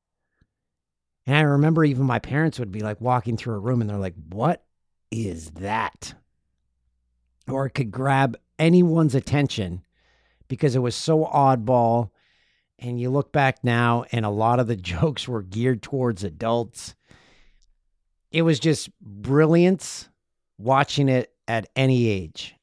And 1.27 1.37
I 1.37 1.41
remember 1.41 1.85
even 1.85 2.07
my 2.07 2.18
parents 2.18 2.59
would 2.59 2.70
be 2.70 2.81
like 2.81 3.01
walking 3.01 3.37
through 3.37 3.57
a 3.57 3.59
room 3.61 3.81
and 3.81 3.91
they're 3.91 3.99
like, 3.99 4.14
What 4.29 4.64
is 5.11 5.51
that? 5.53 6.14
Or 7.49 7.66
it 7.66 7.70
could 7.70 7.91
grab 7.91 8.37
anyone's 8.59 9.14
attention 9.14 9.83
because 10.49 10.77
it 10.77 10.81
was 10.81 10.95
so 10.95 11.24
oddball. 11.24 12.11
And 12.79 13.01
you 13.01 13.11
look 13.11 13.33
back 13.33 13.64
now, 13.64 14.05
and 14.12 14.24
a 14.24 14.31
lot 14.31 14.61
of 14.61 14.66
the 14.66 14.77
jokes 14.95 15.27
were 15.27 15.43
geared 15.43 15.83
towards 15.83 16.24
adults 16.24 16.95
it 18.37 18.43
was 18.43 18.61
just 18.61 18.91
brilliance 19.01 20.11
watching 20.59 21.09
it 21.09 21.33
at 21.49 21.70
any 21.74 22.09
age. 22.09 22.55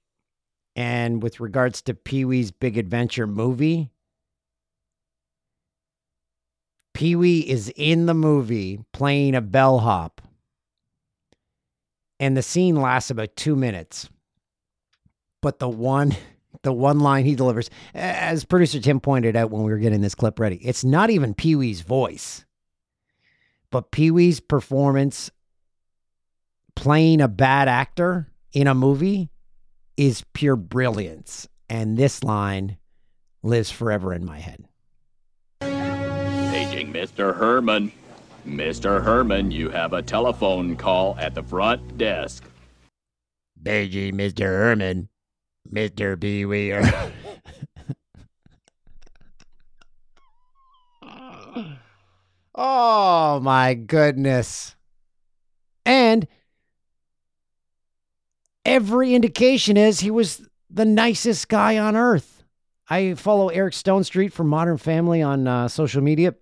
And 0.75 1.21
with 1.21 1.39
regards 1.39 1.81
to 1.83 1.95
Pee 1.95 2.25
Wee's 2.25 2.51
Big 2.51 2.77
Adventure 2.77 3.27
movie, 3.27 3.89
Pee 6.93 7.15
Wee 7.15 7.39
is 7.39 7.73
in 7.75 8.05
the 8.05 8.13
movie 8.13 8.81
playing 8.91 9.33
a 9.33 9.41
bellhop, 9.41 10.21
and 12.19 12.37
the 12.37 12.43
scene 12.43 12.75
lasts 12.75 13.09
about 13.09 13.35
two 13.35 13.55
minutes. 13.55 14.09
But 15.41 15.57
the 15.57 15.69
one, 15.69 16.15
the 16.63 16.73
one 16.73 16.99
line 16.99 17.25
he 17.25 17.35
delivers, 17.35 17.69
as 17.93 18.45
producer 18.45 18.79
Tim 18.79 18.99
pointed 18.99 19.35
out 19.35 19.51
when 19.51 19.63
we 19.63 19.71
were 19.71 19.77
getting 19.77 20.01
this 20.01 20.15
clip 20.15 20.39
ready, 20.39 20.55
it's 20.57 20.83
not 20.83 21.09
even 21.09 21.33
Pee 21.33 21.55
Wee's 21.55 21.81
voice, 21.81 22.45
but 23.69 23.91
Pee 23.91 24.11
Wee's 24.11 24.39
performance 24.39 25.29
playing 26.75 27.21
a 27.21 27.27
bad 27.27 27.67
actor 27.67 28.27
in 28.51 28.67
a 28.67 28.73
movie 28.73 29.29
is 29.97 30.23
pure 30.33 30.55
brilliance. 30.55 31.47
And 31.69 31.97
this 31.97 32.23
line 32.23 32.77
lives 33.41 33.71
forever 33.71 34.13
in 34.13 34.25
my 34.25 34.39
head. 34.39 34.65
Paging 35.59 36.93
Mr. 36.93 37.35
Herman. 37.35 37.91
Mr. 38.47 39.01
Herman, 39.01 39.51
you 39.51 39.69
have 39.69 39.93
a 39.93 40.01
telephone 40.01 40.75
call 40.75 41.15
at 41.17 41.33
the 41.33 41.41
front 41.41 41.97
desk. 41.97 42.43
Paging 43.63 44.15
Mr. 44.15 44.41
Herman. 44.41 45.07
Mr. 45.71 46.19
Pee 46.19 46.45
Wee. 46.45 46.73
oh 52.55 53.39
my 53.41 53.73
goodness. 53.73 54.75
And 55.85 56.27
every 58.65 59.13
indication 59.13 59.77
is 59.77 59.99
he 59.99 60.11
was 60.11 60.47
the 60.69 60.85
nicest 60.85 61.49
guy 61.49 61.77
on 61.77 61.95
earth. 61.95 62.43
I 62.89 63.13
follow 63.13 63.49
Eric 63.49 63.73
Stonestreet 63.73 64.33
from 64.33 64.47
Modern 64.47 64.77
Family 64.77 65.21
on 65.21 65.47
uh, 65.47 65.67
social 65.67 66.01
media. 66.01 66.35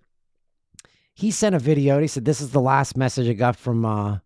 He 1.14 1.30
sent 1.30 1.54
a 1.54 1.58
video. 1.58 2.00
He 2.00 2.06
said, 2.08 2.24
"This 2.24 2.40
is 2.40 2.50
the 2.50 2.60
last 2.60 2.96
message 2.96 3.28
I 3.28 3.34
got 3.34 3.56
from 3.56 3.84
uh, 3.84 4.18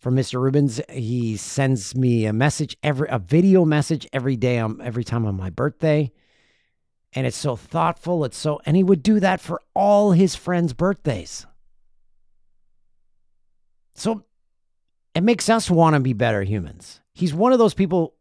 from 0.00 0.16
Mr. 0.16 0.40
Reubens. 0.40 0.80
He 0.88 1.36
sends 1.36 1.94
me 1.94 2.24
a 2.24 2.32
message 2.32 2.76
every 2.82 3.08
a 3.08 3.18
video 3.18 3.64
message 3.64 4.08
every 4.12 4.36
day 4.36 4.58
on 4.58 4.80
every 4.82 5.04
time 5.04 5.26
on 5.26 5.36
my 5.36 5.50
birthday, 5.50 6.10
and 7.12 7.26
it's 7.26 7.36
so 7.36 7.54
thoughtful. 7.54 8.24
It's 8.24 8.36
so 8.36 8.60
and 8.66 8.76
he 8.76 8.82
would 8.82 9.02
do 9.02 9.20
that 9.20 9.40
for 9.40 9.60
all 9.74 10.12
his 10.12 10.34
friends' 10.34 10.72
birthdays. 10.72 11.46
So 13.94 14.24
it 15.14 15.22
makes 15.22 15.48
us 15.48 15.70
want 15.70 15.94
to 15.94 16.00
be 16.00 16.14
better 16.14 16.42
humans. 16.42 17.00
He's 17.12 17.34
one 17.34 17.52
of 17.52 17.58
those 17.58 17.74
people 17.74 18.14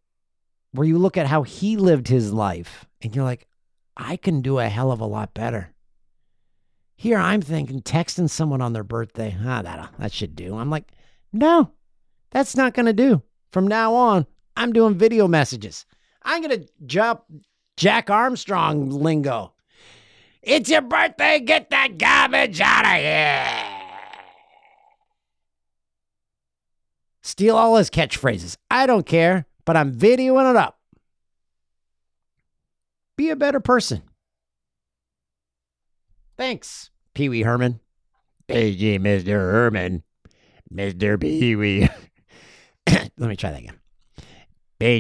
where 0.72 0.88
you 0.88 0.98
look 0.98 1.18
at 1.18 1.28
how 1.28 1.44
he 1.44 1.78
lived 1.78 2.08
his 2.08 2.34
life 2.34 2.86
and 3.02 3.16
you're 3.16 3.24
like, 3.24 3.48
I 3.96 4.18
can 4.18 4.42
do 4.42 4.60
a 4.60 4.68
hell 4.68 4.92
of 4.92 5.00
a 5.00 5.06
lot 5.06 5.34
better. 5.34 5.74
Here 6.96 7.18
I'm 7.18 7.42
thinking 7.42 7.82
texting 7.82 8.30
someone 8.30 8.62
on 8.62 8.74
their 8.74 8.84
birthday, 8.84 9.38
ah, 9.46 9.62
that 9.62 9.92
that 10.00 10.12
should 10.12 10.36
do. 10.36 10.58
I'm 10.58 10.70
like, 10.70 10.92
no, 11.32 11.72
that's 12.32 12.56
not 12.56 12.74
gonna 12.74 12.94
do. 12.94 13.22
From 13.52 13.68
now 13.68 13.94
on, 13.94 14.26
I'm 14.56 14.74
doing 14.74 14.96
video 14.96 15.28
messages. 15.28 15.86
I'm 16.24 16.42
gonna 16.42 16.66
jump 16.86 17.24
Jack 17.78 18.10
Armstrong 18.10 18.90
lingo. 18.90 19.54
It's 20.42 20.70
your 20.70 20.82
birthday, 20.82 21.40
get 21.40 21.70
that 21.70 21.98
garbage 21.98 22.62
out 22.62 22.86
of 22.86 22.92
here. 22.92 23.66
Steal 27.22 27.56
all 27.56 27.76
his 27.76 27.90
catchphrases. 27.90 28.58
I 28.72 28.86
don't 28.88 29.06
care, 29.06 29.46
but 29.66 29.78
I'm 29.78 29.94
videoing 29.94 30.50
it 30.50 30.56
up. 30.56 30.80
Be 33.18 33.30
a 33.30 33.36
better 33.36 33.60
person. 33.60 34.02
Thanks, 36.38 36.90
Pee 37.14 37.30
Wee 37.30 37.44
Herman. 37.44 37.82
Hey, 38.48 38.74
Mr. 38.74 39.28
Herman. 39.28 40.04
Mr. 40.74 41.20
Pee 41.20 41.56
Wee. 41.56 41.90
Let 42.88 43.18
me 43.18 43.36
try 43.36 43.52
that 43.52 43.60
again. 43.60 43.76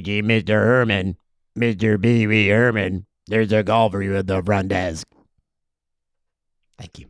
Gee, 0.03 0.21
Mr. 0.21 0.47
Herman. 0.49 1.17
Mr. 1.57 2.01
Pee 2.01 2.27
Wee 2.27 2.47
Herman. 2.49 3.05
There's 3.27 3.51
a 3.51 3.63
golf 3.63 3.91
for 3.91 4.01
you 4.01 4.15
at 4.17 4.27
the 4.27 4.41
front 4.43 4.69
desk. 4.69 5.07
Thank 6.77 6.99
you. 6.99 7.07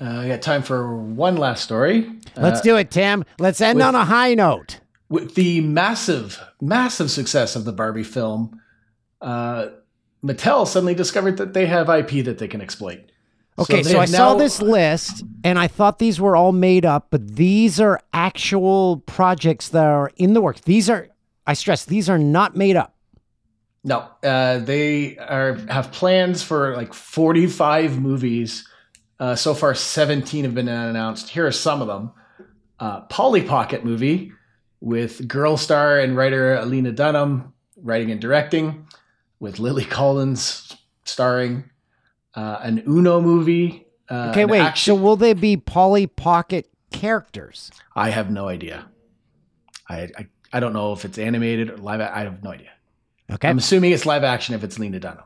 Uh, 0.00 0.04
I 0.20 0.28
got 0.28 0.42
time 0.42 0.62
for 0.62 0.96
one 0.96 1.36
last 1.36 1.62
story. 1.62 2.10
Let's 2.36 2.60
Uh, 2.60 2.64
do 2.64 2.76
it, 2.76 2.90
Tim. 2.90 3.24
Let's 3.38 3.60
end 3.60 3.76
with- 3.78 3.86
on 3.86 3.94
a 3.94 4.04
high 4.04 4.34
note. 4.34 4.80
with 5.08 5.34
the 5.34 5.60
massive, 5.60 6.40
massive 6.60 7.10
success 7.10 7.56
of 7.56 7.64
the 7.64 7.72
Barbie 7.72 8.04
film, 8.04 8.60
uh, 9.20 9.66
Mattel 10.24 10.66
suddenly 10.66 10.94
discovered 10.94 11.36
that 11.38 11.52
they 11.52 11.66
have 11.66 11.88
IP 11.88 12.22
that 12.22 12.38
they 12.38 12.46
can 12.46 12.60
exploit. 12.60 13.09
Okay, 13.60 13.82
they 13.82 13.92
so, 13.92 14.00
I 14.00 14.06
saw 14.06 14.32
now- 14.32 14.38
this 14.38 14.62
list 14.62 15.24
and 15.44 15.58
I 15.58 15.66
thought 15.66 15.98
these 15.98 16.20
were 16.20 16.36
all 16.36 16.52
made 16.52 16.84
up, 16.84 17.08
but 17.10 17.36
these 17.36 17.80
are 17.80 18.00
actual 18.12 18.98
projects 19.06 19.68
that 19.70 19.84
are 19.84 20.10
in 20.16 20.34
the 20.34 20.40
works. 20.40 20.62
These 20.62 20.88
are, 20.88 21.08
I 21.46 21.54
stress, 21.54 21.84
these 21.84 22.08
are 22.08 22.18
not 22.18 22.56
made 22.56 22.76
up. 22.76 22.94
No, 23.82 24.06
uh, 24.22 24.58
they 24.58 25.16
are 25.16 25.54
have 25.70 25.90
plans 25.90 26.42
for 26.42 26.76
like 26.76 26.92
forty-five 26.92 27.98
movies. 27.98 28.68
Uh, 29.18 29.34
so 29.34 29.54
far, 29.54 29.74
seventeen 29.74 30.44
have 30.44 30.54
been 30.54 30.68
announced. 30.68 31.30
Here 31.30 31.46
are 31.46 31.52
some 31.52 31.80
of 31.80 31.88
them: 31.88 32.10
uh, 32.78 33.00
Polly 33.02 33.40
Pocket 33.40 33.82
movie 33.82 34.32
with 34.80 35.26
girl 35.26 35.56
star 35.56 35.98
and 35.98 36.14
writer 36.14 36.56
Alina 36.56 36.92
Dunham 36.92 37.54
writing 37.76 38.10
and 38.10 38.20
directing, 38.20 38.86
with 39.38 39.58
Lily 39.58 39.86
Collins 39.86 40.76
starring. 41.04 41.69
Uh, 42.34 42.58
an 42.62 42.82
Uno 42.86 43.20
movie. 43.20 43.86
Uh, 44.08 44.28
Okay, 44.30 44.44
wait. 44.44 44.60
action- 44.60 44.94
So 44.96 45.00
will 45.00 45.16
they 45.16 45.32
be 45.34 45.56
Polly 45.56 46.06
Pocket 46.06 46.68
characters? 46.92 47.70
I 47.96 48.10
have 48.10 48.30
no 48.30 48.48
idea. 48.48 48.86
I, 49.88 50.08
I 50.16 50.26
I 50.52 50.60
don't 50.60 50.72
know 50.72 50.92
if 50.92 51.04
it's 51.04 51.18
animated 51.18 51.70
or 51.70 51.76
live. 51.76 52.00
I 52.00 52.20
have 52.20 52.42
no 52.42 52.50
idea. 52.50 52.70
Okay. 53.30 53.48
I'm 53.48 53.58
assuming 53.58 53.92
it's 53.92 54.04
live 54.06 54.24
action 54.24 54.54
if 54.56 54.64
it's 54.64 54.78
Lena 54.78 54.98
Dunham. 54.98 55.24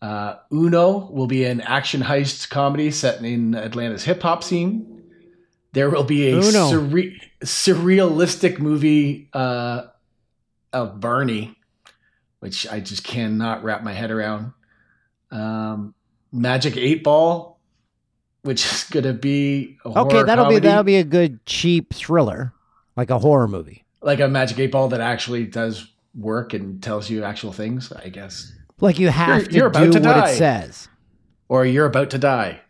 Uh, 0.00 0.34
Uno 0.52 1.08
will 1.12 1.28
be 1.28 1.44
an 1.44 1.60
action 1.60 2.02
heist 2.02 2.50
comedy 2.50 2.90
set 2.90 3.22
in 3.24 3.54
Atlanta's 3.54 4.02
hip 4.02 4.20
hop 4.22 4.42
scene. 4.42 5.02
There 5.72 5.90
will 5.90 6.02
be 6.04 6.28
a 6.28 6.32
surre- 6.40 7.16
surrealistic 7.44 8.58
movie 8.58 9.28
uh, 9.32 9.84
of 10.72 10.98
Barney, 11.00 11.56
which 12.40 12.66
I 12.68 12.80
just 12.80 13.04
cannot 13.04 13.62
wrap 13.62 13.84
my 13.84 13.92
head 13.92 14.10
around. 14.10 14.52
Um, 15.30 15.94
Magic 16.32 16.76
Eight 16.76 17.04
Ball, 17.04 17.58
which 18.42 18.64
is 18.72 18.84
going 18.84 19.04
to 19.04 19.12
be 19.12 19.78
a 19.84 19.88
okay, 19.88 20.22
that'll 20.22 20.44
comedy, 20.44 20.60
be 20.60 20.66
that'll 20.66 20.82
be 20.84 20.96
a 20.96 21.04
good 21.04 21.44
cheap 21.46 21.92
thriller, 21.94 22.52
like 22.96 23.10
a 23.10 23.18
horror 23.18 23.48
movie. 23.48 23.84
like 24.00 24.20
a 24.20 24.28
Magic 24.28 24.58
Eight 24.58 24.72
Ball 24.72 24.88
that 24.88 25.00
actually 25.00 25.46
does 25.46 25.88
work 26.14 26.52
and 26.54 26.82
tells 26.82 27.08
you 27.10 27.24
actual 27.24 27.52
things. 27.52 27.92
I 27.92 28.08
guess. 28.08 28.52
Like 28.80 28.98
you 28.98 29.08
have 29.10 29.28
You're- 29.38 29.46
to 29.48 29.54
you're 29.54 29.66
about 29.68 29.84
do 29.84 29.92
to 29.92 29.98
what 30.00 30.14
die. 30.14 30.30
it 30.30 30.36
says. 30.36 30.88
or 31.48 31.64
you're 31.64 31.86
about 31.86 32.10
to 32.10 32.18
die 32.18 32.60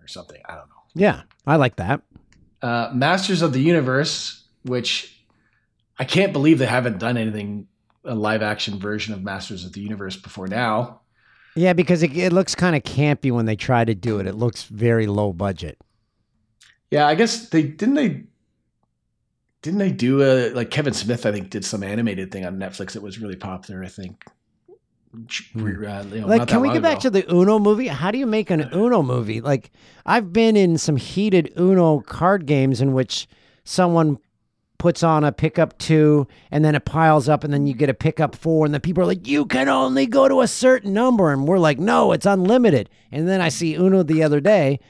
or 0.00 0.08
something. 0.08 0.40
I 0.48 0.54
don't 0.56 0.68
know. 0.68 0.74
Yeah, 0.94 1.22
I 1.46 1.56
like 1.56 1.76
that. 1.76 2.02
Uh, 2.60 2.90
Masters 2.92 3.40
of 3.42 3.52
the 3.52 3.60
Universe, 3.60 4.44
which 4.64 5.24
I 5.98 6.04
can't 6.04 6.32
believe 6.32 6.58
they 6.58 6.66
haven't 6.66 6.98
done 6.98 7.16
anything 7.16 7.68
a 8.04 8.14
live 8.14 8.42
action 8.42 8.78
version 8.78 9.14
of 9.14 9.22
Masters 9.22 9.64
of 9.64 9.72
the 9.74 9.80
Universe 9.80 10.16
before 10.16 10.46
now. 10.48 10.99
Yeah, 11.56 11.72
because 11.72 12.02
it, 12.02 12.16
it 12.16 12.32
looks 12.32 12.54
kind 12.54 12.76
of 12.76 12.82
campy 12.82 13.32
when 13.32 13.46
they 13.46 13.56
try 13.56 13.84
to 13.84 13.94
do 13.94 14.18
it. 14.20 14.26
It 14.26 14.34
looks 14.34 14.64
very 14.64 15.06
low 15.06 15.32
budget. 15.32 15.78
Yeah, 16.90 17.06
I 17.06 17.14
guess 17.14 17.48
they 17.48 17.62
didn't 17.62 17.94
they 17.94 18.22
didn't 19.62 19.78
they 19.78 19.90
do 19.92 20.22
a 20.22 20.52
like 20.54 20.70
Kevin 20.70 20.94
Smith? 20.94 21.26
I 21.26 21.32
think 21.32 21.50
did 21.50 21.64
some 21.64 21.82
animated 21.82 22.30
thing 22.32 22.44
on 22.46 22.56
Netflix 22.58 22.92
that 22.92 23.02
was 23.02 23.18
really 23.18 23.36
popular. 23.36 23.84
I 23.84 23.88
think. 23.88 24.24
Uh, 25.12 25.18
you 25.58 25.76
know, 25.80 26.02
Hmm. 26.04 26.24
like, 26.24 26.46
can 26.46 26.60
we 26.60 26.70
get 26.72 26.82
back 26.82 27.00
to 27.00 27.10
the 27.10 27.28
Uno 27.34 27.58
movie? 27.58 27.88
How 27.88 28.12
do 28.12 28.18
you 28.18 28.26
make 28.26 28.48
an 28.48 28.70
Uno 28.72 29.02
movie? 29.02 29.40
Like, 29.40 29.72
I've 30.06 30.32
been 30.32 30.56
in 30.56 30.78
some 30.78 30.94
heated 30.96 31.52
Uno 31.58 31.98
card 31.98 32.46
games 32.46 32.80
in 32.80 32.92
which 32.92 33.26
someone 33.64 34.18
puts 34.80 35.04
on 35.04 35.22
a 35.22 35.30
pickup 35.30 35.78
two 35.78 36.26
and 36.50 36.64
then 36.64 36.74
it 36.74 36.84
piles 36.84 37.28
up 37.28 37.44
and 37.44 37.52
then 37.52 37.66
you 37.66 37.74
get 37.74 37.90
a 37.90 37.94
pickup 37.94 38.34
four 38.34 38.64
and 38.64 38.74
the 38.74 38.80
people 38.80 39.02
are 39.02 39.06
like, 39.06 39.28
you 39.28 39.44
can 39.46 39.68
only 39.68 40.06
go 40.06 40.26
to 40.26 40.40
a 40.40 40.48
certain 40.48 40.92
number. 40.92 41.30
And 41.30 41.46
we're 41.46 41.58
like, 41.58 41.78
no, 41.78 42.10
it's 42.12 42.26
unlimited. 42.26 42.88
And 43.12 43.28
then 43.28 43.40
I 43.40 43.50
see 43.50 43.74
Uno 43.74 44.02
the 44.02 44.22
other 44.22 44.40
day. 44.40 44.80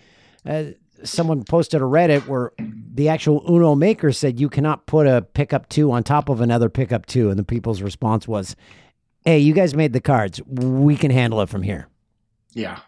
Uh, 0.49 0.65
someone 1.03 1.43
posted 1.43 1.83
a 1.83 1.85
Reddit 1.85 2.27
where 2.29 2.53
the 2.59 3.09
actual 3.09 3.45
Uno 3.51 3.75
maker 3.75 4.13
said 4.13 4.39
you 4.39 4.49
cannot 4.49 4.87
put 4.87 5.07
a 5.07 5.23
pickup 5.23 5.69
two 5.69 5.91
on 5.91 6.05
top 6.05 6.29
of 6.29 6.41
another 6.41 6.69
pickup 6.71 7.05
two. 7.07 7.29
And 7.29 7.39
the 7.39 7.45
people's 7.45 7.83
response 7.83 8.29
was, 8.29 8.55
hey, 9.25 9.41
you 9.41 9.53
guys 9.53 9.75
made 9.75 9.93
the 9.93 10.01
cards. 10.01 10.41
We 10.47 10.97
can 10.97 11.11
handle 11.11 11.41
it 11.41 11.49
from 11.49 11.63
here. 11.63 11.89
yeah. 12.55 12.79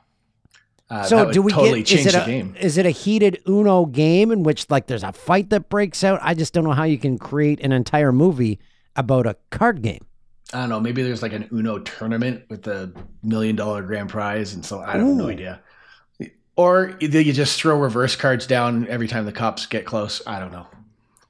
Uh, 0.92 1.02
so 1.04 1.32
do 1.32 1.40
we 1.40 1.50
totally 1.50 1.78
get 1.78 1.86
change 1.86 2.06
is 2.06 2.14
it 2.14 2.18
the 2.18 2.22
a, 2.22 2.26
game? 2.26 2.54
is 2.60 2.76
it 2.76 2.84
a 2.84 2.90
heated 2.90 3.40
Uno 3.48 3.86
game 3.86 4.30
in 4.30 4.42
which 4.42 4.68
like 4.68 4.88
there's 4.88 5.02
a 5.02 5.10
fight 5.10 5.48
that 5.48 5.70
breaks 5.70 6.04
out? 6.04 6.20
I 6.22 6.34
just 6.34 6.52
don't 6.52 6.64
know 6.64 6.72
how 6.72 6.84
you 6.84 6.98
can 6.98 7.16
create 7.16 7.60
an 7.60 7.72
entire 7.72 8.12
movie 8.12 8.60
about 8.94 9.26
a 9.26 9.34
card 9.50 9.80
game. 9.80 10.04
I 10.52 10.60
don't 10.60 10.68
know. 10.68 10.80
Maybe 10.80 11.02
there's 11.02 11.22
like 11.22 11.32
an 11.32 11.48
Uno 11.50 11.78
tournament 11.78 12.44
with 12.50 12.66
a 12.66 12.92
million 13.22 13.56
dollar 13.56 13.80
grand 13.80 14.10
prize, 14.10 14.52
and 14.52 14.62
so 14.62 14.80
I 14.80 14.98
have 14.98 15.06
no 15.06 15.28
idea. 15.28 15.62
Or 16.56 16.94
you 17.00 17.32
just 17.32 17.58
throw 17.58 17.80
reverse 17.80 18.14
cards 18.14 18.46
down 18.46 18.86
every 18.88 19.08
time 19.08 19.24
the 19.24 19.32
cops 19.32 19.64
get 19.64 19.86
close. 19.86 20.20
I 20.26 20.38
don't 20.38 20.52
know. 20.52 20.66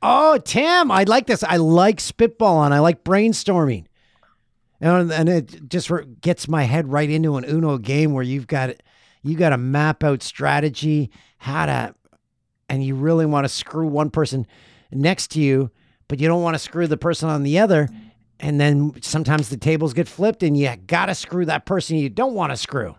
Oh, 0.03 0.39
Tim, 0.39 0.91
I 0.91 1.05
like 1.05 1.29
this. 1.29 1.45
I 1.45 1.59
like 1.59 1.99
spitballing. 1.99 2.73
I 2.73 2.81
like 2.81 3.05
brainstorming. 3.05 3.85
And, 4.81 5.13
and 5.13 5.29
it 5.29 5.69
just 5.69 5.89
gets 6.21 6.49
my 6.49 6.65
head 6.65 6.91
right 6.91 7.09
into 7.09 7.37
an 7.37 7.45
Uno 7.45 7.79
game 7.79 8.13
where 8.13 8.25
you've 8.25 8.49
got 8.49 8.75
you 9.23 9.37
got 9.37 9.51
to 9.51 9.59
map 9.59 10.05
out 10.05 10.23
strategy, 10.23 11.11
how 11.39 11.67
to, 11.67 11.95
and 12.69 12.85
you 12.85 12.95
really 12.95 13.27
want 13.27 13.45
to 13.45 13.49
screw 13.49 13.87
one 13.87 14.11
person 14.11 14.47
next 14.91 15.31
to 15.33 15.41
you, 15.41 15.71
but 16.09 16.21
you 16.21 16.29
don't 16.29 16.43
want 16.43 16.55
to 16.55 16.59
screw 16.59 16.87
the 16.87 16.97
person 16.97 17.29
on 17.29 17.43
the 17.43 17.59
other. 17.59 17.89
And 18.41 18.61
then 18.61 18.95
sometimes 19.03 19.49
the 19.49 19.57
tables 19.57 19.95
get 19.95 20.09
flipped, 20.09 20.43
and 20.43 20.57
you 20.57 20.75
got 20.87 21.07
to 21.07 21.15
screw 21.15 21.45
that 21.47 21.65
person 21.65 21.97
you 21.97 22.09
don't 22.09 22.35
want 22.35 22.53
to 22.53 22.57
screw. 22.57 22.97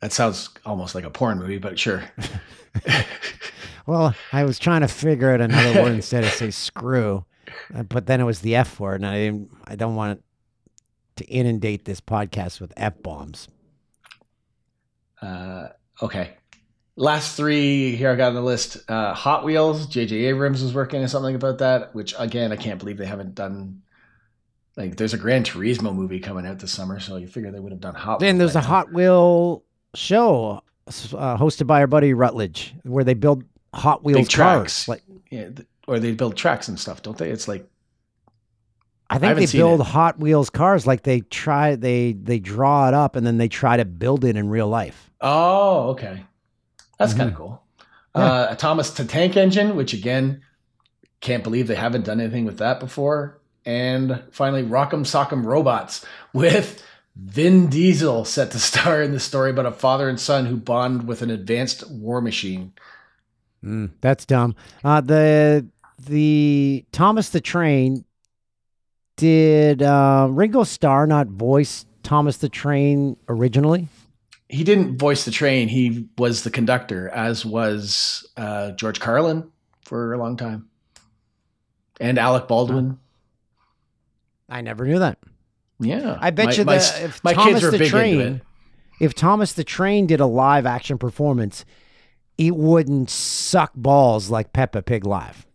That 0.00 0.12
sounds 0.12 0.50
almost 0.64 0.94
like 0.94 1.04
a 1.04 1.10
porn 1.10 1.38
movie, 1.38 1.58
but 1.58 1.78
sure. 1.78 2.02
Well, 3.86 4.16
I 4.32 4.42
was 4.42 4.58
trying 4.58 4.80
to 4.80 4.88
figure 4.88 5.32
out 5.32 5.40
another 5.40 5.82
word 5.82 5.92
instead 5.94 6.24
of 6.24 6.30
say 6.30 6.50
screw, 6.50 7.24
uh, 7.74 7.84
but 7.84 8.06
then 8.06 8.20
it 8.20 8.24
was 8.24 8.40
the 8.40 8.56
F 8.56 8.80
word, 8.80 9.00
and 9.00 9.06
I 9.06 9.16
didn't. 9.16 9.50
I 9.64 9.76
don't 9.76 9.94
want 9.94 10.22
to 11.16 11.24
inundate 11.26 11.84
this 11.84 12.00
podcast 12.00 12.60
with 12.60 12.72
F 12.76 13.02
bombs. 13.02 13.48
Uh, 15.20 15.68
okay. 16.02 16.34
Last 16.96 17.36
three 17.36 17.94
here 17.94 18.10
I 18.10 18.14
got 18.14 18.28
on 18.28 18.34
the 18.34 18.42
list. 18.42 18.78
Uh, 18.88 19.12
Hot 19.12 19.44
Wheels. 19.44 19.86
J.J. 19.86 20.16
Abrams 20.26 20.62
was 20.62 20.72
working 20.72 21.02
on 21.02 21.08
something 21.08 21.34
about 21.34 21.58
that, 21.58 21.94
which 21.94 22.14
again 22.18 22.52
I 22.52 22.56
can't 22.56 22.78
believe 22.78 22.96
they 22.96 23.06
haven't 23.06 23.34
done. 23.34 23.82
Like, 24.76 24.96
there's 24.96 25.14
a 25.14 25.18
Gran 25.18 25.42
Turismo 25.42 25.94
movie 25.94 26.20
coming 26.20 26.46
out 26.46 26.58
this 26.58 26.72
summer, 26.72 27.00
so 27.00 27.16
you 27.16 27.26
figure 27.26 27.50
they 27.50 27.60
would 27.60 27.72
have 27.72 27.80
done 27.80 27.94
Hot. 27.94 28.20
Then 28.20 28.36
there's 28.38 28.56
a. 28.56 28.60
Hot 28.60 28.92
Wheel 28.92 29.62
show 29.94 30.62
uh, 30.86 31.36
hosted 31.36 31.66
by 31.66 31.80
our 31.80 31.86
buddy 31.86 32.14
Rutledge, 32.14 32.74
where 32.82 33.04
they 33.04 33.14
build 33.14 33.44
Hot 33.74 34.04
Wheels 34.04 34.22
Big 34.22 34.28
tracks. 34.28 34.84
cars. 34.84 34.88
Like 34.88 35.02
Yeah, 35.30 35.48
or 35.86 35.98
they 35.98 36.12
build 36.12 36.36
tracks 36.36 36.68
and 36.68 36.78
stuff, 36.78 37.02
don't 37.02 37.16
they? 37.18 37.30
It's 37.30 37.48
like 37.48 37.68
I 39.08 39.14
think 39.18 39.28
haven't 39.28 39.50
they 39.50 39.58
build 39.58 39.80
it. 39.80 39.86
Hot 39.86 40.18
Wheels 40.18 40.50
cars. 40.50 40.86
Like 40.86 41.02
they 41.02 41.20
try, 41.20 41.76
they 41.76 42.12
they 42.12 42.38
draw 42.38 42.88
it 42.88 42.94
up, 42.94 43.14
and 43.16 43.26
then 43.26 43.38
they 43.38 43.48
try 43.48 43.76
to 43.76 43.84
build 43.84 44.24
it 44.24 44.36
in 44.36 44.48
real 44.48 44.68
life. 44.68 45.10
Oh, 45.20 45.90
okay. 45.90 46.24
That's 46.98 47.14
Mhm. 47.14 47.16
kind 47.18 47.30
of 47.30 47.36
cool. 47.36 47.62
Yeah. 48.16 48.22
Uh, 48.22 48.46
a 48.50 48.56
Thomas 48.56 48.90
the 48.90 49.04
Tank 49.04 49.36
Engine, 49.36 49.76
which 49.76 49.92
again, 49.92 50.40
can't 51.20 51.44
believe 51.44 51.66
they 51.68 51.74
haven't 51.74 52.04
done 52.04 52.20
anything 52.20 52.44
with 52.44 52.58
that 52.58 52.80
before. 52.80 53.38
And 53.64 54.22
finally, 54.30 54.62
Rock'em 54.62 55.04
Sock'em 55.04 55.44
Robots 55.44 56.04
with 56.32 56.82
Vin 57.16 57.68
Diesel 57.68 58.24
set 58.24 58.50
to 58.52 58.58
star 58.70 59.02
in 59.02 59.12
the 59.12 59.20
story 59.20 59.50
about 59.50 59.66
a 59.66 59.72
father 59.72 60.08
and 60.08 60.18
son 60.18 60.46
who 60.46 60.56
bond 60.56 61.06
with 61.06 61.22
an 61.22 61.30
advanced 61.30 61.88
war 61.90 62.20
machine. 62.20 62.72
Mm, 63.64 63.90
that's 64.00 64.24
dumb. 64.24 64.54
Uh, 64.84 65.00
the 65.00 65.66
the 65.98 66.84
Thomas 66.92 67.30
the 67.30 67.40
Train 67.40 68.04
did 69.16 69.82
uh, 69.82 70.28
Ringo 70.30 70.64
Starr 70.64 71.06
not 71.06 71.26
voice 71.28 71.86
Thomas 72.02 72.38
the 72.38 72.48
Train 72.48 73.16
originally? 73.28 73.88
He 74.48 74.62
didn't 74.62 74.98
voice 74.98 75.24
the 75.24 75.32
train, 75.32 75.66
he 75.66 76.06
was 76.18 76.44
the 76.44 76.50
conductor, 76.50 77.08
as 77.08 77.44
was 77.44 78.24
uh, 78.36 78.70
George 78.72 79.00
Carlin 79.00 79.50
for 79.82 80.12
a 80.12 80.18
long 80.18 80.36
time. 80.36 80.68
And 81.98 82.16
Alec 82.18 82.46
Baldwin. 82.46 82.98
I 84.48 84.60
never 84.60 84.86
knew 84.86 85.00
that. 85.00 85.18
Yeah. 85.80 86.16
I 86.20 86.30
bet 86.30 86.46
My- 86.46 86.52
you 86.52 86.64
that 86.64 87.02
if 87.02 87.24
my 87.24 87.32
Thomas 87.32 87.54
kids 87.54 87.64
were 87.64 87.78
the 87.78 87.88
Train, 87.88 88.40
if 89.00 89.14
Thomas 89.14 89.54
the 89.54 89.64
Train 89.64 90.06
did 90.06 90.20
a 90.20 90.26
live 90.26 90.66
action 90.66 90.98
performance, 90.98 91.64
it 92.38 92.54
wouldn't 92.54 93.10
suck 93.10 93.72
balls 93.74 94.30
like 94.30 94.52
Peppa 94.52 94.82
Pig 94.82 95.06
live. 95.06 95.45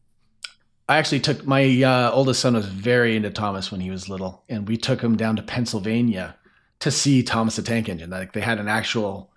I 0.92 0.98
actually 0.98 1.22
took 1.22 1.48
my 1.48 1.84
uh, 1.84 2.12
oldest 2.12 2.42
son 2.42 2.54
was 2.54 2.66
very 2.66 3.16
into 3.16 3.30
Thomas 3.30 3.72
when 3.72 3.80
he 3.80 3.90
was 3.90 4.10
little, 4.10 4.44
and 4.50 4.68
we 4.68 4.76
took 4.76 5.00
him 5.00 5.16
down 5.16 5.38
to 5.38 5.42
Pennsylvania 5.42 6.36
to 6.80 6.92
see 6.92 7.24
Thomas 7.24 7.56
the 7.56 7.62
Tank 7.62 7.88
Engine. 7.88 8.10
Like 8.10 8.34
they 8.34 8.42
had 8.42 8.60
an 8.60 8.68
actual 8.68 9.32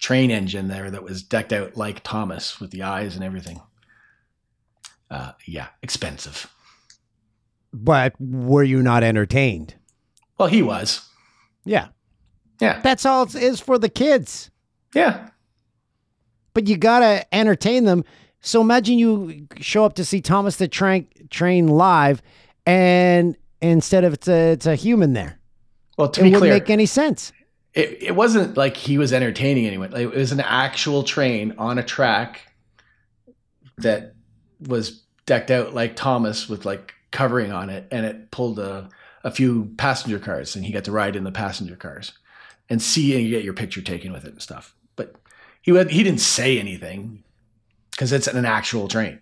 train 0.00 0.32
engine 0.32 0.66
there 0.66 0.90
that 0.90 1.04
was 1.04 1.22
decked 1.22 1.52
out 1.52 1.76
like 1.76 2.02
Thomas 2.02 2.58
with 2.58 2.72
the 2.72 2.82
eyes 2.82 3.14
and 3.14 3.22
everything. 3.22 3.60
Uh, 5.08 5.30
yeah, 5.46 5.68
expensive. 5.80 6.52
But 7.72 8.14
were 8.18 8.64
you 8.64 8.82
not 8.82 9.04
entertained? 9.04 9.76
Well, 10.38 10.48
he 10.48 10.62
was. 10.62 11.08
Yeah, 11.64 11.90
Yeah, 12.60 12.80
that's 12.80 13.06
all 13.06 13.22
it 13.22 13.36
is 13.36 13.60
for 13.60 13.78
the 13.78 13.88
kids. 13.88 14.50
yeah. 14.92 15.28
but 16.52 16.66
you 16.66 16.76
gotta 16.76 17.32
entertain 17.32 17.84
them. 17.84 18.02
So 18.40 18.60
imagine 18.60 18.98
you 18.98 19.46
show 19.60 19.84
up 19.84 19.94
to 19.94 20.04
see 20.04 20.20
Thomas 20.20 20.56
the 20.56 20.68
Train 20.68 21.08
Train 21.30 21.68
live, 21.68 22.22
and 22.66 23.36
instead 23.60 24.04
of 24.04 24.14
it's 24.14 24.28
a 24.28 24.52
it's 24.52 24.66
a 24.66 24.74
human 24.74 25.12
there, 25.12 25.38
Well, 25.96 26.08
to 26.10 26.20
it 26.20 26.24
be 26.24 26.28
wouldn't 26.30 26.40
clear, 26.42 26.52
make 26.54 26.70
any 26.70 26.86
sense. 26.86 27.32
it, 27.74 28.02
it 28.02 28.14
wasn't 28.16 28.56
like 28.56 28.76
he 28.76 28.96
was 28.96 29.12
entertaining 29.12 29.66
anyone. 29.66 29.90
Like, 29.90 30.02
it 30.02 30.14
was 30.14 30.32
an 30.32 30.40
actual 30.40 31.02
train 31.02 31.54
on 31.58 31.78
a 31.78 31.82
track 31.82 32.42
that 33.78 34.14
was 34.66 35.02
decked 35.26 35.50
out 35.50 35.74
like 35.74 35.94
Thomas 35.96 36.48
with 36.48 36.64
like 36.64 36.94
covering 37.10 37.52
on 37.52 37.70
it, 37.70 37.86
and 37.90 38.06
it 38.06 38.30
pulled 38.30 38.58
a, 38.58 38.88
a 39.24 39.30
few 39.30 39.72
passenger 39.76 40.18
cars, 40.18 40.54
and 40.56 40.64
he 40.64 40.72
got 40.72 40.84
to 40.84 40.92
ride 40.92 41.16
in 41.16 41.24
the 41.24 41.32
passenger 41.32 41.76
cars 41.76 42.12
and 42.70 42.80
see 42.80 43.16
and 43.20 43.28
get 43.30 43.44
your 43.44 43.54
picture 43.54 43.80
taken 43.82 44.12
with 44.12 44.24
it 44.24 44.32
and 44.32 44.42
stuff. 44.42 44.74
But 44.96 45.14
he 45.62 45.72
would, 45.72 45.90
he 45.90 46.02
didn't 46.02 46.20
say 46.20 46.58
anything 46.58 47.24
because 47.98 48.12
it's 48.12 48.28
an 48.28 48.44
actual 48.44 48.86
train. 48.86 49.20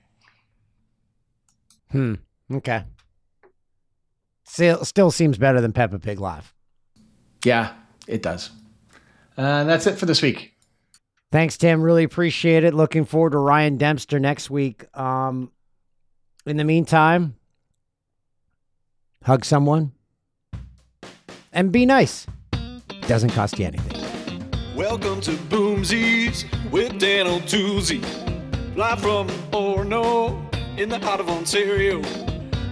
Hmm. 1.92 2.16
Okay. 2.52 2.84
Still, 4.44 4.84
still 4.84 5.10
seems 5.10 5.38
better 5.38 5.62
than 5.62 5.72
Peppa 5.72 5.98
Pig 5.98 6.20
live. 6.20 6.52
Yeah, 7.42 7.72
it 8.06 8.22
does. 8.22 8.50
Uh, 9.38 9.40
and 9.40 9.68
that's 9.68 9.86
it 9.86 9.96
for 9.96 10.04
this 10.04 10.20
week. 10.20 10.52
Thanks, 11.32 11.56
Tim. 11.56 11.80
Really 11.80 12.04
appreciate 12.04 12.64
it. 12.64 12.74
Looking 12.74 13.06
forward 13.06 13.30
to 13.30 13.38
Ryan 13.38 13.78
Dempster 13.78 14.20
next 14.20 14.50
week. 14.50 14.84
Um, 14.96 15.50
in 16.44 16.58
the 16.58 16.64
meantime, 16.64 17.34
hug 19.24 19.46
someone 19.46 19.92
and 21.50 21.72
be 21.72 21.86
nice. 21.86 22.26
Doesn't 23.08 23.30
cost 23.30 23.58
you 23.58 23.64
anything. 23.64 24.02
Welcome 24.76 25.22
to 25.22 25.30
Boomsies 25.30 26.44
with 26.70 26.98
Dan 26.98 27.26
O'Toozy. 27.26 28.35
Live 28.76 29.00
from 29.00 29.26
Orono 29.52 30.36
in 30.78 30.90
the 30.90 30.98
heart 30.98 31.20
of 31.20 31.30
Ontario. 31.30 32.02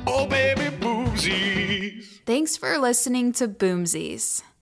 Oh, 0.06 0.26
baby, 0.26 0.64
Boomsies. 0.76 2.20
Thanks 2.26 2.58
for 2.58 2.76
listening 2.76 3.32
to 3.32 3.48
Boomsies. 3.48 4.44